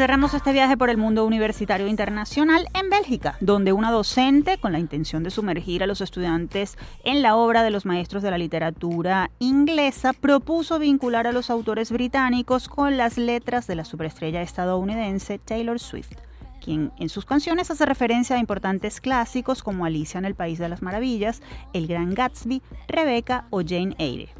Cerramos 0.00 0.32
este 0.32 0.54
viaje 0.54 0.78
por 0.78 0.88
el 0.88 0.96
mundo 0.96 1.26
universitario 1.26 1.86
internacional 1.86 2.66
en 2.72 2.88
Bélgica, 2.88 3.36
donde 3.40 3.74
una 3.74 3.90
docente, 3.90 4.56
con 4.56 4.72
la 4.72 4.78
intención 4.78 5.22
de 5.22 5.30
sumergir 5.30 5.82
a 5.82 5.86
los 5.86 6.00
estudiantes 6.00 6.78
en 7.04 7.20
la 7.20 7.36
obra 7.36 7.62
de 7.62 7.68
los 7.68 7.84
maestros 7.84 8.22
de 8.22 8.30
la 8.30 8.38
literatura 8.38 9.30
inglesa, 9.40 10.14
propuso 10.14 10.78
vincular 10.78 11.26
a 11.26 11.32
los 11.32 11.50
autores 11.50 11.92
británicos 11.92 12.66
con 12.66 12.96
las 12.96 13.18
letras 13.18 13.66
de 13.66 13.74
la 13.74 13.84
superestrella 13.84 14.40
estadounidense 14.40 15.38
Taylor 15.38 15.78
Swift 15.78 16.16
quien 16.62 16.92
en 16.98 17.10
sus 17.10 17.26
canciones 17.26 17.70
hace 17.70 17.84
referencia 17.84 18.36
a 18.36 18.38
importantes 18.38 19.02
clásicos 19.02 19.62
como 19.62 19.84
Alicia 19.84 20.16
en 20.16 20.24
el 20.24 20.34
País 20.34 20.58
de 20.58 20.68
las 20.70 20.80
Maravillas, 20.80 21.42
El 21.74 21.86
Gran 21.86 22.14
Gatsby, 22.14 22.62
Rebecca 22.86 23.46
o 23.50 23.60
Jane 23.60 23.94
Eyre. 23.98 24.39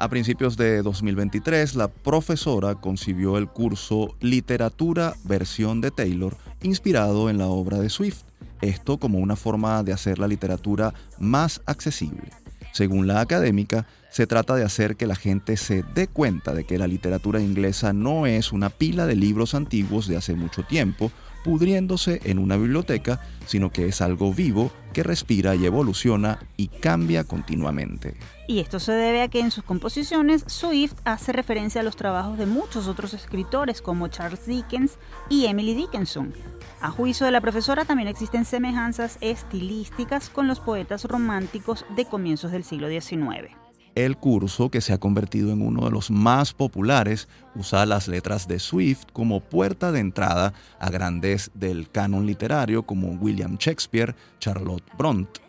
A 0.00 0.08
principios 0.08 0.56
de 0.56 0.80
2023, 0.80 1.74
la 1.74 1.88
profesora 1.88 2.74
concibió 2.74 3.36
el 3.36 3.48
curso 3.48 4.16
Literatura 4.20 5.12
versión 5.24 5.82
de 5.82 5.90
Taylor, 5.90 6.38
inspirado 6.62 7.28
en 7.28 7.36
la 7.36 7.48
obra 7.48 7.78
de 7.78 7.90
Swift, 7.90 8.22
esto 8.62 8.96
como 8.96 9.18
una 9.18 9.36
forma 9.36 9.82
de 9.82 9.92
hacer 9.92 10.18
la 10.18 10.26
literatura 10.26 10.94
más 11.18 11.60
accesible. 11.66 12.30
Según 12.72 13.08
la 13.08 13.20
académica, 13.20 13.86
se 14.10 14.26
trata 14.26 14.54
de 14.54 14.64
hacer 14.64 14.96
que 14.96 15.06
la 15.06 15.16
gente 15.16 15.58
se 15.58 15.82
dé 15.94 16.08
cuenta 16.08 16.54
de 16.54 16.64
que 16.64 16.78
la 16.78 16.86
literatura 16.86 17.42
inglesa 17.42 17.92
no 17.92 18.24
es 18.24 18.52
una 18.52 18.70
pila 18.70 19.04
de 19.04 19.16
libros 19.16 19.54
antiguos 19.54 20.08
de 20.08 20.16
hace 20.16 20.32
mucho 20.32 20.62
tiempo, 20.62 21.12
pudriéndose 21.44 22.22
en 22.24 22.38
una 22.38 22.56
biblioteca, 22.56 23.20
sino 23.46 23.70
que 23.70 23.86
es 23.86 24.00
algo 24.00 24.32
vivo 24.32 24.72
que 24.94 25.02
respira 25.02 25.54
y 25.56 25.66
evoluciona 25.66 26.38
y 26.56 26.68
cambia 26.68 27.24
continuamente. 27.24 28.14
Y 28.50 28.58
esto 28.58 28.80
se 28.80 28.90
debe 28.90 29.22
a 29.22 29.28
que 29.28 29.38
en 29.38 29.52
sus 29.52 29.62
composiciones 29.62 30.42
Swift 30.48 30.94
hace 31.04 31.30
referencia 31.30 31.82
a 31.82 31.84
los 31.84 31.94
trabajos 31.94 32.36
de 32.36 32.46
muchos 32.46 32.88
otros 32.88 33.14
escritores 33.14 33.80
como 33.80 34.08
Charles 34.08 34.44
Dickens 34.44 34.98
y 35.28 35.46
Emily 35.46 35.72
Dickinson. 35.72 36.34
A 36.80 36.90
juicio 36.90 37.26
de 37.26 37.30
la 37.30 37.40
profesora 37.40 37.84
también 37.84 38.08
existen 38.08 38.44
semejanzas 38.44 39.18
estilísticas 39.20 40.30
con 40.30 40.48
los 40.48 40.58
poetas 40.58 41.04
románticos 41.04 41.84
de 41.94 42.06
comienzos 42.06 42.50
del 42.50 42.64
siglo 42.64 42.88
XIX. 42.88 43.54
El 43.94 44.16
curso, 44.16 44.68
que 44.68 44.80
se 44.80 44.94
ha 44.94 44.98
convertido 44.98 45.52
en 45.52 45.62
uno 45.62 45.84
de 45.84 45.92
los 45.92 46.10
más 46.10 46.52
populares, 46.52 47.28
usa 47.54 47.86
las 47.86 48.08
letras 48.08 48.48
de 48.48 48.58
Swift 48.58 49.04
como 49.12 49.38
puerta 49.38 49.92
de 49.92 50.00
entrada 50.00 50.54
a 50.80 50.90
grandes 50.90 51.52
del 51.54 51.88
canon 51.88 52.26
literario 52.26 52.82
como 52.82 53.12
William 53.12 53.58
Shakespeare, 53.58 54.16
Charlotte 54.40 54.82
Bronte, 54.98 55.40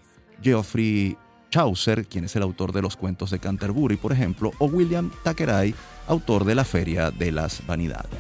Geoffrey 0.44 1.18
Chaucer, 1.52 2.06
quien 2.08 2.26
es 2.26 2.36
el 2.36 2.42
autor 2.42 2.72
de 2.72 2.82
los 2.82 2.96
cuentos 2.96 3.30
de 3.30 3.40
Canterbury, 3.40 3.98
por 3.98 4.14
ejemplo, 4.14 4.52
o 4.58 4.66
William 4.66 5.12
Thackeray, 5.24 5.76
autor 6.08 6.46
de 6.46 6.56
La 6.56 6.64
Feria 6.64 7.12
de 7.12 7.32
las 7.32 7.66
Vanidades. 7.68 8.20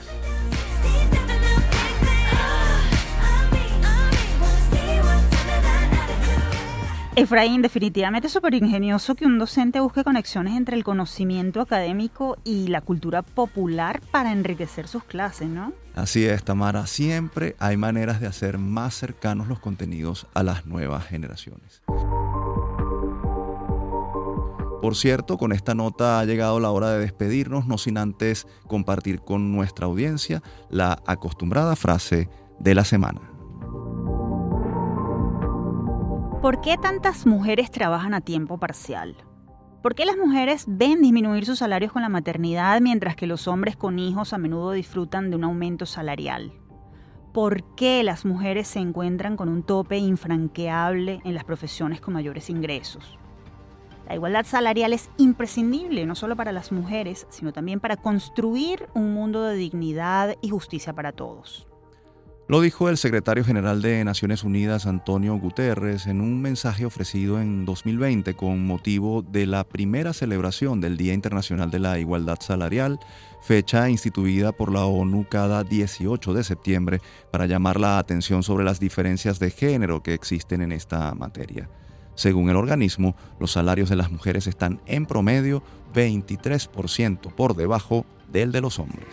Efraín, 7.13 7.61
definitivamente 7.61 8.27
es 8.27 8.33
súper 8.33 8.53
ingenioso 8.53 9.15
que 9.15 9.25
un 9.25 9.37
docente 9.37 9.81
busque 9.81 10.03
conexiones 10.03 10.55
entre 10.55 10.77
el 10.77 10.83
conocimiento 10.83 11.59
académico 11.59 12.37
y 12.45 12.67
la 12.67 12.79
cultura 12.81 13.21
popular 13.21 14.01
para 14.11 14.31
enriquecer 14.31 14.87
sus 14.87 15.03
clases, 15.03 15.49
¿no? 15.49 15.73
Así 15.93 16.25
es, 16.25 16.43
Tamara. 16.43 16.87
Siempre 16.87 17.55
hay 17.59 17.75
maneras 17.75 18.21
de 18.21 18.27
hacer 18.27 18.57
más 18.57 18.95
cercanos 18.95 19.49
los 19.49 19.59
contenidos 19.59 20.25
a 20.33 20.43
las 20.43 20.65
nuevas 20.65 21.05
generaciones. 21.05 21.81
Por 24.81 24.95
cierto, 24.95 25.37
con 25.37 25.51
esta 25.51 25.75
nota 25.75 26.19
ha 26.19 26.25
llegado 26.25 26.59
la 26.59 26.71
hora 26.71 26.89
de 26.89 26.97
despedirnos, 26.97 27.67
no 27.67 27.77
sin 27.77 27.99
antes 27.99 28.47
compartir 28.65 29.21
con 29.21 29.51
nuestra 29.51 29.85
audiencia 29.85 30.41
la 30.71 31.03
acostumbrada 31.05 31.75
frase 31.75 32.29
de 32.59 32.73
la 32.73 32.83
semana. 32.83 33.21
¿Por 36.41 36.61
qué 36.61 36.77
tantas 36.81 37.27
mujeres 37.27 37.69
trabajan 37.69 38.15
a 38.15 38.21
tiempo 38.21 38.57
parcial? 38.57 39.15
¿Por 39.83 39.93
qué 39.93 40.05
las 40.05 40.17
mujeres 40.17 40.65
ven 40.67 40.99
disminuir 41.03 41.45
sus 41.45 41.59
salarios 41.59 41.91
con 41.91 42.01
la 42.01 42.09
maternidad 42.09 42.81
mientras 42.81 43.15
que 43.15 43.27
los 43.27 43.47
hombres 43.47 43.77
con 43.77 43.99
hijos 43.99 44.33
a 44.33 44.39
menudo 44.39 44.71
disfrutan 44.71 45.29
de 45.29 45.35
un 45.35 45.43
aumento 45.43 45.85
salarial? 45.85 46.53
¿Por 47.33 47.75
qué 47.75 48.01
las 48.01 48.25
mujeres 48.25 48.67
se 48.67 48.79
encuentran 48.79 49.37
con 49.37 49.47
un 49.47 49.61
tope 49.61 49.99
infranqueable 49.99 51.21
en 51.23 51.35
las 51.35 51.43
profesiones 51.43 52.01
con 52.01 52.15
mayores 52.15 52.49
ingresos? 52.49 53.20
La 54.07 54.15
igualdad 54.15 54.45
salarial 54.45 54.93
es 54.93 55.09
imprescindible 55.17 56.05
no 56.05 56.15
solo 56.15 56.35
para 56.35 56.51
las 56.51 56.71
mujeres, 56.71 57.27
sino 57.29 57.53
también 57.53 57.79
para 57.79 57.97
construir 57.97 58.87
un 58.93 59.13
mundo 59.13 59.43
de 59.43 59.55
dignidad 59.55 60.35
y 60.41 60.49
justicia 60.49 60.93
para 60.93 61.11
todos. 61.11 61.67
Lo 62.51 62.59
dijo 62.59 62.89
el 62.89 62.97
secretario 62.97 63.45
general 63.45 63.81
de 63.81 64.03
Naciones 64.03 64.43
Unidas, 64.43 64.85
Antonio 64.85 65.37
Guterres, 65.37 66.05
en 66.05 66.19
un 66.19 66.41
mensaje 66.41 66.85
ofrecido 66.85 67.39
en 67.39 67.63
2020 67.63 68.33
con 68.33 68.65
motivo 68.65 69.21
de 69.21 69.45
la 69.45 69.63
primera 69.63 70.11
celebración 70.11 70.81
del 70.81 70.97
Día 70.97 71.13
Internacional 71.13 71.71
de 71.71 71.79
la 71.79 71.97
Igualdad 71.97 72.39
Salarial, 72.41 72.99
fecha 73.41 73.89
instituida 73.89 74.51
por 74.51 74.73
la 74.73 74.85
ONU 74.85 75.25
cada 75.29 75.63
18 75.63 76.33
de 76.33 76.43
septiembre 76.43 76.99
para 77.31 77.45
llamar 77.45 77.79
la 77.79 77.97
atención 77.99 78.43
sobre 78.43 78.65
las 78.65 78.81
diferencias 78.81 79.39
de 79.39 79.51
género 79.51 80.03
que 80.03 80.13
existen 80.13 80.61
en 80.61 80.73
esta 80.73 81.15
materia. 81.15 81.69
Según 82.15 82.49
el 82.49 82.55
organismo, 82.55 83.15
los 83.39 83.51
salarios 83.51 83.89
de 83.89 83.95
las 83.95 84.11
mujeres 84.11 84.47
están 84.47 84.81
en 84.85 85.05
promedio 85.05 85.63
23% 85.93 87.33
por 87.33 87.55
debajo 87.55 88.05
del 88.31 88.51
de 88.51 88.61
los 88.61 88.79
hombres. 88.79 89.07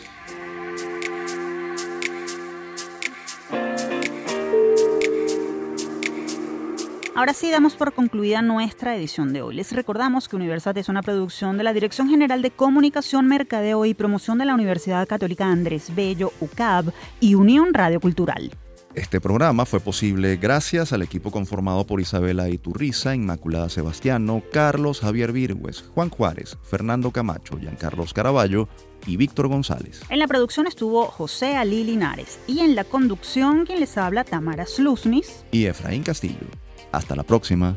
Ahora 7.19 7.33
sí 7.33 7.51
damos 7.51 7.75
por 7.75 7.95
concluida 7.95 8.43
nuestra 8.43 8.95
edición 8.95 9.33
de 9.33 9.43
hoy. 9.43 9.57
Les 9.57 9.73
recordamos 9.73 10.29
que 10.29 10.37
Universat 10.37 10.77
es 10.77 10.89
una 10.89 11.03
producción 11.03 11.59
de 11.59 11.65
la 11.65 11.73
Dirección 11.73 12.09
General 12.09 12.43
de 12.43 12.53
Comunicación, 12.53 13.27
Mercadeo 13.27 13.85
y 13.87 13.95
Promoción 13.95 14.39
de 14.39 14.45
la 14.45 14.55
Universidad 14.55 15.09
Católica 15.09 15.51
Andrés 15.51 15.93
Bello, 15.97 16.31
UCAB 16.39 16.93
y 17.19 17.35
Unión 17.35 17.75
Radio 17.75 17.99
Cultural. 17.99 18.53
Este 18.99 19.21
programa 19.21 19.65
fue 19.65 19.79
posible 19.79 20.39
gracias 20.39 20.93
al 20.93 21.03
equipo 21.03 21.31
conformado 21.31 21.87
por 21.87 22.01
Isabela 22.01 22.49
Iturriza, 22.49 23.15
Inmaculada 23.15 23.69
Sebastiano, 23.69 24.43
Carlos 24.53 24.99
Javier 24.99 25.31
Virgües, 25.31 25.85
Juan 25.95 26.11
Juárez, 26.11 26.59
Fernando 26.65 27.13
Camacho, 27.13 27.57
Giancarlos 27.61 28.13
Caraballo 28.13 28.69
y 29.07 29.17
Víctor 29.17 29.47
González. 29.47 30.01
En 30.09 30.19
la 30.19 30.27
producción 30.27 30.67
estuvo 30.67 31.05
José 31.05 31.55
Ali 31.55 31.85
Linares 31.85 32.41
y 32.49 32.59
en 32.59 32.75
la 32.75 32.83
conducción 32.83 33.67
quien 33.67 33.79
les 33.79 33.97
habla 33.97 34.25
Tamara 34.25 34.67
Slusnis 34.67 35.45
y 35.53 35.67
Efraín 35.67 36.03
Castillo. 36.03 36.49
Hasta 36.91 37.15
la 37.15 37.23
próxima. 37.23 37.77